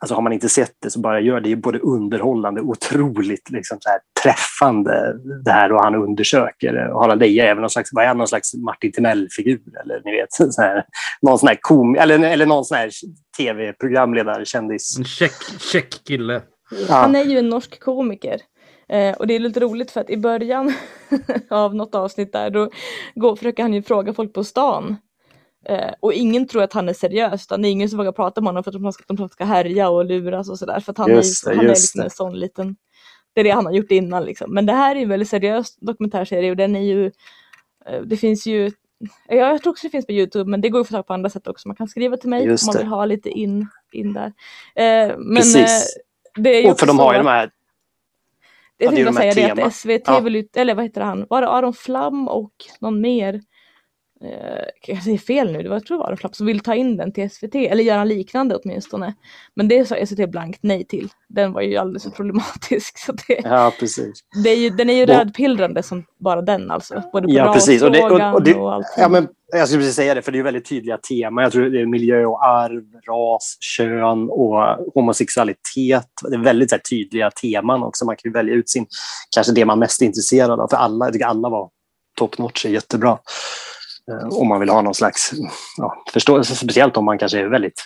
alltså 0.00 0.14
har 0.14 0.22
man 0.22 0.32
inte 0.32 0.48
sett 0.48 0.74
det 0.82 0.90
så 0.90 1.00
bara 1.00 1.20
gör 1.20 1.40
det. 1.40 1.48
Det 1.48 1.52
är 1.52 1.56
både 1.56 1.78
underhållande 1.78 2.60
och 2.60 2.68
otroligt 2.68 3.50
liksom 3.50 3.78
så 3.80 3.88
här, 3.88 4.00
träffande 4.22 5.14
det 5.44 5.50
här 5.50 5.72
och 5.72 5.82
han 5.82 5.94
undersöker. 5.94 6.92
Och 6.92 7.00
Harald 7.00 7.22
Eja 7.22 7.44
är 7.44 7.54
väl 7.54 7.60
någon 7.60 7.70
slags, 7.70 7.90
vad 7.92 8.04
är 8.04 8.14
någon 8.14 8.28
slags 8.28 8.54
Martin 8.54 8.92
Timell-figur 8.92 9.80
eller 9.84 10.02
ni 10.04 10.12
vet, 10.12 10.32
så 10.54 10.62
här, 10.62 10.84
någon 11.22 11.38
sån 11.38 11.48
här 11.48 11.58
kom, 11.60 11.94
eller, 11.94 12.18
eller 12.18 12.46
någon 12.46 12.64
sån 12.64 12.78
här 12.78 12.90
tv-programledare, 13.38 14.44
kändis. 14.44 14.98
En 14.98 15.04
check, 15.04 15.32
check 15.72 16.04
kille. 16.06 16.42
Ja. 16.88 16.94
Han 16.94 17.16
är 17.16 17.24
ju 17.24 17.38
en 17.38 17.48
norsk 17.48 17.80
komiker. 17.80 18.40
Eh, 18.88 19.16
och 19.16 19.26
det 19.26 19.34
är 19.34 19.38
lite 19.38 19.60
roligt 19.60 19.90
för 19.90 20.00
att 20.00 20.10
i 20.10 20.16
början 20.16 20.72
av 21.50 21.74
något 21.74 21.94
avsnitt 21.94 22.32
där 22.32 22.50
då 22.50 22.70
går, 23.14 23.36
försöker 23.36 23.62
han 23.62 23.74
ju 23.74 23.82
fråga 23.82 24.12
folk 24.12 24.32
på 24.32 24.44
stan. 24.44 24.96
Eh, 25.68 25.92
och 26.00 26.12
ingen 26.12 26.48
tror 26.48 26.62
att 26.62 26.72
han 26.72 26.88
är 26.88 26.92
seriös, 26.92 27.46
utan 27.46 27.62
det 27.62 27.68
är 27.68 27.70
ingen 27.70 27.88
som 27.88 27.98
vågar 27.98 28.12
prata 28.12 28.40
med 28.40 28.48
honom 28.48 28.64
för 28.64 28.70
att 28.70 28.82
de 28.82 28.92
ska, 28.92 29.14
de 29.14 29.28
ska 29.28 29.44
härja 29.44 29.88
och 29.88 30.04
luras 30.04 30.50
och 30.50 30.58
sådär. 30.58 30.80
För 30.80 30.92
att 30.92 30.98
han 30.98 31.10
just 31.10 31.46
är, 31.46 31.50
det, 31.50 31.56
han 31.56 31.64
är 31.64 31.68
liksom 31.68 32.00
en 32.00 32.10
sån 32.10 32.38
liten, 32.38 32.76
det 33.34 33.40
är 33.40 33.44
det 33.44 33.50
han 33.50 33.66
har 33.66 33.72
gjort 33.72 33.90
innan 33.90 34.24
liksom. 34.24 34.54
Men 34.54 34.66
det 34.66 34.72
här 34.72 34.96
är 34.96 35.00
en 35.00 35.08
väldigt 35.08 35.28
seriös 35.28 35.76
dokumentärserie 35.76 36.50
och 36.50 36.56
den 36.56 36.76
är 36.76 36.82
ju, 36.82 37.06
eh, 37.86 38.02
det 38.04 38.16
finns 38.16 38.46
ju 38.46 38.70
Ja, 39.28 39.36
jag 39.36 39.62
tror 39.62 39.70
också 39.70 39.86
det 39.86 39.90
finns 39.90 40.06
på 40.06 40.12
Youtube 40.12 40.50
men 40.50 40.60
det 40.60 40.68
går 40.68 40.80
att 40.80 40.88
få 40.88 40.94
tag 40.94 41.06
på 41.06 41.14
andra 41.14 41.30
sätt 41.30 41.46
också. 41.46 41.68
Man 41.68 41.76
kan 41.76 41.88
skriva 41.88 42.16
till 42.16 42.30
mig 42.30 42.50
om 42.50 42.56
man 42.66 42.76
vill 42.76 42.86
ha 42.86 43.04
lite 43.04 43.30
in, 43.30 43.68
in 43.92 44.12
där. 44.12 44.26
Eh, 44.74 45.16
men 45.18 45.36
eh, 45.36 45.68
det 46.36 46.50
är 46.50 46.62
ju 46.62 46.70
och 46.70 46.78
för 46.78 46.86
de 46.86 46.98
har 46.98 47.12
ju 47.12 47.18
de 47.18 47.26
här 47.26 47.50
jag 48.78 48.94
tänkte 48.94 49.04
de 49.04 49.32
säga 49.32 49.54
det 49.54 49.62
att 49.62 49.74
SVT 49.74 50.02
ja. 50.06 50.20
vill 50.20 50.36
ut, 50.36 50.56
eller 50.56 50.74
vad 50.74 50.84
heter 50.84 51.00
han, 51.00 51.26
var 51.30 51.40
det 51.40 51.48
Aron 51.48 51.74
Flam 51.74 52.28
och 52.28 52.54
någon 52.80 53.00
mer? 53.00 53.40
Eh, 54.26 54.64
jag 54.94 55.02
säger 55.02 55.18
fel 55.18 55.52
nu, 55.52 55.62
det 55.62 55.68
var, 55.68 55.76
jag 55.76 55.86
tror 55.86 55.96
det 55.96 56.00
var 56.00 56.06
Aron 56.06 56.16
Flam 56.16 56.32
som 56.32 56.46
vill 56.46 56.60
ta 56.60 56.74
in 56.74 56.96
den 56.96 57.12
till 57.12 57.30
SVT, 57.30 57.54
eller 57.54 57.84
göra 57.84 58.00
en 58.00 58.08
liknande 58.08 58.56
åtminstone. 58.56 59.14
Men 59.54 59.68
det 59.68 59.84
sa 59.84 60.06
SVT 60.06 60.30
blankt 60.30 60.58
nej 60.62 60.84
till. 60.84 61.08
Den 61.28 61.52
var 61.52 61.62
ju 61.62 61.76
alldeles 61.76 62.02
för 62.02 62.10
problematisk. 62.10 62.98
Så 63.06 63.12
det, 63.12 63.40
ja, 63.44 63.72
precis. 63.80 64.12
Det 64.44 64.50
är 64.50 64.56
ju, 64.56 64.70
den 64.70 64.90
är 64.90 64.94
ju 64.94 65.06
rödpillrande 65.06 65.82
som 65.82 66.04
bara 66.20 66.42
den 66.42 66.70
alltså. 66.70 67.02
Både 67.12 67.28
på 67.28 67.34
ja, 67.34 67.52
precis. 67.52 67.82
Och 67.82 67.92
det, 67.92 68.02
och, 68.02 68.34
och, 68.34 68.42
det, 68.42 68.54
och 68.54 68.74
allt. 68.74 68.86
Ja, 68.96 69.08
men 69.08 69.28
jag 69.52 69.68
skulle 69.68 69.82
precis 69.82 69.96
säga 69.96 70.14
det, 70.14 70.22
för 70.22 70.32
det 70.32 70.38
är 70.38 70.42
väldigt 70.42 70.68
tydliga 70.68 70.98
teman. 70.98 71.42
Jag 71.42 71.52
tror 71.52 71.70
det 71.70 71.80
är 71.80 71.86
miljö 71.86 72.24
och 72.24 72.46
arv, 72.46 72.82
ras, 73.08 73.56
kön 73.60 74.30
och 74.30 74.92
homosexualitet. 74.94 76.08
Det 76.28 76.34
är 76.34 76.44
väldigt 76.44 76.72
här, 76.72 76.78
tydliga 76.78 77.30
teman 77.30 77.82
också. 77.82 78.04
Man 78.04 78.16
kan 78.16 78.32
välja 78.32 78.54
ut 78.54 78.68
sin, 78.68 78.86
kanske 79.34 79.52
det 79.52 79.64
man 79.64 79.78
är 79.78 79.80
mest 79.80 80.02
intresserad 80.02 80.60
av. 80.60 80.68
För 80.68 80.76
alla, 80.76 81.06
jag 81.06 81.12
tycker 81.12 81.26
alla 81.26 81.48
var 81.48 81.70
top 82.16 82.38
notch, 82.38 82.66
är 82.66 82.70
jättebra. 82.70 83.18
Eh, 84.10 84.38
om 84.38 84.48
man 84.48 84.60
vill 84.60 84.68
ha 84.68 84.82
någon 84.82 84.94
slags 84.94 85.32
ja, 85.76 86.04
förståelse, 86.12 86.54
speciellt 86.56 86.96
om 86.96 87.04
man 87.04 87.18
kanske 87.18 87.40
är 87.40 87.46
väldigt 87.48 87.84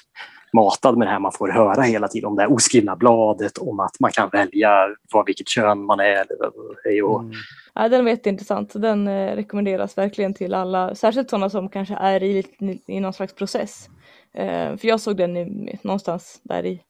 matad 0.53 0.99
med 0.99 1.07
det 1.07 1.13
här 1.13 1.19
man 1.19 1.33
får 1.33 1.49
höra 1.49 1.83
hela 1.83 2.09
tiden 2.09 2.29
om 2.29 2.37
det 2.37 2.43
här 2.43 2.53
oskrivna 2.53 2.97
bladet, 2.97 3.59
om 3.59 3.81
att 3.81 4.01
man 4.01 4.13
kan 4.13 4.29
välja 4.29 4.71
vad, 5.13 5.27
vilket 5.27 5.49
kön 5.49 5.85
man 5.85 6.01
är. 6.01 6.27
Och... 7.05 7.21
Mm. 7.21 7.33
Ja, 7.75 7.89
den 7.89 8.05
var 8.05 8.11
jätteintressant. 8.11 8.73
Den 8.75 9.09
eh, 9.09 9.37
rekommenderas 9.37 9.99
verkligen 9.99 10.35
till 10.35 10.55
alla, 10.55 10.95
särskilt 10.95 11.31
sådana 11.31 11.51
som 11.51 11.69
kanske 11.69 11.95
är 11.95 12.23
i, 12.23 12.45
i 12.87 13.01
någon 13.01 13.13
slags 13.13 13.35
process. 13.35 13.89
Eh, 14.35 14.77
för 14.77 14.89
jag 14.89 15.01
såg 15.01 15.17
den 15.17 15.37
i, 15.37 15.79
någonstans 15.83 16.41
där 16.43 16.67
i 16.67 16.83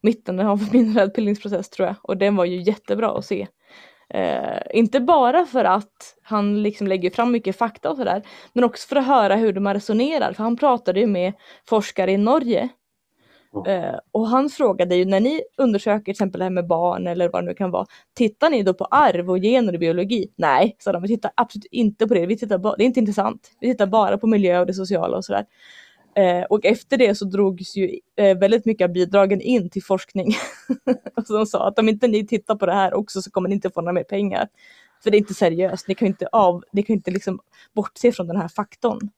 mitten 0.00 0.40
av 0.40 0.68
min 0.72 0.98
utbildningsprocess 0.98 1.70
tror 1.70 1.88
jag 1.88 1.96
och 2.02 2.16
den 2.16 2.36
var 2.36 2.44
ju 2.44 2.62
jättebra 2.62 3.18
att 3.18 3.24
se. 3.24 3.46
Eh, 4.14 4.60
inte 4.70 5.00
bara 5.00 5.46
för 5.46 5.64
att 5.64 6.16
han 6.22 6.62
liksom 6.62 6.86
lägger 6.86 7.10
fram 7.10 7.32
mycket 7.32 7.58
fakta 7.58 7.90
och 7.90 7.96
sådär, 7.96 8.22
men 8.52 8.64
också 8.64 8.88
för 8.88 8.96
att 8.96 9.06
höra 9.06 9.36
hur 9.36 9.52
de 9.52 9.68
resonerar. 9.74 10.32
För 10.32 10.42
han 10.42 10.56
pratade 10.56 11.00
ju 11.00 11.06
med 11.06 11.32
forskare 11.68 12.12
i 12.12 12.16
Norge. 12.16 12.68
Eh, 13.66 13.98
och 14.12 14.28
han 14.28 14.48
frågade 14.50 14.96
ju, 14.96 15.04
när 15.04 15.20
ni 15.20 15.42
undersöker 15.56 16.04
till 16.04 16.10
exempel 16.10 16.38
det 16.38 16.44
här 16.44 16.50
med 16.50 16.66
barn 16.66 17.06
eller 17.06 17.28
vad 17.28 17.42
det 17.42 17.46
nu 17.46 17.54
kan 17.54 17.70
vara, 17.70 17.86
tittar 18.14 18.50
ni 18.50 18.62
då 18.62 18.74
på 18.74 18.84
arv 18.84 19.30
och 19.30 19.38
gener 19.38 19.72
och 19.72 19.78
biologi? 19.78 20.32
Nej, 20.36 20.76
sa 20.78 20.92
de, 20.92 21.02
vi 21.02 21.08
tittar 21.08 21.30
absolut 21.34 21.66
inte 21.70 22.06
på 22.06 22.14
det, 22.14 22.26
vi 22.26 22.38
tittar 22.38 22.58
det 22.58 22.82
är 22.82 22.86
inte 22.86 23.00
intressant. 23.00 23.50
Vi 23.60 23.70
tittar 23.70 23.86
bara 23.86 24.18
på 24.18 24.26
miljö 24.26 24.60
och 24.60 24.66
det 24.66 24.74
sociala 24.74 25.16
och 25.16 25.24
sådär. 25.24 25.44
Eh, 26.18 26.44
och 26.50 26.64
efter 26.64 26.96
det 26.96 27.14
så 27.14 27.24
drogs 27.24 27.76
ju 27.76 27.98
eh, 28.16 28.38
väldigt 28.38 28.64
mycket 28.64 28.84
av 28.84 28.92
bidragen 28.92 29.40
in 29.40 29.70
till 29.70 29.84
forskning. 29.84 30.34
och 31.16 31.24
de 31.28 31.46
sa 31.46 31.68
att 31.68 31.78
om 31.78 31.88
inte 31.88 32.08
ni 32.08 32.26
tittar 32.26 32.54
på 32.54 32.66
det 32.66 32.74
här 32.74 32.94
också 32.94 33.22
så 33.22 33.30
kommer 33.30 33.48
ni 33.48 33.54
inte 33.54 33.70
få 33.70 33.80
några 33.80 33.92
mer 33.92 34.02
pengar. 34.04 34.48
För 35.02 35.10
det 35.10 35.16
är 35.16 35.18
inte 35.18 35.34
seriöst, 35.34 35.88
ni 35.88 35.94
kan 35.94 36.08
inte, 36.08 36.26
av, 36.32 36.64
ni 36.72 36.82
kan 36.82 36.96
inte 36.96 37.10
liksom 37.10 37.40
bortse 37.74 38.12
från 38.12 38.26
den 38.26 38.36
här 38.36 38.48
faktorn. 38.48 39.10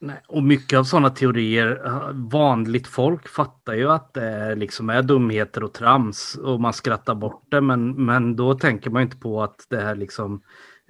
Nej, 0.00 0.20
och 0.28 0.42
mycket 0.42 0.78
av 0.78 0.84
sådana 0.84 1.10
teorier, 1.10 1.82
eh, 1.86 2.10
vanligt 2.12 2.86
folk 2.86 3.28
fattar 3.28 3.74
ju 3.74 3.90
att 3.90 4.14
det 4.14 4.54
liksom 4.54 4.90
är 4.90 5.02
dumheter 5.02 5.64
och 5.64 5.72
trams 5.72 6.34
och 6.34 6.60
man 6.60 6.72
skrattar 6.72 7.14
bort 7.14 7.44
det 7.48 7.60
men, 7.60 8.04
men 8.04 8.36
då 8.36 8.54
tänker 8.54 8.90
man 8.90 9.02
inte 9.02 9.16
på 9.16 9.42
att 9.42 9.66
det 9.68 9.80
här 9.80 9.94
liksom 9.94 10.42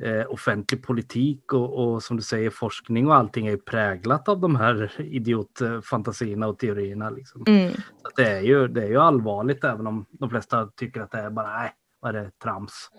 eh, 0.02 0.32
offentlig 0.32 0.82
politik 0.82 1.52
och, 1.52 1.78
och, 1.78 2.02
som 2.02 2.16
du 2.16 2.22
säger 2.22 2.50
forskning 2.50 3.06
och 3.06 3.14
allting 3.14 3.46
är 3.46 3.56
präglat 3.56 4.28
av 4.28 4.40
de 4.40 4.56
här 4.56 4.92
idiotfantasierna 4.98 6.48
och 6.48 6.58
teorierna. 6.58 7.10
Liksom. 7.10 7.44
Mm. 7.46 7.72
Så 7.72 8.08
det, 8.16 8.28
är 8.28 8.40
ju, 8.40 8.68
det 8.68 8.82
är 8.82 8.88
ju 8.88 8.98
allvarligt 8.98 9.64
även 9.64 9.86
om 9.86 10.04
de 10.10 10.30
flesta 10.30 10.68
tycker 10.76 11.00
att 11.00 11.10
det 11.10 11.18
är 11.18 11.30
bara, 11.30 11.58
nej, 11.58 11.70
vad 12.00 12.16
är 12.16 12.22
det, 12.22 12.30
trams. 12.42 12.90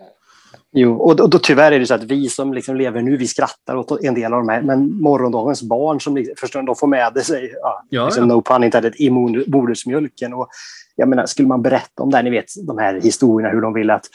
Jo, 0.72 0.94
och 0.94 1.16
då, 1.16 1.26
då, 1.26 1.38
tyvärr 1.38 1.72
är 1.72 1.80
det 1.80 1.86
så 1.86 1.94
att 1.94 2.02
vi 2.02 2.28
som 2.28 2.54
liksom 2.54 2.76
lever 2.76 3.02
nu, 3.02 3.16
vi 3.16 3.26
skrattar 3.26 3.76
åt 3.76 4.04
en 4.04 4.14
del 4.14 4.32
av 4.32 4.38
de 4.38 4.48
här, 4.48 4.62
men 4.62 5.00
morgondagens 5.00 5.62
barn 5.62 6.00
som 6.00 6.16
liksom, 6.16 6.34
förstår, 6.38 6.62
de 6.62 6.76
får 6.76 6.86
med 6.86 7.24
sig, 7.24 7.54
ja, 7.62 7.84
ja, 7.88 8.04
liksom, 8.04 8.28
ja. 8.28 8.34
no 8.34 8.42
pun 8.42 8.64
intended, 8.64 8.94
i 8.96 9.10
modersmjölken. 9.46 10.34
Och 10.34 10.48
jag 10.96 11.08
menar, 11.08 11.26
skulle 11.26 11.48
man 11.48 11.62
berätta 11.62 12.02
om 12.02 12.10
det 12.10 12.16
här, 12.16 12.24
ni 12.24 12.30
vet 12.30 12.66
de 12.66 12.78
här 12.78 13.00
historierna, 13.00 13.52
hur 13.52 13.60
de 13.60 13.74
vill 13.74 13.90
att 13.90 14.06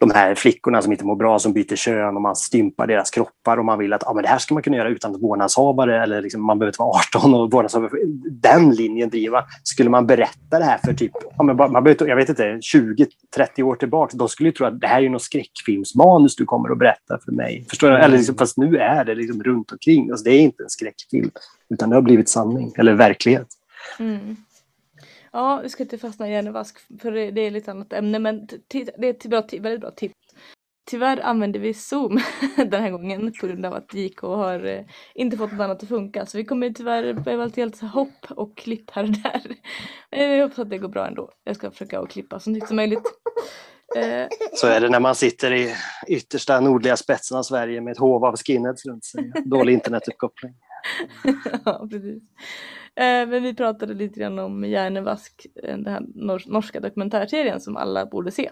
de 0.00 0.10
här 0.10 0.34
flickorna 0.34 0.82
som 0.82 0.92
inte 0.92 1.04
mår 1.04 1.16
bra, 1.16 1.38
som 1.38 1.52
byter 1.52 1.76
kön 1.76 2.16
och 2.16 2.22
man 2.22 2.36
stympar 2.36 2.86
deras 2.86 3.10
kroppar 3.10 3.56
och 3.56 3.64
man 3.64 3.78
vill 3.78 3.92
att 3.92 4.06
ah, 4.06 4.14
men 4.14 4.22
det 4.22 4.28
här 4.28 4.38
ska 4.38 4.54
man 4.54 4.62
kunna 4.62 4.76
göra 4.76 4.88
utan 4.88 5.20
vårdnadshavare 5.20 6.02
eller 6.02 6.22
liksom, 6.22 6.46
man 6.46 6.58
behöver 6.58 6.70
inte 6.70 6.82
vara 6.82 7.00
18 7.16 7.34
och 7.34 7.50
vårdnadshavare. 7.50 7.90
Den 8.30 8.70
linjen 8.70 9.10
driva. 9.10 9.44
Skulle 9.62 9.90
man 9.90 10.06
berätta 10.06 10.58
det 10.58 10.64
här 10.64 10.78
för 10.84 10.94
typ, 10.94 11.12
ah, 11.36 11.42
men 11.42 11.56
man 11.56 11.84
behöver, 11.84 12.08
jag 12.08 12.16
vet 12.16 12.28
inte, 12.28 12.42
20-30 12.42 13.62
år 13.62 13.74
tillbaka, 13.74 14.16
de 14.16 14.28
skulle 14.28 14.48
ju 14.48 14.52
tro 14.52 14.66
att 14.66 14.80
det 14.80 14.86
här 14.86 15.02
är 15.02 15.08
något 15.08 15.22
skräckfilmsmanus 15.22 16.36
du 16.36 16.44
kommer 16.44 16.72
att 16.72 16.78
berätta 16.78 17.18
för 17.24 17.32
mig. 17.32 17.66
Förstår 17.68 17.90
du? 17.90 17.96
Eller 17.96 18.16
liksom, 18.16 18.34
fast 18.34 18.56
nu 18.56 18.76
är 18.76 19.04
det 19.04 19.14
liksom 19.14 19.42
runt 19.42 19.72
omkring. 19.72 20.10
Alltså, 20.10 20.24
det 20.24 20.30
är 20.30 20.40
inte 20.40 20.62
en 20.62 20.70
skräckfilm, 20.70 21.30
utan 21.70 21.90
det 21.90 21.96
har 21.96 22.02
blivit 22.02 22.28
sanning 22.28 22.72
eller 22.76 22.94
verklighet. 22.94 23.48
Mm. 23.98 24.36
Ja, 25.32 25.60
vi 25.62 25.68
ska 25.68 25.82
inte 25.82 25.98
fastna 25.98 26.28
i 26.28 26.32
hjärnvask 26.32 27.00
för 27.00 27.12
det, 27.12 27.30
det 27.30 27.40
är 27.40 27.50
lite 27.50 27.70
annat 27.70 27.92
ämne 27.92 28.18
men 28.18 28.46
det 28.68 28.78
är 28.78 29.04
ett 29.04 29.26
bra, 29.26 29.42
väldigt 29.60 29.80
bra 29.80 29.90
tips. 29.90 30.14
Tyvärr 30.90 31.20
använder 31.20 31.60
vi 31.60 31.74
Zoom 31.74 32.20
den 32.56 32.82
här 32.82 32.90
gången 32.90 33.32
på 33.40 33.46
grund 33.46 33.66
av 33.66 33.74
att 33.74 33.94
JK 33.94 34.20
har 34.20 34.66
eh, 34.66 34.84
inte 35.14 35.36
fått 35.36 35.52
något 35.52 35.60
annat 35.60 35.82
att 35.82 35.88
funka 35.88 36.26
så 36.26 36.38
vi 36.38 36.44
kommer 36.44 36.70
tyvärr 36.70 37.12
behöva 37.12 37.44
ett 37.44 37.56
helt 37.56 37.80
hopp 37.80 38.30
och 38.30 38.56
klipp 38.56 38.90
här 38.90 39.02
och 39.02 39.10
där. 39.10 39.42
Eh, 40.10 40.28
men 40.28 40.36
jag 40.36 40.44
hoppas 40.44 40.58
att 40.58 40.70
det 40.70 40.78
går 40.78 40.88
bra 40.88 41.06
ändå. 41.06 41.30
Jag 41.44 41.56
ska 41.56 41.70
försöka 41.70 42.00
att 42.00 42.10
klippa 42.10 42.40
så 42.40 42.50
mycket 42.50 42.68
som 42.68 42.76
möjligt. 42.76 43.02
Eh, 43.96 44.26
så 44.54 44.66
är 44.66 44.80
det 44.80 44.88
när 44.88 45.00
man 45.00 45.14
sitter 45.14 45.52
i 45.52 45.74
yttersta 46.08 46.60
nordliga 46.60 46.96
spetsen 46.96 47.38
av 47.38 47.42
Sverige 47.42 47.80
med 47.80 47.92
ett 47.92 47.98
hov 47.98 48.24
av 48.24 48.36
skinheads 48.36 48.86
runt 48.86 49.04
sig. 49.04 49.32
Dålig 49.44 49.72
internetuppkoppling. 49.72 50.54
ja, 51.64 51.88
precis. 51.90 52.22
Eh, 52.94 53.28
men 53.28 53.42
vi 53.42 53.54
pratade 53.54 53.94
lite 53.94 54.20
grann 54.20 54.38
om 54.38 54.64
Hjärnevask, 54.64 55.46
eh, 55.62 55.76
den 55.76 55.86
här 55.86 56.02
norska 56.46 56.80
dokumentärserien 56.80 57.60
som 57.60 57.76
alla 57.76 58.06
borde 58.06 58.30
se. 58.30 58.50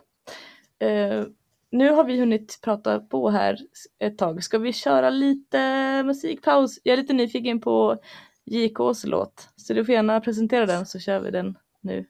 Eh, 0.79 1.25
nu 1.71 1.91
har 1.91 2.05
vi 2.05 2.21
hunnit 2.21 2.59
prata 2.63 3.01
på 3.01 3.31
här 3.31 3.59
ett 3.99 4.19
tag. 4.19 4.45
Ska 4.45 4.59
vi 4.59 4.73
köra 4.73 5.11
lite 5.11 6.03
musikpaus? 6.03 6.79
Jag 6.83 6.93
är 6.93 6.97
lite 6.97 7.13
nyfiken 7.13 7.61
på 7.61 7.99
JKs 8.45 9.05
låt, 9.05 9.49
så 9.57 9.75
du 9.75 9.85
får 9.85 9.95
gärna 9.95 10.21
presentera 10.21 10.67
den 10.67 10.87
så 10.87 10.99
kör 10.99 11.21
vi 11.21 11.31
den 11.31 11.59
nu. 11.81 12.05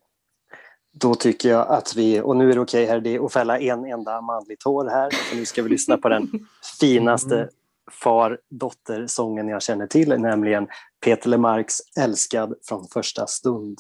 Då 0.93 1.15
tycker 1.15 1.49
jag 1.49 1.69
att 1.69 1.97
vi, 1.97 2.21
och 2.21 2.37
nu 2.37 2.51
är 2.51 2.55
det 2.55 2.61
okej 2.61 2.83
okay 2.85 2.95
här, 2.95 3.01
det 3.01 3.15
är 3.15 3.25
att 3.25 3.33
fälla 3.33 3.59
en 3.59 3.85
enda 3.85 4.21
manlig 4.21 4.59
tår 4.59 4.91
här, 4.91 5.11
så 5.11 5.37
nu 5.37 5.45
ska 5.45 5.63
vi 5.63 5.69
lyssna 5.69 5.97
på 5.97 6.09
den 6.09 6.31
finaste 6.81 7.49
far-dotter-sången 7.91 9.49
jag 9.49 9.63
känner 9.63 9.87
till, 9.87 10.09
nämligen 10.09 10.69
Peter 11.05 11.29
Lemarks 11.29 11.79
Älskad 12.01 12.55
från 12.69 12.85
första 12.93 13.27
stund. 13.27 13.79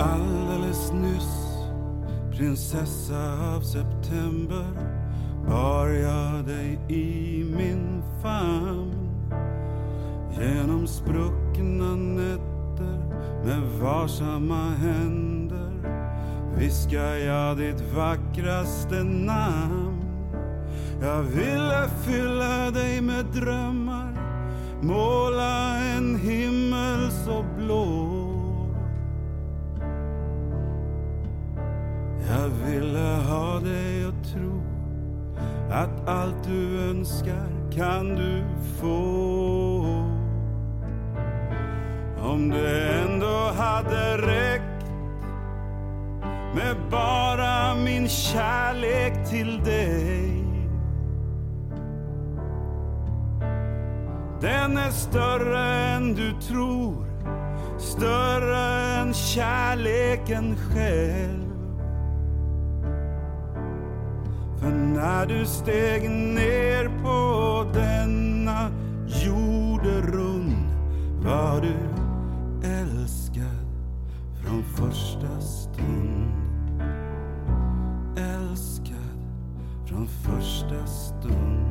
Alldeles 0.00 0.92
nyss, 0.92 1.56
prinsessa 2.38 3.54
av 3.56 3.60
september, 3.60 4.66
bar 5.48 5.86
jag 5.88 6.46
dig 6.46 6.78
i 6.88 7.44
min 7.56 8.02
famn 8.22 8.99
genom 10.40 10.86
spruckna 10.86 11.96
nätter 11.96 12.98
med 13.44 13.62
varsamma 13.80 14.70
händer 14.70 15.70
viskar 16.56 17.14
jag 17.14 17.56
ditt 17.56 17.80
vackraste 17.94 19.02
namn. 19.02 20.04
Jag 21.02 21.22
ville 21.22 21.88
fylla 22.04 22.70
dig 22.70 23.00
med 23.00 23.24
drömmar, 23.24 24.12
måla 24.82 25.76
en 25.76 26.16
himmel 26.16 27.10
så 27.10 27.44
blå. 27.58 28.06
Jag 32.28 32.48
ville 32.48 33.18
ha 33.28 33.60
dig 33.60 34.04
att 34.04 34.32
tro 34.32 34.62
att 35.70 36.08
allt 36.08 36.44
du 36.44 36.80
önskar 36.80 37.70
kan 37.72 38.08
du 38.08 38.44
få. 38.80 40.19
Om 42.30 42.50
det 42.50 42.88
ändå 42.88 43.52
hade 43.56 44.18
räckt 44.18 44.86
med 46.54 46.76
bara 46.90 47.74
min 47.74 48.08
kärlek 48.08 49.28
till 49.30 49.64
dig. 49.64 50.44
Den 54.40 54.76
är 54.76 54.90
större 54.90 55.68
än 55.68 56.14
du 56.14 56.32
tror, 56.40 57.06
större 57.78 58.66
än 59.00 59.14
kärleken 59.14 60.56
själv. 60.56 61.50
För 64.60 64.70
när 64.70 65.26
du 65.26 65.46
steg 65.46 66.10
ner 66.10 66.90
på 67.02 67.66
denna 67.72 68.70
jorderund 69.06 70.56
var 71.24 71.60
du 71.60 71.99
första 74.80 75.40
stund. 75.40 76.32
Älskad 78.16 79.20
från 79.86 80.08
första 80.08 80.86
stund. 80.86 81.66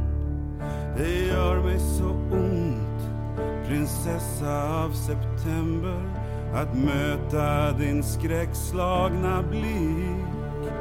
Det 0.98 1.26
gör 1.28 1.64
mig 1.64 1.80
så 1.80 2.10
ont, 2.32 3.02
prinsessa 3.68 4.84
av 4.84 4.92
september 4.92 6.02
att 6.54 6.76
möta 6.78 7.72
din 7.72 8.04
skräckslagna 8.04 9.44
blick. 9.44 10.72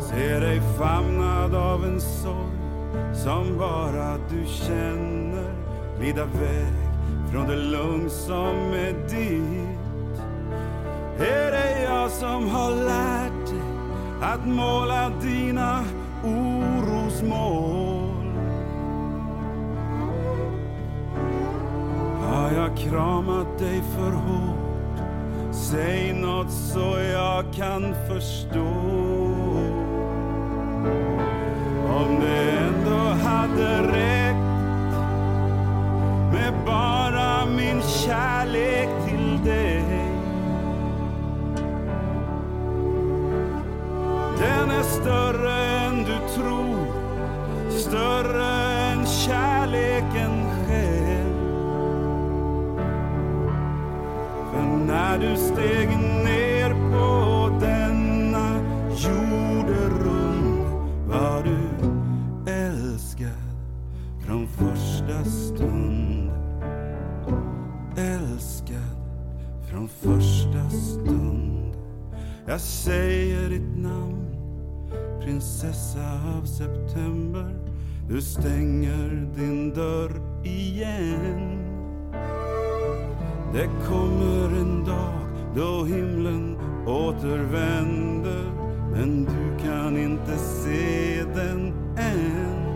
Se 0.00 0.38
dig 0.38 0.60
famnad 0.78 1.54
av 1.54 1.84
en 1.84 2.00
sorg 2.00 2.60
som 3.14 3.58
bara 3.58 4.16
du 4.30 4.46
känner. 4.46 5.54
Glida 6.00 6.24
väg 6.24 6.74
från 7.32 7.48
det 7.48 7.56
lugn 7.56 8.10
som 8.10 8.56
är 8.72 9.08
ditt 9.08 9.69
är 11.20 11.50
det 11.50 11.82
jag 11.82 12.10
som 12.10 12.48
har 12.48 12.70
lärt 12.70 13.46
dig 13.46 13.60
att 14.22 14.46
måla 14.46 15.12
dina 15.22 15.84
orosmål. 16.24 18.00
Har 22.22 22.50
jag 22.52 22.76
kramat 22.76 23.58
dig 23.58 23.82
för 23.96 24.10
hårt? 24.10 24.60
Säg 25.52 26.12
nåt 26.12 26.50
så 26.50 26.98
jag 27.12 27.44
kan 27.54 27.94
förstå. 28.08 28.70
Om 31.88 32.20
det 32.20 32.50
ändå 32.50 32.98
hade 32.98 33.82
räckt 33.82 34.96
med 36.32 36.54
bara 36.66 37.46
min 37.46 37.82
kärlek 37.82 38.88
till 39.08 39.44
dig. 39.44 40.09
Den 44.40 44.70
är 44.70 44.82
större 44.82 45.52
än 45.52 45.96
du 45.96 46.34
tror, 46.34 46.86
större 47.70 48.46
än 48.46 49.06
kärleken 49.06 50.44
själv. 50.66 51.40
För 54.52 54.62
när 54.86 55.18
du 55.18 55.36
steg 55.36 55.88
prinsessa 75.60 76.20
av 76.38 76.44
september. 76.44 77.54
Du 78.08 78.22
stänger 78.22 79.28
din 79.36 79.74
dörr 79.74 80.12
igen. 80.44 81.58
Det 83.52 83.68
kommer 83.88 84.60
en 84.60 84.84
dag 84.84 85.20
då 85.56 85.84
himlen 85.84 86.56
återvänder 86.86 88.44
men 88.92 89.24
du 89.24 89.64
kan 89.64 89.98
inte 89.98 90.38
se 90.38 91.22
den 91.34 91.72
än. 91.96 92.66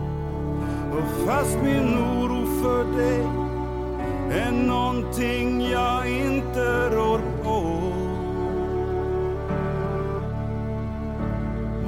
Och 0.91 1.27
fast 1.27 1.57
min 1.63 1.97
oro 1.97 2.45
för 2.61 2.97
dig 2.97 3.25
är 4.31 4.51
någonting 4.51 5.61
jag 5.61 6.09
inte 6.09 6.84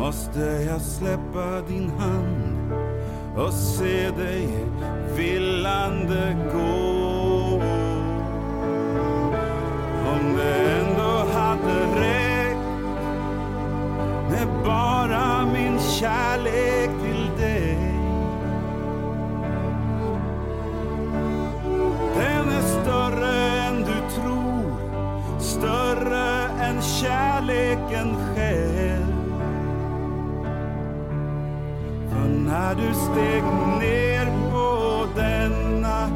måste 0.08 0.40
jag 0.40 0.82
släppa 0.82 1.62
din 1.62 1.90
hand 1.90 2.72
och 3.38 3.54
se 3.54 4.10
dig 4.10 4.48
villande 5.16 6.38
gå. 6.54 7.62
Om 10.12 10.36
det 10.38 10.80
ändå 10.80 11.26
hade 11.34 12.00
räckt 12.00 12.92
med 14.30 14.48
bara 14.66 15.46
min 15.46 15.80
kärlek 15.80 17.07
när 32.58 32.76
du 32.76 32.94
steg 32.94 33.44
ner 33.80 34.26
på 34.52 35.06
denna 35.16 36.10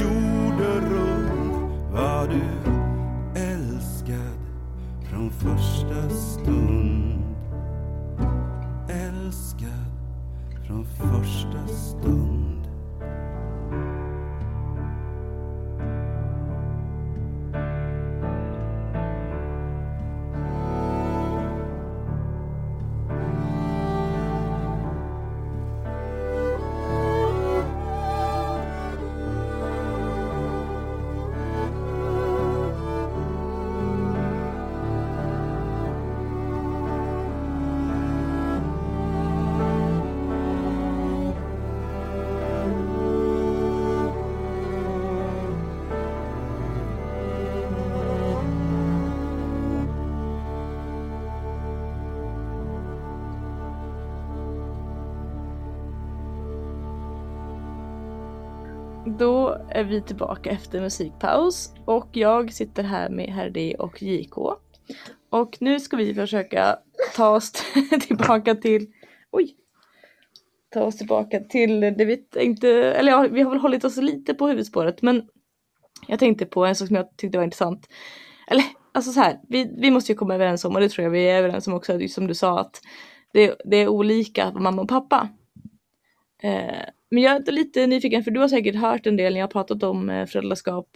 jorderund 0.00 1.52
var 1.92 2.28
du 2.28 2.70
älskad 3.40 4.38
från 5.10 5.30
första 5.30 6.10
stund. 6.10 7.22
Älskad 8.88 9.92
från 10.66 10.86
första 10.86 11.74
stund. 11.74 12.17
Då 59.18 59.58
är 59.70 59.84
vi 59.84 60.02
tillbaka 60.02 60.50
efter 60.50 60.80
musikpaus 60.80 61.72
och 61.84 62.08
jag 62.12 62.52
sitter 62.52 62.82
här 62.82 63.08
med 63.08 63.26
Herr 63.26 63.50
D 63.50 63.76
och 63.78 64.02
JK. 64.02 64.36
Och 65.30 65.56
nu 65.60 65.80
ska 65.80 65.96
vi 65.96 66.14
försöka 66.14 66.78
ta 67.16 67.28
oss 67.28 67.52
tillbaka 68.08 68.54
till, 68.54 68.86
oj, 69.30 69.56
ta 70.70 70.82
oss 70.82 70.98
tillbaka 70.98 71.40
till 71.40 71.80
det 71.80 72.04
vi 72.04 72.16
tänkte, 72.16 72.68
eller 72.70 73.12
ja, 73.12 73.28
vi 73.30 73.42
har 73.42 73.50
väl 73.50 73.60
hållit 73.60 73.84
oss 73.84 73.96
lite 73.96 74.34
på 74.34 74.48
huvudspåret 74.48 75.02
men 75.02 75.28
jag 76.06 76.18
tänkte 76.18 76.46
på 76.46 76.64
en 76.64 76.74
sak 76.74 76.88
som 76.88 76.96
jag 76.96 77.16
tyckte 77.16 77.38
var 77.38 77.44
intressant. 77.44 77.88
Eller 78.50 78.64
alltså 78.92 79.12
så 79.12 79.20
här, 79.20 79.40
vi, 79.48 79.74
vi 79.78 79.90
måste 79.90 80.12
ju 80.12 80.18
komma 80.18 80.34
överens 80.34 80.64
om 80.64 80.74
och 80.74 80.80
det 80.80 80.88
tror 80.88 81.02
jag 81.02 81.10
vi 81.10 81.30
är 81.30 81.38
överens 81.38 81.66
om 81.66 81.74
också, 81.74 82.08
som 82.08 82.26
du 82.26 82.34
sa 82.34 82.60
att 82.60 82.80
det, 83.32 83.56
det 83.64 83.76
är 83.76 83.88
olika 83.88 84.52
för 84.52 84.60
mamma 84.60 84.82
och 84.82 84.88
pappa. 84.88 85.28
Eh, 86.42 86.84
men 87.10 87.22
jag 87.22 87.48
är 87.48 87.52
lite 87.52 87.86
nyfiken 87.86 88.24
för 88.24 88.30
du 88.30 88.40
har 88.40 88.48
säkert 88.48 88.76
hört 88.76 89.06
en 89.06 89.16
del 89.16 89.32
när 89.32 89.40
jag 89.40 89.46
har 89.46 89.52
pratat 89.52 89.82
om 89.82 90.10
eh, 90.10 90.26
föräldraskap 90.26 90.88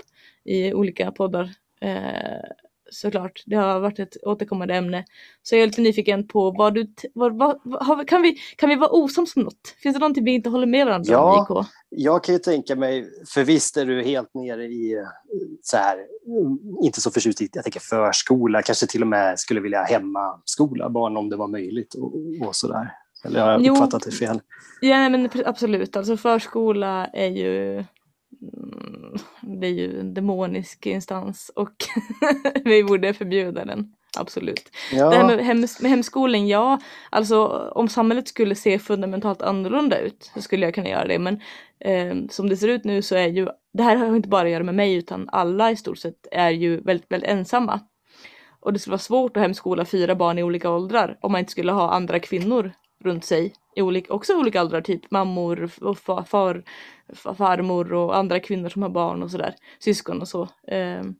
i 0.45 0.73
olika 0.75 1.13
poddar. 1.13 1.51
Eh, 1.81 2.43
såklart, 2.91 3.43
det 3.47 3.57
har 3.57 3.81
varit 3.81 3.99
ett 3.99 4.17
återkommande 4.23 4.75
ämne. 4.75 5.05
Så 5.43 5.55
jag 5.55 5.63
är 5.63 5.67
lite 5.67 5.81
nyfiken 5.81 6.27
på 6.29 6.51
vad 6.51 6.75
du, 6.75 6.95
vad, 7.15 7.39
vad, 7.39 7.61
vad, 7.65 8.09
kan, 8.09 8.23
vi, 8.23 8.37
kan 8.57 8.69
vi 8.69 8.75
vara 8.75 8.91
osams 8.91 9.37
om 9.37 9.43
något? 9.43 9.75
Finns 9.83 9.95
det 9.95 10.01
någonting 10.01 10.25
vi 10.25 10.31
inte 10.35 10.51
håller 10.51 10.67
med 10.67 10.87
varandra 10.87 11.13
Ja. 11.13 11.47
om, 11.49 11.57
JK? 11.63 11.69
Jag 11.89 12.25
kan 12.25 12.35
ju 12.35 12.39
tänka 12.39 12.77
mig, 12.77 13.11
för 13.35 13.45
visst 13.45 13.77
är 13.77 13.87
du 13.87 14.03
helt 14.03 14.35
nere 14.35 14.65
i 14.65 14.93
eh, 14.95 15.05
så 15.63 15.77
här, 15.77 15.97
mm, 16.27 16.59
inte 16.85 17.01
så 17.01 17.11
förtjust 17.11 17.43
i, 17.43 17.49
jag 17.53 17.65
tänker 17.65 17.81
förskola, 17.81 18.63
kanske 18.63 18.87
till 18.87 19.03
och 19.03 19.09
med 19.09 19.39
skulle 19.39 19.61
vilja 19.61 19.83
hemmaskola 19.83 20.91
barn 20.91 21.17
om 21.17 21.29
det 21.29 21.37
var 21.37 21.49
möjligt 21.49 21.95
och, 21.95 22.15
och 22.47 22.57
sådär. 22.57 22.93
Eller 23.25 23.41
har 23.41 23.51
jag 23.51 23.63
Jo. 23.67 23.73
uppfattat 23.73 24.03
det 24.03 24.11
fel? 24.11 24.41
Ja 24.81 25.09
men 25.09 25.29
absolut, 25.47 25.97
alltså 25.97 26.17
förskola 26.17 27.07
är 27.07 27.29
ju 27.29 27.73
mm, 27.79 29.17
det 29.43 29.67
är 29.67 29.71
ju 29.73 30.01
en 30.01 30.15
demonisk 30.15 30.87
instans 30.87 31.51
och 31.55 31.73
vi 32.65 32.85
borde 32.85 33.15
förbjuda 33.15 33.65
den. 33.65 33.93
Absolut. 34.19 34.71
Ja, 34.93 35.11
Det 35.11 35.17
här 35.17 35.27
med, 35.27 35.45
hem, 35.45 35.67
med 35.81 35.91
hemskolan, 35.91 36.49
ja, 36.49 36.79
alltså 37.11 37.47
om 37.75 37.89
samhället 37.89 38.29
skulle 38.29 38.55
se 38.55 38.79
fundamentalt 38.79 39.43
annorlunda 39.43 39.99
ut 39.99 40.31
så 40.35 40.43
skulle 40.43 40.67
jag 40.67 40.75
kunna 40.75 40.89
göra 40.89 41.07
det. 41.07 41.19
Men 41.19 41.41
eh, 41.81 42.29
som 42.31 42.49
det 42.49 42.57
ser 42.57 42.69
ut 42.69 42.85
nu 42.85 43.03
så 43.03 43.15
är 43.15 43.27
ju, 43.27 43.49
det 43.73 43.83
här 43.83 43.97
har 43.97 44.17
inte 44.17 44.29
bara 44.29 44.43
att 44.43 44.51
göra 44.51 44.65
med 44.65 44.75
mig 44.75 44.95
utan 44.95 45.29
alla 45.33 45.71
i 45.71 45.77
stort 45.77 45.99
sett 45.99 46.27
är 46.33 46.51
ju 46.51 46.81
väldigt, 46.81 47.13
väldigt 47.13 47.31
ensamma. 47.31 47.81
Och 48.61 48.73
det 48.73 48.79
skulle 48.79 48.93
vara 48.93 48.99
svårt 48.99 49.37
att 49.37 49.43
hemskola 49.43 49.85
fyra 49.85 50.15
barn 50.15 50.39
i 50.39 50.43
olika 50.43 50.71
åldrar 50.71 51.19
om 51.21 51.33
man 51.33 51.39
inte 51.39 51.53
skulle 51.53 51.73
ha 51.73 51.91
andra 51.91 52.19
kvinnor 52.19 52.73
runt 53.03 53.25
sig 53.25 53.55
i 53.77 53.83
olika, 53.83 54.13
också 54.13 54.37
olika 54.37 54.63
åldrar, 54.63 54.81
typ 54.81 55.11
mammor 55.11 55.71
och 55.81 55.99
far, 55.99 56.23
far, 56.23 56.63
farmor 57.35 57.93
och 57.93 58.17
andra 58.17 58.41
kvinnor 58.41 58.69
som 58.69 58.83
har 58.83 58.91
barn 58.91 59.23
och 59.23 59.31
sådär, 59.31 59.55
syskon 59.79 60.21
och 60.21 60.29
så. 60.29 60.49
Ehm, 60.69 61.15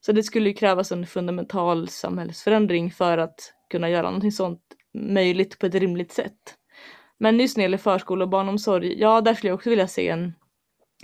så 0.00 0.12
det 0.12 0.22
skulle 0.22 0.48
ju 0.48 0.54
krävas 0.54 0.92
en 0.92 1.06
fundamental 1.06 1.88
samhällsförändring 1.88 2.90
för 2.90 3.18
att 3.18 3.52
kunna 3.70 3.90
göra 3.90 4.02
någonting 4.02 4.32
sånt 4.32 4.60
möjligt 4.94 5.58
på 5.58 5.66
ett 5.66 5.74
rimligt 5.74 6.12
sätt. 6.12 6.54
Men 7.18 7.40
just 7.40 7.56
när 7.56 7.62
det 7.62 7.64
gäller 7.64 7.78
förskola 7.78 8.24
och 8.24 8.30
barnomsorg, 8.30 9.00
ja 9.00 9.20
där 9.20 9.34
skulle 9.34 9.50
jag 9.50 9.54
också 9.54 9.70
vilja 9.70 9.88
se 9.88 10.08
en, 10.08 10.32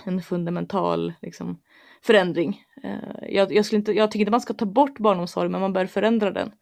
en 0.05 0.23
fundamental 0.23 1.13
liksom, 1.23 1.61
förändring. 2.03 2.63
Eh, 2.83 3.29
jag, 3.29 3.53
jag, 3.53 3.67
skulle 3.67 3.79
inte, 3.79 3.93
jag 3.93 4.11
tycker 4.11 4.21
inte 4.21 4.31
man 4.31 4.41
ska 4.41 4.55
ta 4.55 4.67
bort 4.67 4.99
barnomsorg 4.99 5.49
men 5.49 5.61
man 5.61 5.73
bör 5.73 5.87
förändra 5.87 6.31
den. 6.31 6.53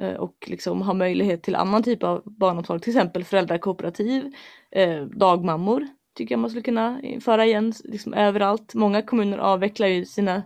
Eh, 0.00 0.14
och 0.14 0.34
liksom 0.46 0.82
ha 0.82 0.94
möjlighet 0.94 1.42
till 1.42 1.56
annan 1.56 1.82
typ 1.82 2.02
av 2.02 2.22
barnomsorg, 2.24 2.80
till 2.80 2.90
exempel 2.90 3.24
föräldrakooperativ, 3.24 4.32
eh, 4.70 5.02
dagmammor 5.02 5.86
tycker 6.16 6.34
jag 6.34 6.40
man 6.40 6.50
skulle 6.50 6.62
kunna 6.62 7.00
föra 7.20 7.46
igen 7.46 7.72
liksom 7.84 8.14
överallt. 8.14 8.74
Många 8.74 9.02
kommuner 9.02 9.38
avvecklar 9.38 9.86
ju 9.86 10.04
sina 10.04 10.42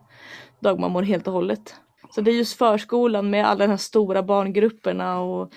dagmammor 0.61 1.03
helt 1.03 1.27
och 1.27 1.33
hållet. 1.33 1.75
Så 2.11 2.21
det 2.21 2.31
är 2.31 2.35
just 2.35 2.59
förskolan 2.59 3.31
med 3.31 3.47
alla 3.47 3.65
de 3.65 3.71
här 3.71 3.77
stora 3.77 4.23
barngrupperna 4.23 5.21
och 5.21 5.53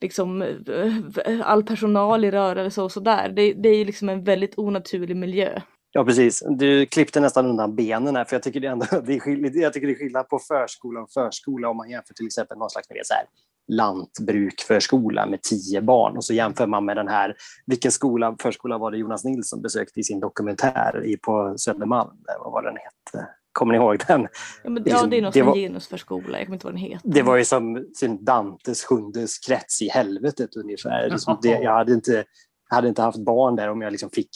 liksom 0.00 0.42
eh, 0.42 1.40
all 1.42 1.62
personal 1.62 2.24
i 2.24 2.30
rörelse 2.30 2.82
och 2.82 2.92
sådär. 2.92 3.28
Det, 3.28 3.52
det 3.52 3.68
är 3.68 3.84
liksom 3.84 4.08
en 4.08 4.24
väldigt 4.24 4.58
onaturlig 4.58 5.16
miljö. 5.16 5.60
Ja, 5.94 6.04
precis. 6.04 6.42
Du 6.48 6.86
klippte 6.86 7.20
nästan 7.20 7.46
undan 7.46 7.74
benen 7.74 8.16
här, 8.16 8.24
för 8.24 8.36
jag 8.36 8.42
tycker 8.42 8.60
det, 8.60 8.66
ändå, 8.66 8.86
det 9.04 9.12
är 9.12 9.60
jag 9.60 9.72
tycker 9.72 9.86
det 9.86 9.92
är 9.92 9.98
skillnad 9.98 10.28
på 10.28 10.38
förskola 10.38 11.00
och 11.00 11.10
förskola 11.10 11.68
om 11.68 11.76
man 11.76 11.90
jämför 11.90 12.14
till 12.14 12.26
exempel 12.26 12.58
någon 12.58 12.70
slags 12.70 12.88
så 12.88 13.14
här, 13.14 13.24
lantbrukförskola 13.68 15.26
med 15.26 15.42
tio 15.42 15.82
barn 15.82 16.16
och 16.16 16.24
så 16.24 16.34
jämför 16.34 16.66
man 16.66 16.84
med 16.84 16.96
den 16.96 17.08
här, 17.08 17.34
vilken 17.66 17.92
skola, 17.92 18.36
förskola 18.42 18.78
var 18.78 18.90
det 18.90 18.98
Jonas 18.98 19.24
Nilsson 19.24 19.62
besökte 19.62 20.00
i 20.00 20.02
sin 20.02 20.20
dokumentär 20.20 21.04
i, 21.04 21.16
på 21.16 21.54
Södermalm, 21.56 22.10
vad 22.40 22.52
var 22.52 22.62
den 22.62 22.76
hette? 22.76 23.28
Kommer 23.52 23.72
ni 23.72 23.78
ihåg 23.78 23.98
den? 24.08 24.28
Ja, 24.64 24.70
men, 24.70 24.82
ja 24.86 25.06
det 25.06 25.18
är 25.18 25.22
något 25.22 25.34
från 25.34 25.54
genusförskola, 25.54 26.38
jag 26.38 26.46
kommer 26.46 26.56
inte 26.56 26.66
ihåg 26.66 26.72
vad 26.72 26.72
den 26.72 26.90
heter. 26.90 27.08
Det 27.08 27.22
var 27.22 27.36
ju 27.36 27.44
som 27.44 27.86
sin 27.94 28.24
Dantes 28.24 28.84
sjunde 28.84 29.26
krets 29.46 29.82
i 29.82 29.88
helvetet 29.88 30.56
ungefär. 30.56 31.16
Det, 31.42 31.48
jag, 31.48 31.72
hade 31.72 31.92
inte, 31.92 32.24
jag 32.68 32.76
hade 32.76 32.88
inte 32.88 33.02
haft 33.02 33.18
barn 33.18 33.56
där 33.56 33.68
om 33.68 33.82
jag 33.82 33.90
liksom 33.90 34.10
fick, 34.10 34.30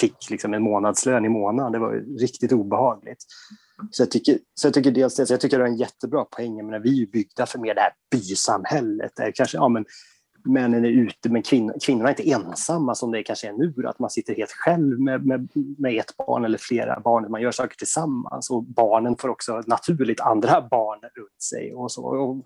fick 0.00 0.30
liksom 0.30 0.54
en 0.54 0.62
månadslön 0.62 1.24
i 1.24 1.28
månaden. 1.28 1.72
Det 1.72 1.78
var 1.78 2.18
riktigt 2.20 2.52
obehagligt. 2.52 3.24
Så 3.90 4.02
jag 4.02 4.10
tycker, 4.10 4.38
så 4.54 4.66
jag 4.66 4.74
tycker 4.74 4.90
dels 4.90 5.16
det, 5.16 5.30
jag 5.30 5.40
tycker 5.40 5.58
det 5.58 5.64
är 5.64 5.68
en 5.68 5.76
jättebra 5.76 6.24
poäng. 6.24 6.66
Men 6.66 6.82
vi 6.82 7.02
är 7.02 7.06
byggda 7.06 7.46
för 7.46 7.58
mer 7.58 7.74
det 7.74 7.80
här 7.80 7.92
bysamhället. 8.10 9.12
Där 9.16 9.32
kanske, 9.34 9.56
ja, 9.56 9.68
men, 9.68 9.84
männen 10.44 10.84
är 10.84 10.88
ute, 10.88 11.28
men 11.28 11.42
kvinnor, 11.42 11.74
kvinnorna 11.84 12.08
är 12.08 12.20
inte 12.20 12.30
ensamma 12.30 12.94
som 12.94 13.10
det 13.10 13.22
kanske 13.22 13.48
är 13.48 13.52
nu, 13.52 13.74
att 13.86 13.98
man 13.98 14.10
sitter 14.10 14.34
helt 14.34 14.50
själv 14.50 15.00
med, 15.00 15.26
med, 15.26 15.48
med 15.78 16.00
ett 16.00 16.16
barn 16.16 16.44
eller 16.44 16.58
flera 16.58 17.00
barn. 17.00 17.30
Man 17.30 17.42
gör 17.42 17.50
saker 17.50 17.76
tillsammans 17.76 18.50
och 18.50 18.64
barnen 18.64 19.16
får 19.16 19.28
också 19.28 19.62
naturligt 19.66 20.20
andra 20.20 20.68
barn 20.70 21.00
runt 21.00 21.42
sig. 21.42 21.74
Och, 21.74 21.92
så, 21.92 22.04
och, 22.04 22.44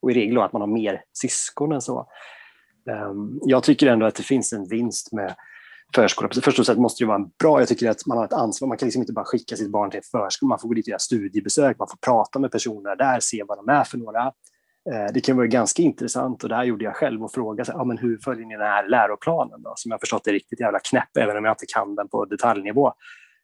och 0.00 0.10
i 0.10 0.14
regel 0.14 0.38
att 0.38 0.52
man 0.52 0.62
har 0.62 0.68
mer 0.68 1.02
syskon 1.12 1.72
än 1.72 1.80
så. 1.80 2.06
Um, 3.10 3.40
jag 3.42 3.62
tycker 3.62 3.86
ändå 3.86 4.06
att 4.06 4.14
det 4.14 4.22
finns 4.22 4.52
en 4.52 4.68
vinst 4.68 5.12
med 5.12 5.34
förskola. 5.94 6.28
Först 6.42 6.58
och 6.58 6.66
främst 6.66 6.80
måste 6.80 7.04
det 7.04 7.08
vara 7.08 7.28
bra. 7.38 7.60
Jag 7.60 7.68
tycker 7.68 7.90
att 7.90 8.06
man 8.06 8.18
har 8.18 8.24
ett 8.24 8.32
ansvar. 8.32 8.68
Man 8.68 8.78
kan 8.78 8.86
liksom 8.86 9.02
inte 9.02 9.12
bara 9.12 9.24
skicka 9.24 9.56
sitt 9.56 9.70
barn 9.70 9.90
till 9.90 9.98
en 9.98 10.20
förskola. 10.20 10.48
Man 10.48 10.58
får 10.58 10.68
gå 10.68 10.74
dit 10.74 10.84
och 10.84 10.88
göra 10.88 10.98
studiebesök. 10.98 11.78
Man 11.78 11.88
får 11.88 11.96
prata 11.96 12.38
med 12.38 12.50
personer 12.50 12.96
där, 12.96 13.20
se 13.20 13.44
vad 13.48 13.58
de 13.58 13.68
är 13.68 13.84
för 13.84 13.98
några. 13.98 14.32
Eh, 14.90 15.12
det 15.14 15.20
kan 15.20 15.36
vara 15.36 15.46
ganska 15.46 15.82
intressant 15.82 16.42
och 16.42 16.48
det 16.48 16.54
här 16.54 16.64
gjorde 16.64 16.84
jag 16.84 16.96
själv 16.96 17.24
och 17.24 17.32
fråga 17.32 17.64
sig, 17.64 17.74
ja, 17.78 17.84
men 17.84 17.98
hur 17.98 18.18
följer 18.18 18.46
ni 18.46 18.56
den 18.56 18.66
här 18.66 18.88
läroplanen 18.88 19.62
då? 19.62 19.72
Som 19.76 19.90
jag 19.90 20.00
förstått 20.00 20.26
är 20.26 20.32
riktigt 20.32 20.60
jävla 20.60 20.78
knäpp, 20.78 21.16
även 21.18 21.36
om 21.36 21.44
jag 21.44 21.52
inte 21.52 21.66
kan 21.66 21.94
den 21.94 22.08
på 22.08 22.24
detaljnivå. 22.24 22.92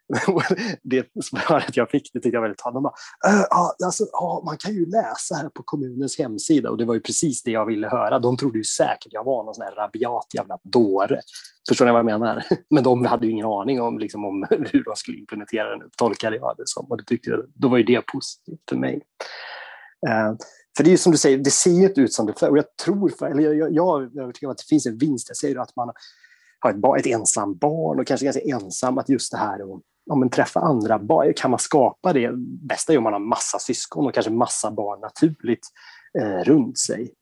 det 0.83 1.07
svaret 1.25 1.77
jag 1.77 1.91
fick 1.91 2.13
det 2.13 2.21
tyckte 2.21 2.37
jag 2.37 2.41
var 2.41 2.49
väldigt 2.49 2.59
talande. 2.59 2.77
De 2.77 2.83
bara, 2.83 3.35
äh, 3.35 3.45
alltså, 3.87 4.05
ja, 4.13 4.43
man 4.47 4.57
kan 4.57 4.75
ju 4.75 4.87
läsa 4.87 5.35
här 5.35 5.49
på 5.49 5.63
kommunens 5.63 6.19
hemsida 6.19 6.71
och 6.71 6.79
det 6.79 6.85
var 6.85 6.95
ju 6.95 7.01
precis 7.01 7.43
det 7.43 7.51
jag 7.51 7.67
ville 7.67 7.89
höra. 7.89 8.19
De 8.19 8.37
trodde 8.37 8.59
ju 8.59 8.65
säkert 8.65 9.13
jag 9.13 9.25
var 9.25 9.45
någon 9.45 9.55
sån 9.55 9.65
här 9.65 9.75
rabiat 9.75 10.27
jävla 10.35 10.59
dåre. 10.63 11.21
Förstår 11.69 11.87
ni 11.87 11.93
vad 11.93 11.99
jag 11.99 12.05
menar? 12.05 12.45
Men 12.71 12.85
de 12.85 13.05
hade 13.05 13.27
ju 13.27 13.33
ingen 13.33 13.47
aning 13.47 13.81
om, 13.81 13.99
liksom, 13.99 14.25
om 14.25 14.47
hur 14.51 14.85
de 14.85 14.97
skulle 14.97 15.19
implementera 15.19 15.71
den, 15.71 15.91
tolkade 15.97 16.37
jag 16.37 16.55
det 16.57 16.69
som. 16.69 16.87
Och 16.91 16.97
det 16.97 17.05
tyckte 17.05 17.31
jag, 17.31 17.45
då 17.55 17.69
var 17.69 17.79
ju 17.79 17.85
det 17.85 18.01
positivt 18.01 18.61
för 18.69 18.77
mig. 18.77 19.03
Uh, 20.09 20.37
för 20.77 20.85
det 20.85 20.89
är 20.89 20.93
ju 20.93 20.99
som 20.99 21.13
du 21.13 21.19
säger, 21.19 21.39
det 21.39 21.51
ser 21.51 21.71
ju 21.71 21.85
inte 21.85 22.01
ut 22.01 22.13
som 22.13 22.27
det 22.27 22.49
Och 22.49 22.59
jag 22.59 22.77
tror, 22.77 23.09
för, 23.09 23.27
eller 23.27 23.43
jag, 23.43 23.57
jag, 23.57 23.73
jag 23.73 24.03
är 24.03 24.23
övertygad 24.23 24.49
om 24.49 24.53
att 24.53 24.59
det 24.59 24.69
finns 24.69 24.87
en 24.87 24.99
vinst. 24.99 25.29
Jag 25.29 25.37
säger 25.37 25.59
att 25.59 25.77
man 25.77 25.93
har 26.59 26.71
ett, 26.71 26.77
barn, 26.77 26.99
ett 26.99 27.07
ensam 27.07 27.57
barn 27.57 28.01
och 28.01 28.07
kanske 28.07 28.25
ganska 28.25 28.43
ensam, 28.43 28.99
att 28.99 29.09
just 29.09 29.33
det 29.33 29.39
här 29.39 29.71
och 29.71 29.83
ja, 30.05 30.15
men 30.15 30.31
träffa 30.31 30.61
andra 30.61 30.99
barn, 30.99 31.33
kan 31.37 31.51
man 31.51 31.61
skapa 31.61 32.13
det? 32.13 32.31
Bästa 32.69 32.93
är 32.93 32.99
om 32.99 33.05
man 33.05 33.13
har 33.13 33.21
massa 33.21 33.59
syskon 33.59 34.07
och 34.07 34.15
kanske 34.15 34.33
massa 34.33 34.71
barn 34.71 35.01
naturligt 35.01 35.67
eh, 36.19 36.45
runt 36.45 36.79
sig. 36.79 37.13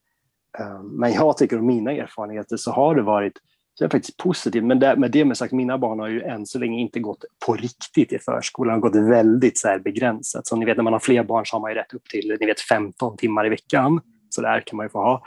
Eh, 0.59 0.83
men 0.83 1.13
jag 1.13 1.37
tycker, 1.37 1.57
av 1.57 1.65
mina 1.65 1.93
erfarenheter, 1.93 2.57
så 2.57 2.71
har 2.71 2.95
det 2.95 3.03
varit 3.03 3.39
så 3.75 3.85
är 3.85 3.89
faktiskt 3.89 4.17
positivt. 4.17 4.65
Men 4.65 4.79
det, 4.79 4.97
med 4.97 5.11
det 5.11 5.25
med 5.25 5.37
sagt, 5.37 5.53
mina 5.53 5.79
barn 5.79 5.99
har 5.99 6.09
ju 6.09 6.23
än 6.23 6.47
så 6.47 6.59
länge 6.59 6.81
inte 6.81 7.01
gått 7.01 7.25
på 7.47 7.55
riktigt 7.55 8.13
i 8.13 8.19
förskolan, 8.19 8.75
har 8.75 8.81
gått 8.81 8.97
väldigt 8.97 9.59
så 9.59 9.69
här 9.69 9.79
begränsat. 9.79 10.47
Så 10.47 10.57
ni 10.57 10.65
vet 10.65 10.77
när 10.77 10.85
man 10.85 10.93
har 10.93 11.01
fler 11.01 11.25
barn 11.25 11.47
så 11.47 11.57
har 11.57 11.61
man 11.61 11.71
ju 11.71 11.75
rätt 11.75 11.95
upp 11.95 12.09
till 12.09 12.37
ni 12.41 12.47
vet, 12.47 12.61
15 12.61 13.17
timmar 13.17 13.47
i 13.47 13.49
veckan. 13.49 14.01
Så 14.31 14.43
där 14.43 14.61
kan 14.61 14.77
man 14.77 14.87
ju 14.87 14.91
få 14.91 14.99
ha. 14.99 15.23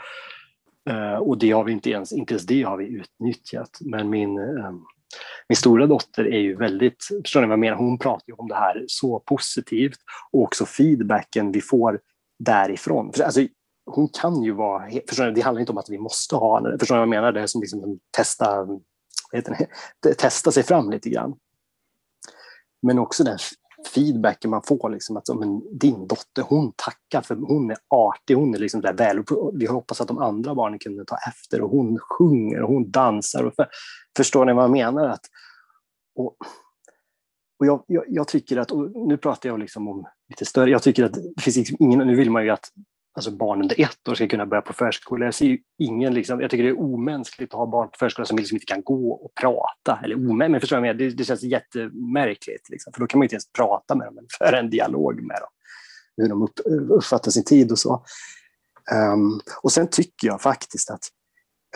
Uh, 0.90 1.16
och 1.16 1.38
det 1.38 1.50
har 1.50 1.64
vi 1.64 1.72
inte 1.72 1.90
ens, 1.90 2.12
inte 2.12 2.34
ens 2.34 2.46
det 2.46 2.62
har 2.62 2.76
vi 2.76 2.86
utnyttjat. 2.86 3.78
Men 3.80 4.10
min, 4.10 4.38
um, 4.38 4.84
min 5.48 5.56
stora 5.56 5.86
dotter 5.86 6.24
är 6.24 6.38
ju 6.38 6.56
väldigt, 6.56 7.04
förstår 7.22 7.40
ni 7.40 7.46
vad 7.46 7.52
jag 7.52 7.58
menar? 7.58 7.76
Hon 7.76 7.98
pratar 7.98 8.24
ju 8.26 8.34
om 8.34 8.48
det 8.48 8.54
här 8.54 8.84
så 8.88 9.20
positivt 9.20 9.98
och 10.32 10.42
också 10.42 10.66
feedbacken 10.66 11.52
vi 11.52 11.60
får 11.60 12.00
därifrån. 12.38 13.12
För, 13.12 13.22
alltså, 13.22 13.40
hon 13.86 14.08
kan 14.08 14.42
ju 14.42 14.52
vara, 14.52 14.90
förstår 15.08 15.26
ni, 15.26 15.32
det 15.32 15.40
handlar 15.40 15.60
inte 15.60 15.72
om 15.72 15.78
att 15.78 15.90
vi 15.90 15.98
måste 15.98 16.36
ha 16.36 16.56
henne, 16.56 16.78
förstår 16.78 16.94
ni 16.94 16.98
vad 16.98 17.02
jag 17.02 17.08
menar? 17.08 17.32
Det 17.32 17.40
är 17.40 17.46
som 17.46 17.60
liksom 17.60 17.98
testa, 18.16 18.66
heter 19.32 19.68
det, 20.02 20.14
testa 20.18 20.52
sig 20.52 20.62
fram 20.62 20.90
lite 20.90 21.10
grann. 21.10 21.34
Men 22.82 22.98
också 22.98 23.24
den 23.24 23.38
feedbacken 23.94 24.50
man 24.50 24.62
får, 24.62 24.90
liksom, 24.90 25.16
att 25.16 25.28
men, 25.36 25.78
din 25.78 26.06
dotter, 26.06 26.42
hon 26.42 26.72
tackar 26.76 27.22
för 27.22 27.34
hon 27.34 27.70
är 27.70 27.76
artig, 27.88 28.34
hon 28.34 28.54
är 28.54 28.58
liksom 28.58 28.80
där 28.80 28.92
väl. 28.92 29.24
Vi 29.52 29.66
hoppas 29.66 30.00
att 30.00 30.08
de 30.08 30.18
andra 30.18 30.54
barnen 30.54 30.78
kunde 30.78 31.04
ta 31.04 31.16
efter 31.28 31.60
och 31.60 31.70
hon 31.70 31.98
sjunger 31.98 32.62
och 32.62 32.68
hon 32.68 32.90
dansar. 32.90 33.44
Och 33.44 33.54
för, 33.54 33.68
förstår 34.16 34.44
ni 34.44 34.52
vad 34.52 34.64
jag 34.64 34.70
menar? 34.70 35.08
Att, 35.08 35.26
och, 36.14 36.36
och 37.58 37.66
jag, 37.66 37.84
jag, 37.86 38.04
jag, 38.08 38.28
tycker 38.28 38.56
att, 38.56 38.70
nu 39.08 39.16
pratar 39.16 39.48
jag 39.48 39.58
liksom 39.58 39.88
om 39.88 40.06
lite 40.28 40.44
större, 40.44 40.70
jag 40.70 40.82
tycker 40.82 41.04
att 41.04 41.14
det 41.14 41.42
finns 41.42 41.56
liksom 41.56 41.76
ingen, 41.80 41.98
nu 41.98 42.16
vill 42.16 42.30
man 42.30 42.44
ju 42.44 42.50
att 42.50 42.70
alltså 43.16 43.30
barn 43.30 43.62
under 43.62 43.80
ett 43.80 44.08
år 44.08 44.14
ska 44.14 44.28
kunna 44.28 44.46
börja 44.46 44.62
på 44.62 44.72
förskola. 44.72 45.24
Jag, 45.24 45.34
ser 45.34 45.58
ingen, 45.78 46.14
liksom, 46.14 46.40
jag 46.40 46.50
tycker 46.50 46.64
det 46.64 46.70
är 46.70 46.80
omänskligt 46.80 47.54
att 47.54 47.58
ha 47.58 47.66
barn 47.66 47.88
på 47.88 47.96
förskola 47.98 48.26
som 48.26 48.38
liksom 48.38 48.56
inte 48.56 48.66
kan 48.66 48.82
gå 48.82 49.12
och 49.12 49.34
prata. 49.40 50.00
Eller 50.04 50.14
omänskligt, 50.14 50.50
men 50.50 50.60
förstår 50.60 50.86
jag 50.86 50.98
det, 50.98 51.10
det 51.10 51.24
känns 51.24 51.42
jättemärkligt. 51.42 52.70
Liksom, 52.70 52.92
för 52.92 53.00
då 53.00 53.06
kan 53.06 53.18
man 53.18 53.24
inte 53.24 53.34
ens 53.34 53.52
prata 53.52 53.94
med 53.94 54.06
dem 54.06 54.26
föra 54.38 54.58
en 54.58 54.70
dialog 54.70 55.22
med 55.22 55.36
dem. 55.36 55.48
Hur 56.16 56.28
de 56.28 56.42
upp, 56.42 56.60
uppfattar 56.90 57.30
sin 57.30 57.44
tid 57.44 57.72
och 57.72 57.78
så. 57.78 58.04
Um, 59.12 59.40
och 59.62 59.72
sen 59.72 59.88
tycker 59.90 60.26
jag 60.26 60.42
faktiskt 60.42 60.90
att 60.90 61.08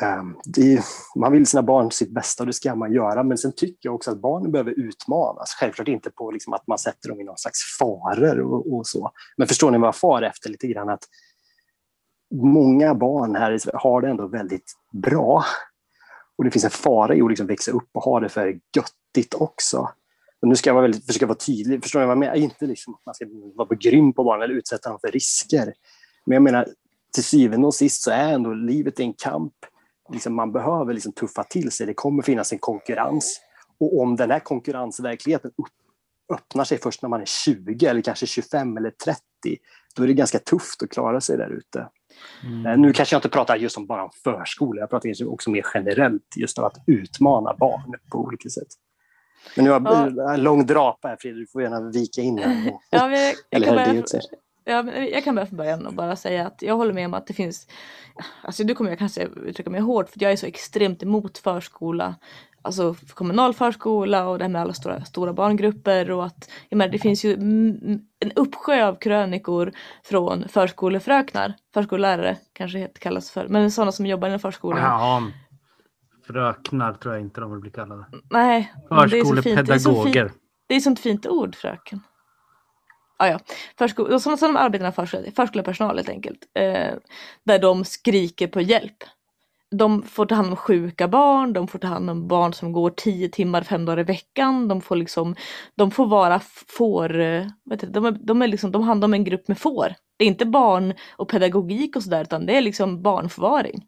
um, 0.03 0.37
är, 0.57 0.85
man 1.19 1.33
vill 1.33 1.47
sina 1.47 1.63
barn 1.63 1.91
sitt 1.91 2.15
bästa 2.15 2.43
och 2.43 2.47
det 2.47 2.53
ska 2.53 2.75
man 2.75 2.93
göra. 2.93 3.23
Men 3.23 3.39
sen 3.39 3.53
tycker 3.57 3.89
jag 3.89 3.95
också 3.95 4.11
att 4.11 4.21
barnen 4.21 4.53
behöver 4.53 4.71
utmanas. 4.71 5.55
Självklart 5.61 5.89
inte 5.89 6.11
på 6.11 6.31
liksom 6.31 6.53
att 6.53 6.67
man 6.67 6.79
sätter 6.79 7.09
dem 7.09 7.21
i 7.21 7.25
någon 7.25 7.39
slags 7.39 7.59
faror 7.79 8.41
och, 8.41 8.75
och 8.75 8.87
så. 8.87 9.11
Men 9.37 9.49
förstår 9.49 9.71
ni 9.71 9.79
vad 9.79 9.87
jag 9.87 9.97
far 9.97 10.23
efter 10.23 10.51
lite 10.51 10.67
grann? 10.67 10.89
Att 10.89 11.05
många 12.31 12.95
barn 12.95 13.37
här 13.37 13.53
i 13.53 13.59
Sverige 13.59 13.79
har 13.79 14.01
det 14.01 14.09
ändå 14.09 14.27
väldigt 14.27 14.73
bra. 14.93 15.45
Och 16.39 16.45
det 16.45 16.51
finns 16.51 16.65
en 16.65 16.71
fara 16.71 17.15
i 17.15 17.23
att 17.23 17.29
liksom 17.29 17.47
växa 17.47 17.73
upp 17.73 17.89
och 17.93 18.03
ha 18.03 18.21
det 18.21 18.29
för 18.29 18.61
göttigt 18.77 19.35
också. 19.35 19.89
Och 20.43 20.49
nu 20.49 20.57
ska 20.57 20.71
jag 20.71 20.75
vara 20.75 20.83
väldigt, 20.83 21.07
försöka 21.07 21.27
vara 21.27 21.39
tydlig, 21.39 21.83
förstår 21.83 22.01
ni 22.01 22.07
vad 22.07 22.13
jag 22.13 22.19
menar? 22.19 22.35
Inte 22.35 22.67
liksom 22.67 22.95
att 22.95 23.01
man 23.07 23.15
ska 23.15 23.27
vara 23.55 23.69
grym 23.75 24.13
på 24.13 24.25
barnen 24.25 24.43
eller 24.43 24.55
utsätta 24.55 24.89
dem 24.89 24.99
för 25.01 25.11
risker. 25.11 25.75
Men 26.27 26.35
jag 26.35 26.43
menar, 26.43 26.69
till 27.15 27.25
syvende 27.25 27.67
och 27.67 27.75
sist 27.75 28.03
så 28.03 28.11
är 28.11 28.33
ändå 28.33 28.53
livet 28.53 29.01
en 29.01 29.15
kamp. 29.15 29.55
Liksom 30.13 30.35
man 30.35 30.53
behöver 30.53 30.95
liksom 30.95 31.13
tuffa 31.13 31.45
till 31.45 31.71
sig, 31.71 31.87
det 31.87 31.95
kommer 31.95 32.23
finnas 32.23 32.53
en 32.53 32.59
konkurrens. 32.59 33.41
Och 33.81 34.01
om 34.01 34.17
den 34.17 34.31
här 34.31 34.41
konkurrensverkligheten 34.41 35.51
öppnar 36.33 36.65
sig 36.65 36.79
först 36.79 37.03
när 37.03 37.09
man 37.09 37.21
är 37.21 37.27
20 37.27 37.87
eller 37.87 38.01
kanske 38.01 38.27
25 38.27 38.77
eller 38.77 38.91
30, 38.91 39.21
då 39.97 40.03
är 40.03 40.07
det 40.07 40.15
ganska 40.15 40.39
tufft 40.39 40.83
att 40.83 40.91
klara 40.91 41.21
sig 41.21 41.37
där 41.37 41.51
ute. 41.51 41.89
Mm. 42.45 42.67
Eh, 42.67 42.79
nu 42.79 42.93
kanske 42.93 43.15
jag 43.15 43.19
inte 43.19 43.29
pratar 43.29 43.57
just 43.57 43.77
om 43.77 43.87
bara 43.87 44.05
om 44.05 44.11
förskola, 44.25 44.81
jag 44.81 44.91
pratar 44.91 45.33
också 45.33 45.51
mer 45.51 45.67
generellt 45.75 46.37
just 46.37 46.59
om 46.59 46.65
att 46.65 46.77
utmana 46.87 47.55
barn 47.59 47.95
på 48.11 48.19
olika 48.19 48.49
sätt. 48.49 48.69
Men 49.57 49.65
nu 49.65 49.71
har 49.71 49.81
jag 49.81 50.13
ja. 50.17 50.35
en 50.35 50.43
lång 50.43 50.67
drapa 50.67 51.09
här 51.09 51.17
Fredrik, 51.21 51.43
du 51.43 51.53
får 51.53 51.63
gärna 51.63 51.81
vika 51.81 52.21
in 52.21 52.39
här. 52.39 52.73
ja, 52.91 53.11
jag, 53.51 53.65
kan 53.65 53.75
börja, 53.75 54.05
ja, 54.65 54.93
jag 54.93 55.25
kan 55.25 55.35
börja 55.35 55.47
från 55.47 55.57
början 55.57 55.87
och 55.87 55.95
bara 55.95 56.17
säga 56.17 56.47
att 56.47 56.63
jag 56.63 56.77
håller 56.77 56.93
med 56.93 57.07
om 57.07 57.15
att 57.15 57.27
det 57.27 57.35
finns, 57.35 57.67
alltså 58.43 58.65
nu 58.65 58.75
kommer 58.75 58.91
jag 58.91 58.99
kanske 58.99 59.25
uttrycka 59.25 59.71
mig 59.71 59.81
hårt 59.81 60.09
för 60.09 60.23
jag 60.23 60.33
är 60.33 60.37
så 60.37 60.47
extremt 60.47 61.03
emot 61.03 61.39
förskola 61.39 62.15
alltså 62.63 62.95
kommunal 63.15 63.55
förskola 63.55 64.29
och 64.29 64.39
det 64.39 64.45
här 64.45 64.49
med 64.49 64.63
alla 64.63 64.73
stora, 64.73 65.05
stora 65.05 65.33
barngrupper 65.33 66.11
och 66.11 66.25
att 66.25 66.51
jag 66.69 66.77
menar, 66.77 66.93
det 66.93 66.99
finns 66.99 67.25
ju 67.25 67.35
en 68.21 68.33
uppsjö 68.37 68.87
av 68.89 68.95
krönikor 68.95 69.73
från 70.05 70.49
förskolefröknar, 70.49 71.55
förskollärare 71.75 72.37
kanske 72.53 72.79
det 72.79 72.99
kallas 72.99 73.31
för, 73.31 73.49
men 73.49 73.71
sådana 73.71 73.93
som 73.93 74.07
jobbar 74.07 74.29
inom 74.29 74.41
förskolan. 74.41 74.83
Ja, 74.83 75.23
fröknar 76.27 76.93
tror 76.95 77.15
jag 77.15 77.23
inte 77.23 77.41
de 77.41 77.51
vill 77.51 77.61
bli 77.61 77.71
kallade. 77.71 78.05
Nej, 78.31 78.73
Förskolepedagoger. 78.89 80.33
Det 80.67 80.75
är, 80.75 80.77
är 80.77 80.81
sånt 80.81 81.01
fint 81.01 81.27
ord 81.27 81.55
fröken. 81.55 82.01
ah, 83.17 83.27
ja. 83.27 83.41
Försko- 83.79 84.19
som, 84.19 84.37
som 84.37 84.57
arbetar 84.57 84.91
förskole, 84.91 85.31
förskolepersonal 85.37 85.97
helt 85.97 86.09
enkelt. 86.09 86.39
Eh, 86.55 86.95
där 87.45 87.59
de 87.59 87.85
skriker 87.85 88.47
på 88.47 88.61
hjälp. 88.61 88.97
De 89.77 90.03
får 90.03 90.27
ta 90.27 90.35
hand 90.35 90.51
om 90.51 90.57
sjuka 90.57 91.09
barn, 91.09 91.53
de 91.53 91.69
får 91.69 91.79
ta 91.79 91.89
hand 91.89 92.11
om 92.11 92.29
barn 92.29 92.53
som 92.53 92.73
går 92.73 92.91
tio 92.91 93.29
timmar 93.29 93.63
fem 93.63 93.85
dagar 93.85 94.01
i 94.01 94.03
veckan. 94.03 94.69
De 94.69 94.81
får 94.81 94.97
liksom, 94.97 95.35
de 95.77 95.91
får 95.91 96.07
vara 96.07 96.41
får, 96.69 97.21
eh, 97.21 97.47
vet 97.71 97.81
du, 97.81 97.87
de, 97.87 98.05
är, 98.05 98.11
de, 98.11 98.43
är 98.43 98.49
liksom, 98.49 98.73
de 98.73 98.83
handlar 98.83 99.09
om 99.09 99.15
en 99.15 99.25
grupp 99.25 99.49
med 99.49 99.59
får. 99.59 99.95
Det 100.17 100.25
är 100.25 100.29
inte 100.29 100.47
barn 100.47 100.95
och 101.17 101.29
pedagogik 101.29 101.97
och 101.97 102.03
sådär 102.03 102.23
utan 102.23 102.47
det 102.47 102.57
är 102.57 102.61
liksom 102.61 103.03
barnförvaring. 103.03 103.85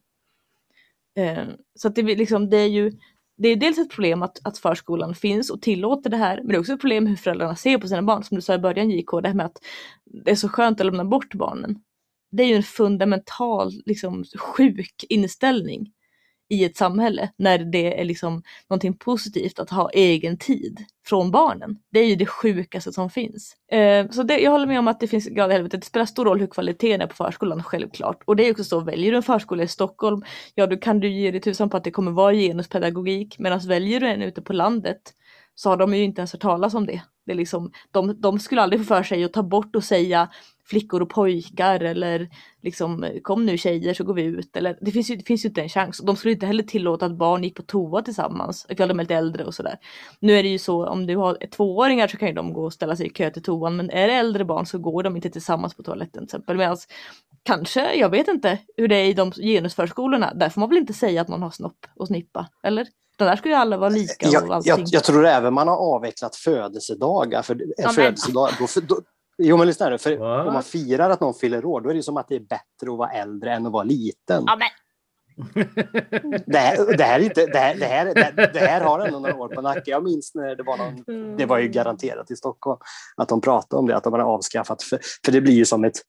Eh, 1.18 1.44
så 1.78 1.88
att 1.88 1.94
det, 1.94 2.02
liksom, 2.02 2.50
det 2.50 2.56
är 2.56 2.68
ju 2.68 2.92
det 3.36 3.48
är 3.48 3.56
dels 3.56 3.78
ett 3.78 3.90
problem 3.90 4.22
att, 4.22 4.46
att 4.46 4.58
förskolan 4.58 5.14
finns 5.14 5.50
och 5.50 5.62
tillåter 5.62 6.10
det 6.10 6.16
här, 6.16 6.36
men 6.36 6.48
det 6.48 6.54
är 6.54 6.60
också 6.60 6.72
ett 6.72 6.80
problem 6.80 7.06
hur 7.06 7.16
föräldrarna 7.16 7.56
ser 7.56 7.78
på 7.78 7.88
sina 7.88 8.02
barn. 8.02 8.24
Som 8.24 8.34
du 8.34 8.40
sa 8.40 8.54
i 8.54 8.58
början 8.58 8.90
JK, 8.90 9.10
det 9.22 9.28
här 9.28 9.34
med 9.34 9.46
att 9.46 9.58
det 10.04 10.30
är 10.30 10.34
så 10.34 10.48
skönt 10.48 10.80
att 10.80 10.86
lämna 10.86 11.04
bort 11.04 11.34
barnen. 11.34 11.80
Det 12.32 12.42
är 12.42 12.46
ju 12.46 12.54
en 12.54 12.62
fundamental, 12.62 13.72
liksom 13.86 14.24
sjuk 14.38 15.04
inställning 15.08 15.92
i 16.52 16.64
ett 16.64 16.76
samhälle 16.76 17.30
när 17.36 17.58
det 17.58 18.00
är 18.00 18.04
liksom 18.04 18.42
någonting 18.70 18.96
positivt 18.98 19.58
att 19.58 19.70
ha 19.70 19.90
egen 19.90 20.38
tid 20.38 20.78
från 21.06 21.30
barnen. 21.30 21.78
Det 21.90 22.00
är 22.00 22.06
ju 22.06 22.16
det 22.16 22.26
sjukaste 22.26 22.92
som 22.92 23.10
finns. 23.10 23.56
Eh, 23.72 24.10
så 24.10 24.22
det, 24.22 24.38
jag 24.38 24.50
håller 24.50 24.66
med 24.66 24.78
om 24.78 24.88
att 24.88 25.00
det 25.00 25.08
finns 25.08 25.26
grad 25.26 25.50
i 25.50 25.52
helvetet. 25.52 25.80
Det 25.80 25.86
spelar 25.86 26.06
stor 26.06 26.24
roll 26.24 26.40
hur 26.40 26.46
kvaliteten 26.46 27.00
är 27.00 27.06
på 27.06 27.14
förskolan, 27.14 27.62
självklart. 27.62 28.22
Och 28.24 28.36
det 28.36 28.48
är 28.48 28.50
också 28.50 28.64
så, 28.64 28.80
väljer 28.80 29.10
du 29.10 29.16
en 29.16 29.22
förskola 29.22 29.62
i 29.62 29.68
Stockholm, 29.68 30.22
ja 30.54 30.66
då 30.66 30.76
kan 30.76 31.00
du 31.00 31.08
ge 31.08 31.30
dig 31.30 31.40
tusan 31.40 31.70
på 31.70 31.76
att 31.76 31.84
det 31.84 31.90
kommer 31.90 32.12
vara 32.12 32.34
genuspedagogik. 32.34 33.38
Medan 33.38 33.60
väljer 33.60 34.00
du 34.00 34.08
en 34.08 34.22
ute 34.22 34.42
på 34.42 34.52
landet 34.52 35.00
så 35.54 35.70
har 35.70 35.76
de 35.76 35.94
ju 35.94 36.02
inte 36.02 36.20
ens 36.20 36.32
hört 36.32 36.42
talas 36.42 36.74
om 36.74 36.86
det 36.86 37.02
det 37.26 37.34
liksom, 37.34 37.72
de, 37.90 38.20
de 38.20 38.38
skulle 38.38 38.62
aldrig 38.62 38.80
få 38.80 38.86
för 38.86 39.02
sig 39.02 39.24
att 39.24 39.32
ta 39.32 39.42
bort 39.42 39.76
och 39.76 39.84
säga 39.84 40.28
flickor 40.64 41.02
och 41.02 41.10
pojkar 41.10 41.80
eller 41.80 42.28
liksom 42.62 43.06
kom 43.22 43.46
nu 43.46 43.58
tjejer 43.58 43.94
så 43.94 44.04
går 44.04 44.14
vi 44.14 44.22
ut. 44.22 44.56
Eller, 44.56 44.78
det, 44.80 44.90
finns 44.90 45.10
ju, 45.10 45.16
det 45.16 45.26
finns 45.26 45.44
ju 45.44 45.48
inte 45.48 45.62
en 45.62 45.68
chans. 45.68 45.98
De 45.98 46.16
skulle 46.16 46.32
inte 46.34 46.46
heller 46.46 46.62
tillåta 46.62 47.06
att 47.06 47.16
barn 47.18 47.44
gick 47.44 47.56
på 47.56 47.62
toa 47.62 48.02
tillsammans 48.02 48.66
ifall 48.68 48.88
de 48.88 48.98
är 48.98 49.04
lite 49.04 49.14
äldre 49.14 49.44
och 49.44 49.54
sådär. 49.54 49.78
Nu 50.20 50.32
är 50.32 50.42
det 50.42 50.48
ju 50.48 50.58
så 50.58 50.86
om 50.86 51.06
du 51.06 51.16
har 51.16 51.46
tvååringar 51.50 52.08
så 52.08 52.16
kan 52.16 52.28
ju 52.28 52.34
de 52.34 52.52
gå 52.52 52.64
och 52.64 52.72
ställa 52.72 52.96
sig 52.96 53.06
i 53.06 53.10
kö 53.10 53.30
till 53.30 53.42
toan 53.42 53.76
men 53.76 53.90
är 53.90 54.08
det 54.08 54.14
äldre 54.14 54.44
barn 54.44 54.66
så 54.66 54.78
går 54.78 55.02
de 55.02 55.16
inte 55.16 55.30
tillsammans 55.30 55.74
på 55.74 55.82
toaletten 55.82 56.12
till 56.12 56.24
exempel. 56.24 56.56
Medan 56.56 56.76
kanske, 57.42 57.94
jag 57.94 58.10
vet 58.10 58.28
inte 58.28 58.58
hur 58.76 58.88
det 58.88 58.96
är 58.96 59.04
i 59.04 59.12
de 59.12 59.32
genusförskolorna. 59.32 60.34
Där 60.34 60.48
får 60.48 60.60
man 60.60 60.68
väl 60.68 60.78
inte 60.78 60.94
säga 60.94 61.20
att 61.20 61.28
man 61.28 61.42
har 61.42 61.50
snopp 61.50 61.86
och 61.96 62.06
snippa, 62.06 62.48
eller? 62.62 62.86
Den 63.18 63.28
där 63.28 63.36
skulle 63.36 63.54
ju 63.54 63.60
alla 63.60 63.76
vara 63.76 63.90
lika 63.90 64.28
jag, 64.28 64.48
och 64.48 64.54
allting. 64.54 64.70
jag, 64.70 64.80
jag 64.86 65.04
tror 65.04 65.26
även 65.26 65.54
man 65.54 65.68
har 65.68 65.76
avvecklat 65.76 66.36
födelsedagar. 66.36 67.42
För 67.42 67.54
en 67.54 67.72
Ja, 67.76 67.88
födelsedag, 67.88 68.50
då, 68.58 68.66
då, 68.88 69.00
jo 69.38 69.56
men 69.56 69.66
lyssna 69.66 69.88
nu, 69.88 69.98
för 69.98 70.16
Va? 70.16 70.44
om 70.46 70.52
man 70.52 70.62
firar 70.62 71.10
att 71.10 71.20
någon 71.20 71.34
fyller 71.34 71.64
år, 71.64 71.80
då 71.80 71.90
är 71.90 71.94
det 71.94 72.02
som 72.02 72.16
att 72.16 72.28
det 72.28 72.36
är 72.36 72.40
bättre 72.40 72.92
att 72.92 72.98
vara 72.98 73.10
äldre 73.10 73.52
än 73.52 73.66
att 73.66 73.72
vara 73.72 73.84
liten. 73.84 74.44
Ja, 74.46 74.56
men, 74.56 74.68
Det 76.46 76.58
här, 76.58 76.96
det, 76.96 77.04
här 77.04 77.20
är 77.20 77.24
inte, 77.24 77.46
det, 77.46 77.58
här, 77.58 77.74
det, 77.74 77.86
här, 77.86 78.04
det, 78.14 78.50
det 78.52 78.58
här 78.58 78.80
har 78.80 79.00
ändå 79.00 79.18
några 79.18 79.36
år 79.36 79.48
på 79.48 79.60
nacken. 79.60 79.82
Jag 79.86 80.04
minns 80.04 80.34
när 80.34 80.56
det 80.56 80.62
var 80.62 80.76
någon, 80.76 81.36
det 81.36 81.46
var 81.46 81.58
ju 81.58 81.68
garanterat 81.68 82.30
i 82.30 82.36
Stockholm, 82.36 82.78
att 83.16 83.28
de 83.28 83.40
pratade 83.40 83.80
om 83.80 83.86
det, 83.86 83.96
att 83.96 84.04
de 84.04 84.12
hade 84.12 84.24
avskaffat, 84.24 84.82
för, 84.82 84.98
för 85.24 85.32
det 85.32 85.40
blir 85.40 85.54
ju 85.54 85.64
som 85.64 85.84
ett 85.84 86.00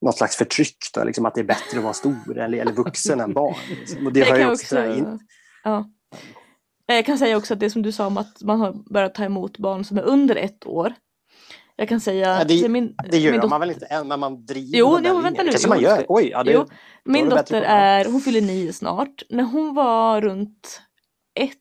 något 0.00 0.16
slags 0.16 0.36
förtryck, 0.36 0.76
då, 0.94 1.04
liksom 1.04 1.26
att 1.26 1.34
det 1.34 1.40
är 1.40 1.44
bättre 1.44 1.78
att 1.78 1.84
vara 1.84 1.92
stor 1.94 2.38
eller, 2.38 2.58
eller 2.58 2.72
vuxen 2.72 3.20
än 3.20 3.32
barn. 3.32 3.54
Liksom. 3.70 4.06
Och 4.06 4.12
det, 4.12 4.20
det 4.20 4.30
har 4.30 4.36
ju 4.36 4.42
jag 4.42 4.52
också, 4.52 4.78
också... 4.78 4.98
in, 4.98 5.18
Ja. 5.64 5.90
Jag 6.86 7.06
kan 7.06 7.18
säga 7.18 7.36
också 7.36 7.54
att 7.54 7.60
det 7.60 7.70
som 7.70 7.82
du 7.82 7.92
sa 7.92 8.06
om 8.06 8.16
att 8.18 8.42
man 8.42 8.60
har 8.60 8.72
börjat 8.92 9.14
ta 9.14 9.24
emot 9.24 9.58
barn 9.58 9.84
som 9.84 9.98
är 9.98 10.02
under 10.02 10.36
ett 10.36 10.66
år. 10.66 10.94
Jag 11.76 11.88
kan 11.88 12.00
säga... 12.00 12.38
Ja, 12.38 12.44
det- 12.44 12.68
min, 12.68 12.94
det 13.10 13.18
gör 13.18 13.32
min 13.40 13.48
man 13.50 13.60
väl 13.60 13.70
inte 13.70 13.86
än, 13.86 14.08
men 14.08 14.20
man 14.20 14.46
driver 14.46 14.78
Jo, 14.78 14.86
den 14.94 14.96
jo, 14.96 15.02
linjen. 15.02 15.22
vänta 15.22 15.42
nu. 15.42 15.50
Kanske 15.50 15.68
man 15.68 15.80
gör. 15.80 16.04
Oj, 16.08 16.28
ja, 16.28 16.44
det, 16.44 16.52
Jo, 16.52 16.66
Min 17.04 17.28
dotter 17.28 17.62
är, 17.62 18.04
hon 18.04 18.20
fyller 18.20 18.40
nio 18.40 18.72
snart. 18.72 19.22
När 19.30 19.44
hon 19.44 19.74
var 19.74 20.20
runt 20.20 20.80
ett, 21.34 21.58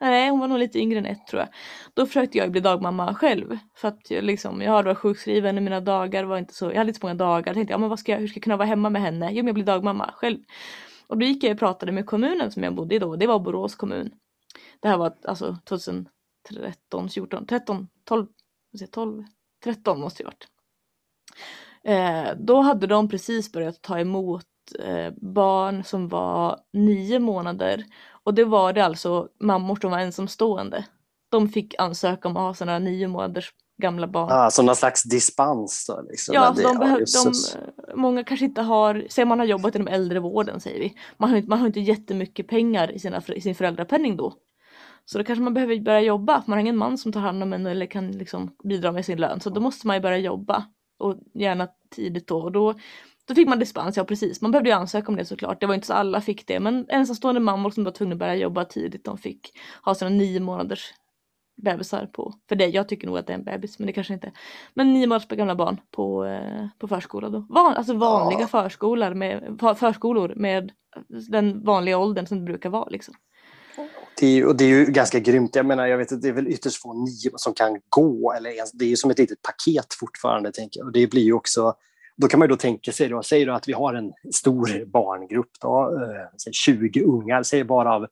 nej 0.00 0.30
hon 0.30 0.40
var 0.40 0.48
nog 0.48 0.58
lite 0.58 0.78
yngre 0.78 0.98
än 0.98 1.06
ett 1.06 1.26
tror 1.26 1.40
jag. 1.40 1.48
Då 1.94 2.06
försökte 2.06 2.38
jag 2.38 2.50
bli 2.50 2.60
dagmamma 2.60 3.14
själv. 3.14 3.58
För 3.76 3.88
att 3.88 4.10
jag, 4.10 4.24
liksom, 4.24 4.62
jag 4.62 4.72
hade 4.72 4.88
varit 4.88 4.98
sjukskriven 4.98 5.56
och 5.56 5.62
mina 5.62 5.80
dagar 5.80 6.24
var 6.24 6.38
inte 6.38 6.54
så, 6.54 6.64
jag 6.64 6.76
hade 6.76 6.88
inte 6.88 7.00
så 7.00 7.06
många 7.06 7.14
dagar. 7.14 7.46
Jag 7.46 7.54
tänkte, 7.54 7.72
ja, 7.72 7.78
men 7.78 7.88
vad 7.88 7.98
ska 7.98 8.12
jag, 8.12 8.18
hur 8.18 8.28
ska 8.28 8.36
jag 8.36 8.44
kunna 8.44 8.56
vara 8.56 8.68
hemma 8.68 8.90
med 8.90 9.02
henne? 9.02 9.28
Jo 9.30 9.36
men 9.36 9.46
jag 9.46 9.54
blir 9.54 9.64
dagmamma 9.64 10.10
själv. 10.16 10.38
Och 11.10 11.18
då 11.18 11.26
gick 11.26 11.44
jag 11.44 11.52
och 11.52 11.58
pratade 11.58 11.92
med 11.92 12.06
kommunen 12.06 12.52
som 12.52 12.62
jag 12.62 12.74
bodde 12.74 12.94
i 12.94 12.98
då, 12.98 13.16
det 13.16 13.26
var 13.26 13.38
Borås 13.38 13.74
kommun. 13.74 14.10
Det 14.80 14.88
här 14.88 14.96
var 14.96 15.16
alltså 15.24 15.56
2013, 15.64 17.08
14, 17.08 17.46
13, 17.46 17.88
12, 18.04 18.26
vad 18.72 18.78
säger 18.78 18.92
12, 18.92 19.24
13 19.64 20.00
måste 20.00 20.22
det 20.22 20.26
ha 20.26 20.32
varit. 20.32 20.48
Eh, 21.84 22.36
då 22.38 22.60
hade 22.60 22.86
de 22.86 23.08
precis 23.08 23.52
börjat 23.52 23.82
ta 23.82 23.98
emot 23.98 24.46
eh, 24.78 25.12
barn 25.16 25.84
som 25.84 26.08
var 26.08 26.60
nio 26.72 27.18
månader 27.18 27.84
och 28.24 28.34
det 28.34 28.44
var 28.44 28.72
det 28.72 28.84
alltså 28.84 29.28
mammor 29.40 29.76
som 29.76 29.90
var 29.90 29.98
ensamstående. 29.98 30.86
De 31.30 31.48
fick 31.48 31.74
ansöka 31.78 32.28
om 32.28 32.36
att 32.36 32.42
ha 32.42 32.54
sådana 32.54 32.78
nio 32.78 33.08
månaders 33.08 33.52
gamla 33.80 34.06
barn. 34.06 34.28
Ja, 34.30 34.50
som 34.50 34.66
någon 34.66 34.76
slags 34.76 35.02
dispens. 35.02 35.86
Då, 35.88 36.02
liksom. 36.10 36.34
Ja, 36.34 36.52
det- 36.56 36.62
de 36.62 36.78
behöv, 36.78 36.98
de, 36.98 37.32
många 37.94 38.24
kanske 38.24 38.46
inte 38.46 38.62
har, 38.62 39.06
säg 39.10 39.24
man 39.24 39.38
har 39.38 39.46
jobbat 39.46 39.74
inom 39.74 39.88
äldrevården 39.88 40.60
säger 40.60 40.80
vi, 40.80 40.94
man 41.16 41.30
har, 41.30 41.36
inte- 41.36 41.48
man 41.48 41.58
har 41.58 41.66
inte 41.66 41.80
jättemycket 41.80 42.48
pengar 42.48 42.92
i, 42.92 42.98
sina, 42.98 43.22
i 43.28 43.40
sin 43.40 43.54
föräldrapenning 43.54 44.16
då. 44.16 44.34
Så 45.04 45.18
då 45.18 45.24
kanske 45.24 45.42
man 45.42 45.54
behöver 45.54 45.80
börja 45.80 46.00
jobba, 46.00 46.42
man 46.46 46.52
har 46.52 46.60
ingen 46.60 46.76
man 46.76 46.98
som 46.98 47.12
tar 47.12 47.20
hand 47.20 47.42
om 47.42 47.52
en 47.52 47.66
eller 47.66 47.86
kan 47.86 48.12
liksom 48.12 48.50
bidra 48.64 48.92
med 48.92 49.04
sin 49.04 49.18
lön. 49.20 49.40
Så 49.40 49.50
då 49.50 49.60
måste 49.60 49.86
man 49.86 49.96
ju 49.96 50.02
börja 50.02 50.18
jobba 50.18 50.64
och 50.98 51.16
gärna 51.34 51.68
tidigt 51.94 52.26
då. 52.28 52.38
Och 52.42 52.52
då, 52.52 52.74
då 53.28 53.34
fick 53.34 53.48
man 53.48 53.58
dispens, 53.58 53.96
ja 53.96 54.04
precis. 54.04 54.40
Man 54.40 54.50
behövde 54.50 54.70
ju 54.70 54.76
ansöka 54.76 55.08
om 55.08 55.16
det 55.16 55.24
såklart. 55.24 55.60
Det 55.60 55.66
var 55.66 55.74
inte 55.74 55.86
så 55.86 55.92
alla 55.92 56.20
fick 56.20 56.46
det, 56.46 56.60
men 56.60 56.86
ensamstående 56.88 57.40
mammor 57.40 57.70
som 57.70 57.84
var 57.84 57.90
tvungna 57.92 58.12
att 58.14 58.18
börja 58.18 58.34
jobba 58.36 58.64
tidigt, 58.64 59.04
de 59.04 59.18
fick 59.18 59.58
ha 59.82 59.94
sina 59.94 60.10
nio 60.10 60.40
månaders 60.40 60.94
bebisar 61.62 62.06
på. 62.06 62.34
För 62.48 62.56
det, 62.56 62.66
jag 62.66 62.88
tycker 62.88 63.06
nog 63.06 63.18
att 63.18 63.26
det 63.26 63.32
är 63.32 63.38
en 63.38 63.44
bebis, 63.44 63.78
men 63.78 63.86
det 63.86 63.92
kanske 63.92 64.14
inte. 64.14 64.32
Men 64.74 64.92
nio 64.92 65.06
månaders 65.06 65.28
gamla 65.28 65.54
barn 65.54 65.80
på, 65.90 66.24
eh, 66.24 66.66
på 66.78 66.88
förskola 66.88 67.28
då. 67.28 67.46
Van, 67.48 67.76
alltså 67.76 67.94
vanliga 67.94 68.40
Ja. 68.40 68.46
förskolor 68.46 69.14
med, 69.14 69.56
för- 69.60 69.74
förskolor 69.74 70.32
med 70.36 70.72
den 71.08 71.64
vanliga 71.64 71.98
åldern 71.98 72.26
som 72.26 72.38
det 72.38 72.44
brukar 72.44 72.70
vara 72.70 72.88
liksom. 72.88 73.14
Det 74.20 74.26
är, 74.26 74.30
ju- 74.30 74.46
och 74.46 74.56
det 74.56 74.64
är 74.64 74.68
ju 74.68 74.84
ganska 74.84 75.18
grymt. 75.18 75.56
Jag 75.56 75.66
menar, 75.66 75.86
jag 75.86 75.98
vet 75.98 76.12
att 76.12 76.22
det 76.22 76.28
är 76.28 76.32
väl 76.32 76.48
ytterst 76.48 76.82
få 76.82 76.92
nio 76.94 77.30
som 77.36 77.54
kan 77.54 77.80
gå. 77.88 78.32
Eller 78.32 78.50
ens, 78.50 78.72
det 78.72 78.84
är 78.84 78.88
ju 78.88 78.96
som 78.96 79.10
ett 79.10 79.18
litet 79.18 79.38
paket 79.42 79.86
fortfarande. 80.00 80.52
Tänker 80.52 80.80
jag. 80.80 80.86
Och 80.86 80.92
det 80.92 81.10
blir 81.10 81.22
ju 81.22 81.32
också, 81.32 81.74
då 82.16 82.28
kan 82.28 82.38
man 82.38 82.46
ju 82.48 82.50
då 82.50 82.56
tänka 82.56 82.92
sig, 82.92 83.08
då, 83.08 83.22
säg 83.22 83.44
då 83.44 83.52
att 83.52 83.68
vi 83.68 83.72
har 83.72 83.94
en 83.94 84.12
stor 84.34 84.84
barngrupp, 84.86 85.50
då, 85.60 85.82
eh, 86.02 86.38
säg 86.44 86.52
20 86.52 87.02
ungar, 87.04 87.42
säg 87.42 87.64
bara 87.64 87.94
av 87.94 88.06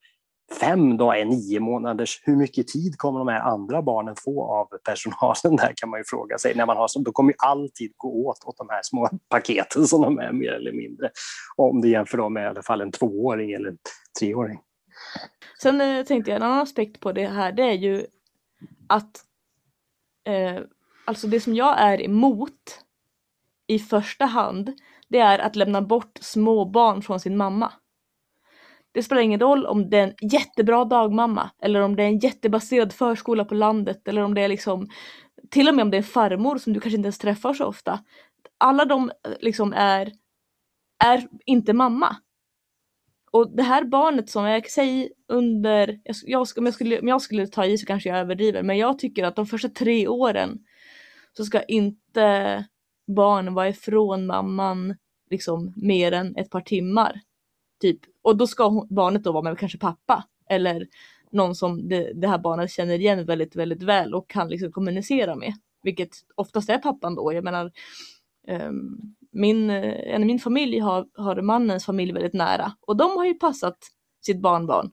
fem 0.61 0.97
då 0.97 1.13
är 1.13 1.25
nio 1.25 1.61
månaders. 1.61 2.21
Hur 2.25 2.37
mycket 2.37 2.69
tid 2.69 2.99
kommer 2.99 3.19
de 3.19 3.29
här 3.29 3.41
andra 3.41 3.83
barnen 3.83 4.15
få 4.25 4.45
av 4.45 4.67
personalen 4.85 5.57
där 5.57 5.73
kan 5.77 5.89
man 5.91 6.01
ju 6.01 6.05
fråga 6.05 6.39
sig. 6.39 6.55
När 6.55 6.67
man 6.67 6.77
har, 6.77 7.05
då 7.05 7.13
kommer 7.13 7.33
ju 7.33 7.37
all 7.39 7.71
tid 7.71 7.93
gå 7.97 8.27
åt 8.27 8.45
åt 8.45 8.57
de 8.57 8.69
här 8.71 8.81
små 8.83 9.09
paketen 9.29 9.87
som 9.87 10.03
de 10.03 10.19
är 10.19 10.33
mer 10.33 10.53
eller 10.53 10.73
mindre. 10.73 11.11
Om 11.57 11.81
du 11.81 11.91
jämför 11.91 12.19
dem 12.19 12.33
med 12.33 12.45
i 12.45 12.47
alla 12.47 12.63
fall 12.63 12.81
en 12.81 12.93
tvååring 12.93 13.53
eller 13.53 13.69
en 13.69 13.79
treåring. 14.21 14.61
Sen 15.63 16.05
tänkte 16.07 16.31
jag 16.31 16.37
en 16.37 16.43
annan 16.43 16.59
aspekt 16.63 17.01
på 17.01 17.13
det 17.13 17.27
här 17.27 17.53
det 17.53 17.63
är 17.63 17.73
ju 17.73 18.07
att 18.89 19.25
eh, 20.27 20.63
alltså 21.05 21.27
det 21.27 21.41
som 21.41 21.55
jag 21.55 21.81
är 21.81 22.03
emot 22.03 22.85
i 23.67 23.79
första 23.79 24.25
hand 24.25 24.73
det 25.09 25.19
är 25.19 25.39
att 25.39 25.57
lämna 25.57 25.83
bort 25.83 26.19
små 26.21 26.65
barn 26.65 27.03
från 27.03 27.21
sin 27.21 27.37
mamma. 27.37 27.73
Det 28.99 29.03
spelar 29.03 29.23
ingen 29.23 29.41
roll 29.41 29.67
om 29.67 29.91
det 29.91 29.99
är 29.99 30.03
en 30.03 30.31
jättebra 30.31 30.85
dagmamma 30.85 31.51
eller 31.63 31.81
om 31.81 31.97
det 31.97 32.03
är 32.03 32.07
en 32.07 32.19
jättebaserad 32.19 32.93
förskola 32.93 33.45
på 33.45 33.55
landet 33.55 34.09
eller 34.09 34.23
om 34.23 34.35
det 34.35 34.41
är 34.41 34.49
liksom 34.49 34.89
till 35.51 35.69
och 35.69 35.75
med 35.75 35.83
om 35.83 35.91
det 35.91 35.97
är 35.97 36.03
farmor 36.03 36.59
som 36.59 36.73
du 36.73 36.81
kanske 36.81 36.97
inte 36.97 37.07
ens 37.07 37.19
träffar 37.19 37.55
så 37.55 37.65
ofta. 37.65 38.01
Alla 38.59 38.85
de 38.85 39.11
eh, 39.11 39.33
liksom 39.41 39.73
är, 39.73 40.13
är 41.05 41.29
inte 41.45 41.73
mamma. 41.73 42.17
Och 43.31 43.57
det 43.57 43.63
här 43.63 43.85
barnet 43.85 44.31
som 44.31 44.45
jag 44.45 44.71
säger 44.71 45.09
under, 45.29 46.01
jag, 46.05 46.47
om, 46.57 46.65
jag 46.65 46.75
skulle, 46.75 47.01
om 47.01 47.09
jag 47.09 47.23
skulle 47.23 47.47
ta 47.47 47.65
i 47.65 47.79
så 47.79 47.87
kanske 47.87 48.09
jag 48.09 48.19
överdriver, 48.19 48.63
men 48.63 48.79
jag 48.79 48.99
tycker 48.99 49.25
att 49.25 49.37
de 49.37 49.47
första 49.47 49.69
tre 49.69 50.09
åren 50.09 50.59
så 51.37 51.45
ska 51.45 51.63
inte 51.63 52.65
barn 53.07 53.55
vara 53.55 53.69
ifrån 53.69 54.27
mamman 54.27 54.97
liksom 55.31 55.73
mer 55.77 56.13
än 56.13 56.37
ett 56.37 56.51
par 56.51 56.61
timmar. 56.61 57.21
Typ. 57.81 58.01
Och 58.29 58.37
då 58.37 58.47
ska 58.47 58.69
hon, 58.69 58.87
barnet 58.91 59.25
då 59.25 59.33
vara 59.33 59.43
med 59.43 59.59
kanske 59.59 59.79
pappa 59.79 60.25
eller 60.51 60.87
någon 61.31 61.55
som 61.55 61.89
det, 61.89 62.13
det 62.15 62.29
här 62.29 62.39
barnet 62.39 62.71
känner 62.71 62.99
igen 62.99 63.25
väldigt, 63.25 63.57
väldigt 63.57 63.83
väl 63.83 64.15
och 64.15 64.31
kan 64.31 64.49
liksom 64.49 64.73
kommunicera 64.73 65.37
med. 65.37 65.55
Vilket 65.83 66.11
oftast 66.35 66.71
är 66.71 66.79
pappan 66.79 67.15
då. 67.15 67.33
Jag 67.33 67.45
menar, 67.45 67.73
ehm, 68.49 68.99
min, 69.33 69.71
eh, 69.71 70.15
en 70.15 70.27
min 70.27 70.39
familj 70.39 70.79
har, 70.79 71.07
har 71.15 71.43
mannens 71.43 71.85
familj 71.85 72.13
väldigt 72.13 72.35
nära 72.35 72.73
och 72.81 72.97
de 72.97 73.17
har 73.17 73.25
ju 73.25 73.35
passat 73.35 73.79
sitt 74.21 74.41
barnbarn 74.41 74.91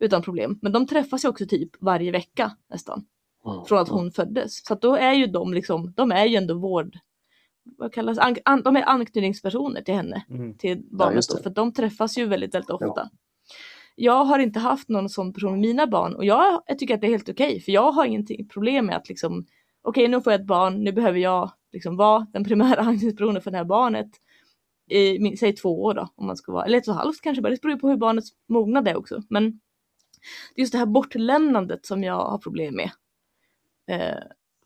utan 0.00 0.22
problem. 0.22 0.58
Men 0.62 0.72
de 0.72 0.86
träffas 0.86 1.24
ju 1.24 1.28
också 1.28 1.46
typ 1.46 1.70
varje 1.80 2.12
vecka 2.12 2.56
nästan. 2.70 3.04
Från 3.68 3.78
att 3.78 3.88
hon 3.88 4.10
föddes. 4.10 4.64
Så 4.64 4.72
att 4.72 4.82
då 4.82 4.94
är 4.94 5.12
ju 5.12 5.26
de 5.26 5.52
liksom, 5.52 5.92
de 5.96 6.12
är 6.12 6.26
ju 6.26 6.36
ändå 6.36 6.54
vård, 6.54 6.98
vad 7.78 7.92
kallas 7.92 8.18
an, 8.18 8.36
an, 8.44 8.62
de 8.62 8.76
är 8.76 8.88
anknytningspersoner 8.88 9.82
till 9.82 9.94
henne, 9.94 10.24
Mm. 10.30 10.54
till 10.54 10.82
barnet 10.90 11.14
just 11.16 11.36
då, 11.36 11.42
för 11.42 11.50
de 11.50 11.72
träffas 11.72 12.18
ju 12.18 12.26
väldigt, 12.26 12.54
väldigt 12.54 12.70
ofta. 12.70 12.86
Ja. 12.96 13.10
Jag 14.00 14.24
har 14.24 14.38
inte 14.38 14.58
haft 14.60 14.88
någon 14.88 15.08
sån 15.08 15.32
person 15.32 15.50
med 15.52 15.60
mina 15.60 15.86
barn 15.86 16.14
och 16.14 16.24
jag, 16.24 16.62
jag 16.66 16.78
tycker 16.78 16.94
att 16.94 17.00
det 17.00 17.06
är 17.06 17.10
helt 17.10 17.28
okej 17.28 17.60
för 17.60 17.72
jag 17.72 17.92
har 17.92 18.04
ingenting 18.04 18.48
problem 18.48 18.86
med 18.86 18.96
att 18.96 19.08
liksom 19.08 19.46
okej 19.82 20.08
nu 20.08 20.20
får 20.20 20.32
jag 20.32 20.40
ett 20.40 20.46
barn, 20.46 20.84
nu 20.84 20.92
behöver 20.92 21.18
jag 21.18 21.52
liksom 21.72 21.96
vara 21.96 22.26
den 22.32 22.44
primära 22.44 22.80
anknytningspersonen 22.80 23.42
för 23.42 23.50
det 23.50 23.56
här 23.56 23.64
barnet 23.64 24.10
i, 24.90 25.36
säg 25.36 25.52
två 25.56 25.82
år 25.82 25.94
då, 25.94 26.08
om 26.14 26.26
man 26.26 26.36
ska 26.36 26.52
vara, 26.52 26.64
eller 26.64 26.78
ett 26.78 26.88
och 26.88 26.94
ett 26.94 27.00
halvt 27.00 27.20
kanske 27.20 27.42
bara, 27.42 27.50
det 27.50 27.62
beror 27.62 27.76
på 27.76 27.88
hur 27.88 27.96
barnets 27.96 28.28
mognad 28.48 28.88
är 28.88 28.96
också. 28.96 29.22
Men 29.30 29.44
det 30.54 30.60
är 30.60 30.62
just 30.62 30.72
det 30.72 30.78
här 30.78 30.86
bortlämnandet 30.86 31.86
som 31.86 32.04
jag 32.04 32.14
har 32.24 32.38
problem 32.38 32.74
med. 32.76 32.90
Eh, 33.90 34.22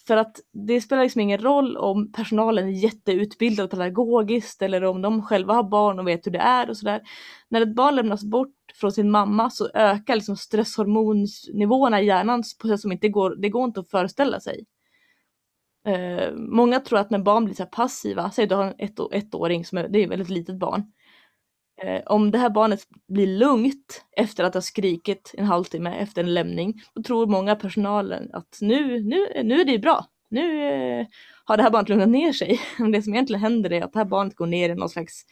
för 0.06 0.16
att 0.16 0.40
det 0.52 0.80
spelar 0.80 1.02
liksom 1.02 1.20
ingen 1.20 1.42
roll 1.42 1.76
om 1.76 2.12
personalen 2.12 2.68
är 2.68 2.72
jätteutbildad 2.72 3.70
pedagogiskt 3.70 4.62
eller 4.62 4.84
om 4.84 5.02
de 5.02 5.22
själva 5.22 5.54
har 5.54 5.62
barn 5.62 5.98
och 5.98 6.08
vet 6.08 6.26
hur 6.26 6.32
det 6.32 6.38
är 6.38 6.70
och 6.70 6.76
sådär. 6.76 7.02
När 7.48 7.60
ett 7.60 7.74
barn 7.74 7.94
lämnas 7.94 8.24
bort 8.24 8.54
från 8.74 8.92
sin 8.92 9.10
mamma 9.10 9.50
så 9.50 9.70
ökar 9.74 10.14
liksom 10.14 10.36
stresshormonsnivåerna 10.36 12.00
i 12.00 12.06
hjärnan 12.06 12.42
på 12.60 12.66
ett 12.66 12.72
sätt 12.74 12.80
som 12.80 12.92
inte 12.92 13.08
går, 13.08 13.36
det 13.36 13.48
går 13.48 13.64
inte 13.64 13.80
att 13.80 13.90
föreställa 13.90 14.40
sig. 14.40 14.66
Eh, 15.86 16.32
många 16.34 16.80
tror 16.80 16.98
att 16.98 17.10
när 17.10 17.18
barn 17.18 17.44
blir 17.44 17.54
så 17.54 17.62
här 17.62 17.70
passiva, 17.70 18.30
säg 18.30 18.46
du 18.46 18.54
har 18.54 18.64
en 18.64 18.74
ett, 18.78 18.98
ettåring 19.12 19.64
som 19.64 19.78
är, 19.78 19.88
det 19.88 19.98
är 19.98 20.04
ett 20.04 20.10
väldigt 20.10 20.28
litet 20.28 20.58
barn. 20.58 20.92
Eh, 21.82 22.02
om 22.06 22.30
det 22.30 22.38
här 22.38 22.50
barnet 22.50 22.80
blir 23.08 23.26
lugnt 23.26 24.04
efter 24.16 24.44
att 24.44 24.54
ha 24.54 24.60
skrikit 24.60 25.34
en 25.38 25.44
halvtimme 25.44 25.96
efter 25.96 26.24
en 26.24 26.34
lämning, 26.34 26.82
då 26.94 27.02
tror 27.02 27.26
många 27.26 27.56
personalen 27.56 28.30
att 28.32 28.58
nu, 28.60 29.02
nu, 29.02 29.42
nu 29.42 29.60
är 29.60 29.64
det 29.64 29.78
bra. 29.78 30.06
Nu 30.30 30.66
eh, 30.66 31.06
har 31.44 31.56
det 31.56 31.62
här 31.62 31.70
barnet 31.70 31.88
lugnat 31.88 32.08
ner 32.08 32.32
sig. 32.32 32.60
Men 32.78 32.92
det 32.92 33.02
som 33.02 33.14
egentligen 33.14 33.42
händer 33.42 33.72
är 33.72 33.82
att 33.82 33.92
det 33.92 33.98
här 33.98 34.06
barnet 34.06 34.36
går 34.36 34.46
ner 34.46 34.70
i 34.70 34.74
någon 34.74 34.88
slags 34.88 35.24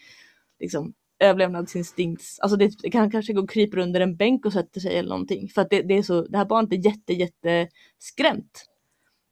liksom, 0.60 0.92
överlevnadsinstinkt. 1.18 2.22
Alltså 2.40 2.56
det, 2.56 2.72
det 2.82 2.90
kan 2.90 3.10
kanske 3.10 3.32
gå 3.32 3.42
och 3.42 3.50
kryper 3.50 3.78
under 3.78 4.00
en 4.00 4.16
bänk 4.16 4.46
och 4.46 4.52
sätter 4.52 4.80
sig 4.80 4.96
eller 4.96 5.08
någonting. 5.08 5.48
För 5.48 5.62
att 5.62 5.70
det, 5.70 5.82
det, 5.82 5.94
är 5.94 6.02
så, 6.02 6.22
det 6.22 6.38
här 6.38 6.44
barnet 6.44 6.72
är 6.72 6.76
jätte, 6.76 7.12
jätte 7.12 7.68
skrämt 7.98 8.64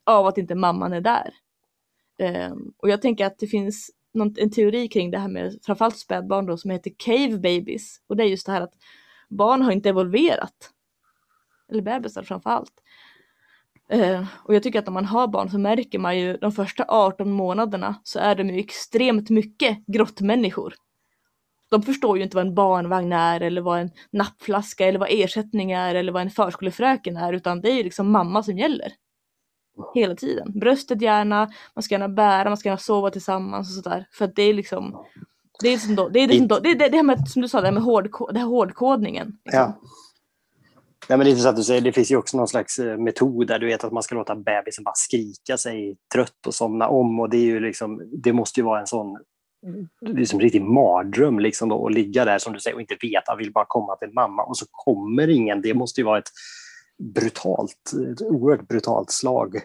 av 0.06 0.26
att 0.26 0.38
inte 0.38 0.54
mamman 0.54 0.92
är 0.92 1.00
där. 1.00 1.34
Ehm, 2.18 2.72
och 2.76 2.90
jag 2.90 3.02
tänker 3.02 3.26
att 3.26 3.38
det 3.38 3.46
finns 3.46 3.90
någon, 4.14 4.34
en 4.38 4.50
teori 4.50 4.88
kring 4.88 5.10
det 5.10 5.18
här 5.18 5.28
med 5.28 5.58
framförallt 5.62 5.98
spädbarn 5.98 6.46
då 6.46 6.56
som 6.56 6.70
heter 6.70 6.92
cave 6.98 7.38
babies. 7.38 8.00
Och 8.06 8.16
det 8.16 8.22
är 8.22 8.28
just 8.28 8.46
det 8.46 8.52
här 8.52 8.60
att 8.60 8.74
barn 9.28 9.62
har 9.62 9.72
inte 9.72 9.88
evolverat. 9.88 10.70
Eller 11.70 11.82
bebisar 11.82 12.22
framförallt. 12.22 12.72
Eh, 13.90 14.24
och 14.44 14.54
jag 14.54 14.62
tycker 14.62 14.78
att 14.78 14.88
om 14.88 14.94
man 14.94 15.04
har 15.04 15.28
barn 15.28 15.50
så 15.50 15.58
märker 15.58 15.98
man 15.98 16.18
ju 16.18 16.36
de 16.36 16.52
första 16.52 16.84
18 16.88 17.30
månaderna 17.30 18.00
så 18.02 18.18
är 18.18 18.34
de 18.34 18.48
ju 18.48 18.58
extremt 18.58 19.30
mycket 19.30 19.86
grottmänniskor. 19.86 20.74
De 21.70 21.82
förstår 21.82 22.16
ju 22.16 22.22
inte 22.24 22.36
vad 22.36 22.46
en 22.46 22.54
barnvagn 22.54 23.12
är 23.12 23.40
eller 23.40 23.60
vad 23.60 23.80
en 23.80 23.90
nappflaska 24.10 24.86
eller 24.86 24.98
vad 24.98 25.08
ersättning 25.10 25.72
är 25.72 25.94
eller 25.94 26.12
vad 26.12 26.22
en 26.22 26.30
förskolefröken 26.30 27.16
är 27.16 27.32
utan 27.32 27.60
det 27.60 27.70
är 27.70 27.74
ju 27.74 27.82
liksom 27.82 28.10
mamma 28.10 28.42
som 28.42 28.58
gäller. 28.58 28.92
Hela 29.94 30.14
tiden. 30.14 30.52
Bröstet 30.58 31.02
gärna, 31.02 31.50
man 31.74 31.82
ska 31.82 31.94
gärna 31.94 32.08
bära, 32.08 32.48
man 32.48 32.56
ska 32.56 32.68
gärna 32.68 32.78
sova 32.78 33.10
tillsammans 33.10 33.78
och 33.78 33.84
sådär. 33.84 34.06
För 34.12 34.24
att 34.24 34.36
det 34.36 34.42
är 34.42 34.54
liksom 34.54 35.04
det 35.60 35.68
är, 35.68 35.78
som 35.78 35.94
då, 35.94 36.08
det, 36.08 36.20
är 36.20 36.28
det, 36.28 36.38
som 36.38 36.48
då, 36.48 36.58
det, 36.58 36.74
det, 36.74 36.88
det 36.88 36.96
här 36.96 37.02
med, 37.02 37.28
som 37.28 37.42
du 37.42 37.48
sa, 37.48 37.60
det 37.60 37.66
här 37.66 37.74
med 37.74 37.82
hårdko- 37.82 38.32
det 38.32 38.38
här 38.38 38.46
hårdkodningen. 38.46 39.38
liksom. 39.44 39.60
Ja. 39.60 39.80
Nej, 41.08 41.18
men 41.18 41.26
det 41.26 41.32
är 41.32 41.36
så 41.36 41.48
att 41.48 41.56
du 41.56 41.62
säger, 41.62 41.80
det 41.80 41.92
finns 41.92 42.10
ju 42.10 42.16
också 42.16 42.36
någon 42.36 42.48
slags 42.48 42.78
eh, 42.78 42.98
metod 42.98 43.46
där 43.46 43.58
du 43.58 43.66
vet 43.66 43.84
att 43.84 43.92
man 43.92 44.02
ska 44.02 44.14
låta 44.14 44.36
bebisen 44.36 44.84
bara 44.84 44.94
skrika 44.94 45.56
sig 45.56 45.96
trött 46.14 46.46
och 46.46 46.54
somna 46.54 46.88
om 46.88 47.20
och 47.20 47.30
det 47.30 47.36
är 47.36 47.44
ju 47.44 47.60
liksom, 47.60 48.02
det 48.22 48.32
måste 48.32 48.60
ju 48.60 48.64
vara 48.64 48.80
en 48.80 48.86
sån 48.86 49.18
det 50.00 50.20
är 50.20 50.24
som 50.24 50.38
en 50.38 50.42
riktig 50.42 50.62
mardröm 50.62 51.38
liksom 51.38 51.68
då, 51.68 51.86
att 51.86 51.94
ligga 51.94 52.24
där 52.24 52.38
som 52.38 52.52
du 52.52 52.60
säger 52.60 52.74
och 52.74 52.80
inte 52.80 52.96
veta, 53.00 53.36
vill 53.36 53.52
bara 53.52 53.64
komma 53.68 53.96
till 53.96 54.12
mamma 54.12 54.42
och 54.42 54.56
så 54.56 54.66
kommer 54.70 55.28
ingen. 55.28 55.62
Det 55.62 55.74
måste 55.74 56.00
ju 56.00 56.04
vara 56.04 56.18
ett 56.18 56.30
brutalt, 56.98 57.92
ett 58.12 58.22
oerhört 58.22 58.68
brutalt 58.68 59.10
slag. 59.10 59.60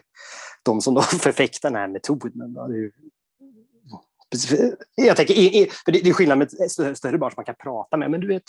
De 0.62 0.80
som 0.80 0.94
då 0.94 1.00
förfäktar 1.20 1.70
den 1.70 1.78
här 1.80 1.88
metoden. 1.88 2.52
Då. 2.54 2.68
Jag 4.94 5.16
tänker, 5.16 5.34
för 5.84 5.92
det 5.92 5.98
är 6.08 6.12
skillnad 6.12 6.38
med 6.38 6.50
större- 6.96 7.18
barn 7.18 7.30
som 7.30 7.34
man 7.36 7.44
kan 7.44 7.54
prata 7.62 7.96
med, 7.96 8.10
men 8.10 8.20
du 8.20 8.26
vet 8.28 8.42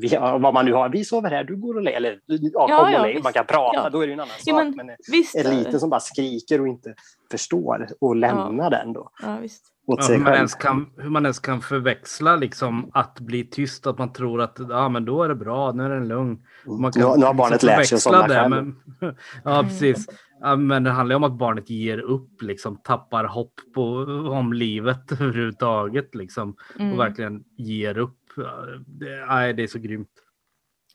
vi, 0.00 0.16
vad 0.16 0.54
man 0.54 0.64
nu 0.64 0.72
har, 0.72 0.88
vi 0.88 1.04
sover 1.04 1.30
här, 1.30 1.44
du 1.44 1.56
går 1.56 1.74
och 1.76 1.82
lägger, 1.82 1.96
eller 1.98 2.20
ja, 2.26 2.90
Ja, 3.14 3.20
man 3.22 3.32
kan 3.32 3.46
prata, 3.46 3.76
Ja. 3.78 3.90
då 3.90 4.00
är 4.00 4.06
det 4.06 4.12
en 4.12 4.20
annan 4.20 4.34
Ja, 4.44 4.54
sak. 4.56 4.64
men 4.76 4.86
Men, 4.86 4.96
Visst. 5.12 5.34
en 5.34 5.56
liten 5.58 5.80
som 5.80 5.90
bara 5.90 6.00
skriker 6.00 6.60
och 6.60 6.68
inte 6.68 6.94
förstår 7.30 7.86
och 8.00 8.16
lämnar 8.16 8.70
den 8.70 8.92
då 8.92 9.10
Ja, 9.22 9.38
visst. 9.42 9.74
Ja, 9.86 9.96
hur, 10.08 10.18
man 10.18 10.34
ens 10.34 10.54
kan, 10.54 10.90
hur 10.96 11.10
man 11.10 11.24
ens 11.26 11.38
kan 11.38 11.60
förväxla 11.60 12.36
liksom 12.36 12.90
att 12.94 13.20
bli 13.20 13.44
tyst, 13.44 13.86
att 13.86 13.98
man 13.98 14.12
tror 14.12 14.40
att 14.40 14.58
ja, 14.68 14.88
men 14.88 15.04
då 15.04 15.22
är 15.22 15.28
det 15.28 15.34
bra, 15.34 15.72
nu 15.72 15.82
är 15.84 15.90
den 15.90 16.08
lugn. 16.08 16.42
Man 16.66 16.92
Nu, 16.96 17.02
har- 17.04 17.16
nu 17.16 17.26
har 17.26 17.34
barnet 17.34 17.62
lärt 17.62 17.86
sig 17.86 17.98
somna 18.00 18.26
det. 18.28 18.48
Men, 18.48 18.76
ja, 19.44 19.62
precis. 19.62 20.06
Ja, 20.40 20.56
men 20.56 20.84
det 20.84 20.90
handlar 20.90 21.12
ju 21.14 21.16
om 21.16 21.24
att 21.24 21.38
barnet 21.38 21.70
ger 21.70 21.98
upp, 21.98 22.42
liksom, 22.42 22.76
tappar 22.76 23.24
hopp 23.24 23.54
på, 23.74 23.84
om 24.32 24.52
livet 24.52 25.12
överhuvudtaget 25.20 26.14
liksom, 26.14 26.56
Mm. 26.78 26.92
och 26.92 26.98
verkligen 26.98 27.44
ger 27.56 27.98
upp. 27.98 28.18
Ja, 28.36 28.64
Det, 28.86 29.26
nej, 29.28 29.52
det 29.54 29.62
är 29.62 29.66
så 29.66 29.78
grymt. 29.78 30.10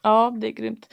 Ja, 0.04 0.34
det 0.42 0.48
är 0.48 0.52
grymt. 0.52 0.88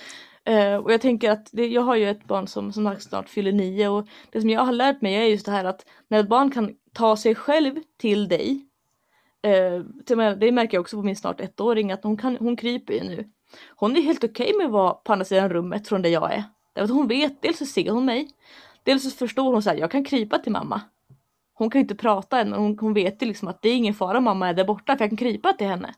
Eh, 0.45 0.75
och 0.75 0.93
jag 0.93 1.01
tänker 1.01 1.31
att 1.31 1.49
det, 1.53 1.67
jag 1.67 1.83
har 1.83 1.97
ju 1.97 2.11
ett 2.11 2.25
barn 2.25 2.47
som, 2.47 2.73
som 2.73 2.97
snart 3.01 3.29
fyller 3.29 3.53
nio 3.53 3.89
och 3.89 4.09
det 4.31 4.41
som 4.41 4.51
jag 4.51 4.65
har 4.65 4.73
lärt 4.73 5.01
mig 5.01 5.15
är 5.15 5.25
just 5.25 5.47
det 5.47 5.53
här 5.53 5.65
att 5.65 5.87
när 6.09 6.21
ett 6.21 6.29
barn 6.29 6.51
kan 6.51 6.75
ta 6.93 7.17
sig 7.17 7.35
själv 7.35 7.81
till 7.99 8.29
dig, 8.29 8.67
eh, 9.43 9.83
till 10.07 10.17
det 10.17 10.53
märker 10.53 10.77
jag 10.77 10.81
också 10.81 10.97
på 10.97 11.03
min 11.03 11.17
snart 11.17 11.41
ettåring 11.41 11.93
att 11.93 12.05
hon, 12.05 12.17
kan, 12.17 12.37
hon 12.37 12.57
kryper 12.57 12.95
ju 12.95 13.01
nu. 13.01 13.31
Hon 13.77 13.97
är 13.97 14.01
helt 14.01 14.25
okej 14.25 14.53
med 14.57 14.67
att 14.67 14.73
vara 14.73 14.95
på 14.95 15.13
andra 15.13 15.25
sidan 15.25 15.49
rummet 15.49 15.89
från 15.89 16.03
där 16.03 16.11
jag 16.11 16.35
är. 16.35 16.45
Därför 16.73 16.85
att 16.85 16.99
hon 16.99 17.09
vet, 17.09 17.43
dels 17.43 17.59
så 17.59 17.67
ser 17.67 17.91
hon 17.91 18.05
mig, 18.05 18.29
dels 18.83 19.03
så 19.03 19.11
förstår 19.11 19.53
hon 19.53 19.63
så 19.63 19.71
här, 19.71 19.77
jag 19.77 19.91
kan 19.91 20.05
krypa 20.05 20.39
till 20.39 20.53
mamma. 20.53 20.81
Hon 21.55 21.71
kan 21.71 21.79
ju 21.79 21.83
inte 21.83 21.95
prata 21.95 22.41
än, 22.41 22.51
men 22.51 22.61
hon, 22.61 22.79
hon 22.79 22.95
vet 22.95 23.23
ju 23.23 23.27
liksom 23.27 23.49
att 23.49 23.63
det 23.63 23.69
är 23.69 23.77
ingen 23.77 23.95
fara 23.95 24.21
mamma 24.21 24.49
är 24.49 24.55
där 24.55 24.65
borta 24.65 24.97
för 24.97 25.05
jag 25.05 25.11
kan 25.11 25.17
krypa 25.17 25.53
till 25.53 25.67
henne. 25.67 25.95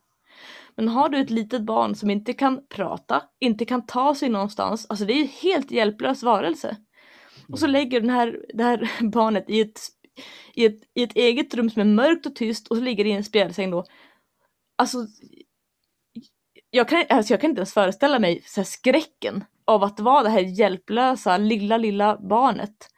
Men 0.76 0.88
har 0.88 1.08
du 1.08 1.18
ett 1.18 1.30
litet 1.30 1.62
barn 1.62 1.94
som 1.94 2.10
inte 2.10 2.32
kan 2.32 2.60
prata, 2.68 3.22
inte 3.40 3.64
kan 3.64 3.86
ta 3.86 4.14
sig 4.14 4.28
någonstans, 4.28 4.86
alltså 4.88 5.04
det 5.04 5.12
är 5.12 5.18
ju 5.18 5.26
helt 5.26 5.70
hjälplös 5.70 6.22
varelse. 6.22 6.76
Och 7.48 7.58
så 7.58 7.66
lägger 7.66 8.00
den 8.00 8.10
här, 8.10 8.38
det 8.54 8.64
här 8.64 8.90
barnet 9.10 9.44
i 9.50 9.60
ett, 9.60 9.80
i, 10.54 10.64
ett, 10.64 10.80
i 10.94 11.02
ett 11.02 11.16
eget 11.16 11.54
rum 11.54 11.70
som 11.70 11.80
är 11.80 11.86
mörkt 11.86 12.26
och 12.26 12.34
tyst 12.34 12.68
och 12.68 12.76
så 12.76 12.82
ligger 12.82 13.04
det 13.04 13.10
i 13.10 13.12
en 13.12 13.24
spjälsäng 13.24 13.70
då. 13.70 13.84
Alltså, 14.78 14.98
jag 16.70 16.88
kan, 16.88 17.04
alltså 17.08 17.32
jag 17.32 17.40
kan 17.40 17.50
inte 17.50 17.60
ens 17.60 17.74
föreställa 17.74 18.18
mig 18.18 18.42
så 18.46 18.64
skräcken 18.64 19.44
av 19.64 19.84
att 19.84 20.00
vara 20.00 20.22
det 20.22 20.30
här 20.30 20.40
hjälplösa 20.40 21.36
lilla, 21.36 21.76
lilla 21.76 22.18
barnet. 22.18 22.88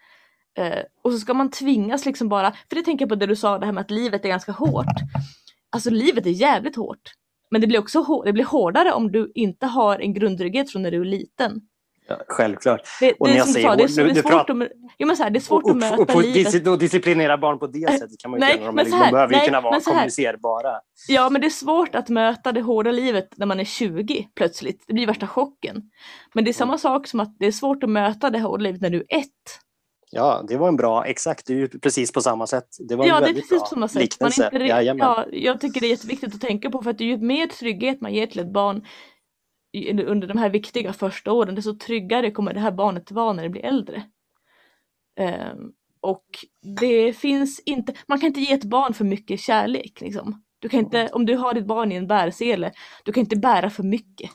Eh, 0.59 0.83
och 1.03 1.13
så 1.13 1.19
ska 1.19 1.35
man 1.35 1.51
tvingas 1.51 2.07
liksom 2.07 2.29
bara, 2.29 2.51
för 2.69 2.77
det 2.77 2.83
tänker 2.83 3.03
jag 3.03 3.09
på 3.09 3.15
det 3.15 3.27
du 3.27 3.37
sa, 3.37 3.59
det 3.59 3.67
här 3.67 3.73
med 3.73 3.81
att 3.81 3.91
livet 3.91 4.25
är 4.25 4.29
ganska 4.29 4.53
hårt. 4.53 4.87
Alltså 5.71 5.91
livet 5.91 6.27
är 6.27 6.31
jävligt 6.31 6.77
hårt. 6.77 7.13
Men 7.55 7.61
det 7.61 7.67
blir 7.67 7.79
också 7.79 8.23
det 8.25 8.33
blir 8.33 8.45
hårdare 8.45 8.93
om 8.93 9.13
du 9.13 9.33
inte 9.35 9.67
har 9.67 9.99
en 9.99 10.15
grundtrygghet 10.15 10.71
från 10.71 10.83
när 10.83 10.91
du 10.91 11.01
är 11.01 11.05
liten. 11.05 11.61
Ja, 12.09 12.17
självklart. 12.29 12.81
Det, 13.01 13.13
Och 13.13 13.29
det 13.29 13.35
är 13.35 13.37
jag 13.37 13.47
som 13.47 13.55
säger 13.55 13.69
sa, 13.69 13.77
det 13.77 13.83
är, 13.83 14.15
det 14.15 14.23
svårt, 14.23 14.51
att, 14.51 14.69
ja, 14.97 15.07
men 15.07 15.17
så 15.17 15.23
här, 15.23 15.31
det 15.31 15.39
är 15.39 15.41
svårt 15.41 15.65
och, 15.65 15.71
att 15.71 15.75
och, 15.75 15.81
möta 15.81 16.03
och, 16.03 16.09
på 16.09 16.21
livet. 16.21 16.67
och 16.67 16.79
disciplinera 16.79 17.39
barn 17.39 17.59
på 17.59 17.67
det 17.67 17.99
sättet 17.99 18.19
kan 18.19 18.31
man 18.31 18.41
ju 18.41 18.47
inte 18.47 18.63
göra. 18.63 18.73
De, 18.73 18.91
de 18.91 19.11
behöver 19.11 19.35
ju 19.35 19.41
kunna 19.41 19.61
vara 19.61 19.81
kommunicerbara. 19.81 20.81
Ja, 21.09 21.31
men 21.31 21.41
det 21.41 21.47
är 21.47 21.51
svårt 21.51 21.95
att 21.95 22.09
möta 22.09 22.53
det 22.53 22.61
hårda 22.61 22.91
livet 22.91 23.29
när 23.37 23.47
man 23.47 23.61
är 23.61 23.65
20 23.65 24.29
plötsligt. 24.35 24.85
Det 24.87 24.93
blir 24.93 25.07
värsta 25.07 25.27
chocken. 25.27 25.83
Men 26.33 26.45
det 26.45 26.51
är 26.51 26.53
samma 26.53 26.79
sak 26.79 27.07
som 27.07 27.21
att 27.21 27.37
det 27.39 27.47
är 27.47 27.53
svårt 27.53 27.83
att 27.83 27.91
möta 27.91 28.31
det 28.31 28.41
hårda 28.41 28.63
livet 28.63 28.81
när 28.81 28.91
du 28.91 28.97
är 29.09 29.19
ett. 29.19 29.61
Ja, 30.15 30.45
det 30.49 30.57
var 30.57 30.69
en 30.69 30.77
bra, 30.77 31.05
exakt, 31.05 31.47
det 31.47 31.53
är 31.53 31.57
ju 31.57 31.69
precis 31.69 32.13
på 32.13 32.21
samma 32.21 32.47
sätt. 32.47 32.69
Det 32.89 32.97
var 32.97 33.05
en 33.05 33.09
Ja, 33.09 33.21
det 33.21 33.31
är 33.31 33.35
precis 33.35 33.61
på 33.61 33.67
samma 33.67 33.89
sätt. 33.89 34.21
Man 34.21 34.31
liknelse. 34.31 34.51
inte, 34.53 34.67
ja, 35.05 35.27
jag 35.33 35.61
tycker 35.61 35.81
det 35.81 35.87
är 35.87 35.91
jätteviktigt 35.91 36.35
att 36.35 36.41
tänka 36.41 36.71
på 36.71 36.83
för 36.83 36.91
att 36.91 36.99
det 36.99 37.05
är 37.05 37.09
ju 37.09 37.19
mer 37.19 37.47
trygghet 37.47 38.01
man 38.01 38.15
ger 38.15 38.27
till 38.27 38.41
ett 38.41 38.53
barn 38.53 38.85
under 40.07 40.27
de 40.27 40.39
här 40.39 40.51
viktiga 40.51 40.93
första 40.93 41.33
åren, 41.33 41.55
desto 41.55 41.79
tryggare 41.79 42.31
kommer 42.31 42.55
det 42.55 42.61
här 42.61 42.73
barnet 42.73 43.11
vara 43.11 43.33
när 43.33 43.43
det 43.43 43.49
blir 43.49 43.65
äldre. 43.65 44.03
Ehm, 45.21 45.73
och 46.01 46.25
det 46.79 47.13
finns 47.13 47.61
inte, 47.61 47.95
man 48.07 48.21
kan 48.21 48.27
inte 48.27 48.41
ge 48.41 48.53
ett 48.53 48.65
barn 48.65 48.95
för 48.95 49.05
mycket 49.05 49.41
kärlek. 49.41 50.01
Liksom. 50.01 50.43
Du 50.59 50.69
kan 50.69 50.81
inte, 50.81 51.09
om 51.13 51.27
du 51.27 51.37
har 51.37 51.55
ditt 51.55 51.67
barn 51.67 51.93
i 51.93 51.95
en 51.95 52.07
bärsele, 52.07 52.73
du 53.05 53.13
kan 53.13 53.21
inte 53.21 53.37
bära 53.37 53.71
för 53.71 53.83
mycket. 53.83 54.31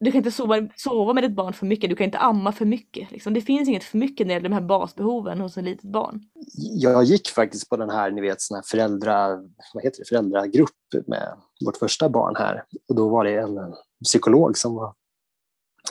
Du 0.00 0.12
kan 0.12 0.18
inte 0.18 0.30
sova, 0.30 0.68
sova 0.76 1.12
med 1.12 1.24
ditt 1.24 1.36
barn 1.36 1.52
för 1.52 1.66
mycket, 1.66 1.90
du 1.90 1.96
kan 1.96 2.04
inte 2.04 2.18
amma 2.18 2.52
för 2.52 2.64
mycket. 2.64 3.10
Liksom. 3.10 3.34
Det 3.34 3.40
finns 3.40 3.68
inget 3.68 3.84
för 3.84 3.98
mycket 3.98 4.26
när 4.26 4.34
det 4.34 4.34
gäller 4.34 4.48
de 4.48 4.54
här 4.54 4.60
basbehoven 4.60 5.40
hos 5.40 5.58
ett 5.58 5.64
litet 5.64 5.90
barn. 5.90 6.20
Jag 6.54 7.04
gick 7.04 7.28
faktiskt 7.28 7.68
på 7.68 7.76
den 7.76 7.90
här, 7.90 8.10
ni 8.10 8.20
vet, 8.20 8.40
sån 8.40 8.54
här 8.54 8.62
föräldra, 8.66 9.28
vad 9.74 9.84
heter 9.84 9.98
det, 9.98 10.08
föräldragrupp 10.08 10.70
med 11.06 11.36
vårt 11.64 11.76
första 11.76 12.08
barn 12.08 12.36
här. 12.36 12.64
Och 12.88 12.94
då 12.94 13.08
var 13.08 13.24
det 13.24 13.34
en 13.34 13.74
psykolog 14.04 14.58
som 14.58 14.74
var 14.74 14.94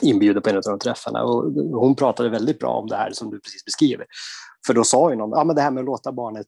inbjuden 0.02 0.42
på 0.42 0.50
en 0.50 0.56
av 0.56 0.62
de 0.62 0.78
träffarna. 0.78 1.24
Och 1.24 1.52
hon 1.80 1.96
pratade 1.96 2.28
väldigt 2.28 2.58
bra 2.58 2.70
om 2.70 2.86
det 2.86 2.96
här 2.96 3.10
som 3.12 3.30
du 3.30 3.40
precis 3.40 3.64
beskriver. 3.64 4.06
För 4.66 4.74
då 4.74 4.84
sa 4.84 5.10
ju 5.10 5.16
någon, 5.16 5.30
ja 5.30 5.44
men 5.44 5.56
det 5.56 5.62
här 5.62 5.70
med 5.70 5.80
att 5.80 5.86
låta 5.86 6.12
barnet 6.12 6.46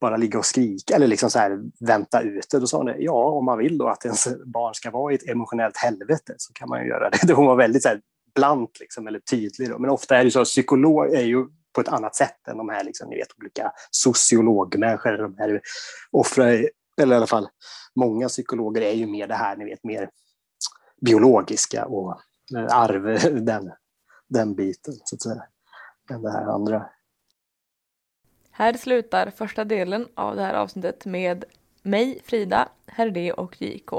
bara 0.00 0.16
ligga 0.16 0.38
och 0.38 0.46
skrika 0.46 0.94
eller 0.94 1.06
liksom 1.06 1.30
så 1.30 1.38
här, 1.38 1.58
vänta 1.80 2.20
ut 2.20 2.46
det. 2.50 2.58
Då 2.58 2.66
sa 2.66 2.78
hon, 2.78 2.94
ja 2.98 3.30
om 3.30 3.44
man 3.44 3.58
vill 3.58 3.78
då 3.78 3.88
att 3.88 4.04
ens 4.04 4.28
barn 4.44 4.74
ska 4.74 4.90
vara 4.90 5.12
i 5.12 5.14
ett 5.14 5.28
emotionellt 5.28 5.76
helvete 5.76 6.34
så 6.36 6.52
kan 6.52 6.68
man 6.68 6.82
ju 6.82 6.88
göra 6.88 7.10
det. 7.10 7.32
Hon 7.34 7.46
var 7.46 7.56
väldigt 7.56 7.82
så 7.82 7.88
här, 7.88 8.00
blant 8.34 8.80
liksom, 8.80 9.06
eller 9.06 9.18
tydlig. 9.18 9.70
Då. 9.70 9.78
Men 9.78 9.90
ofta 9.90 10.16
är 10.16 10.24
det 10.24 10.30
så 10.30 10.40
att 10.40 10.46
psykolog 10.46 11.14
är 11.14 11.22
ju 11.22 11.46
på 11.74 11.80
ett 11.80 11.88
annat 11.88 12.14
sätt 12.14 12.48
än 12.48 12.56
de 12.56 12.68
här 12.68 12.84
liksom, 12.84 13.08
ni 13.08 13.16
vet, 13.16 13.28
olika 13.38 13.72
sociologmänniskor. 13.90 15.12
De 15.12 15.36
här 15.38 15.60
offrar, 16.10 16.68
eller 17.00 17.14
i 17.14 17.16
alla 17.16 17.26
fall 17.26 17.48
många 17.96 18.28
psykologer 18.28 18.82
är 18.82 18.92
ju 18.92 19.06
mer 19.06 19.26
det 19.26 19.34
här, 19.34 19.56
ni 19.56 19.64
vet, 19.64 19.84
mer 19.84 20.10
biologiska 21.06 21.86
och 21.86 22.20
eh, 22.56 22.76
arv, 22.76 23.18
den, 23.44 23.72
den 24.28 24.54
biten, 24.54 24.94
så 25.04 25.16
att 25.16 25.22
säga, 25.22 25.42
än 26.10 26.22
det 26.22 26.30
här 26.30 26.46
andra. 26.46 26.86
Här 28.58 28.72
slutar 28.72 29.30
första 29.30 29.64
delen 29.64 30.08
av 30.14 30.36
det 30.36 30.42
här 30.42 30.54
avsnittet 30.54 31.04
med 31.04 31.44
mig, 31.82 32.20
Frida, 32.24 32.68
Herr 32.86 33.10
D 33.10 33.32
och 33.32 33.62
JK. 33.62 33.90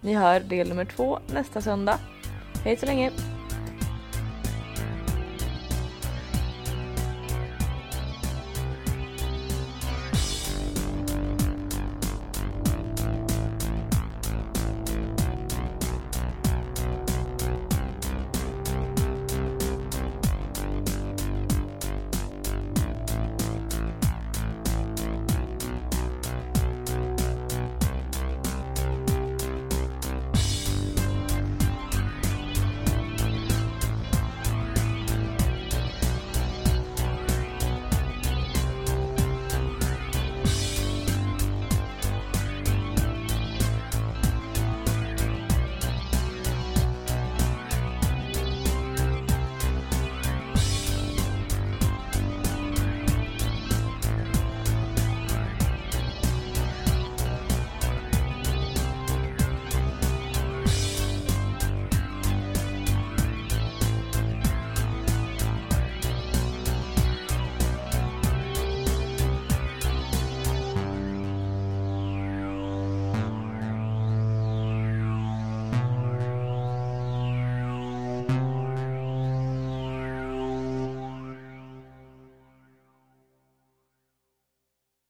Ni 0.00 0.14
hör 0.14 0.40
del 0.40 0.68
nummer 0.68 0.84
två 0.84 1.18
nästa 1.34 1.60
söndag. 1.60 1.98
Hej 2.64 2.76
så 2.76 2.86
länge! 2.86 3.10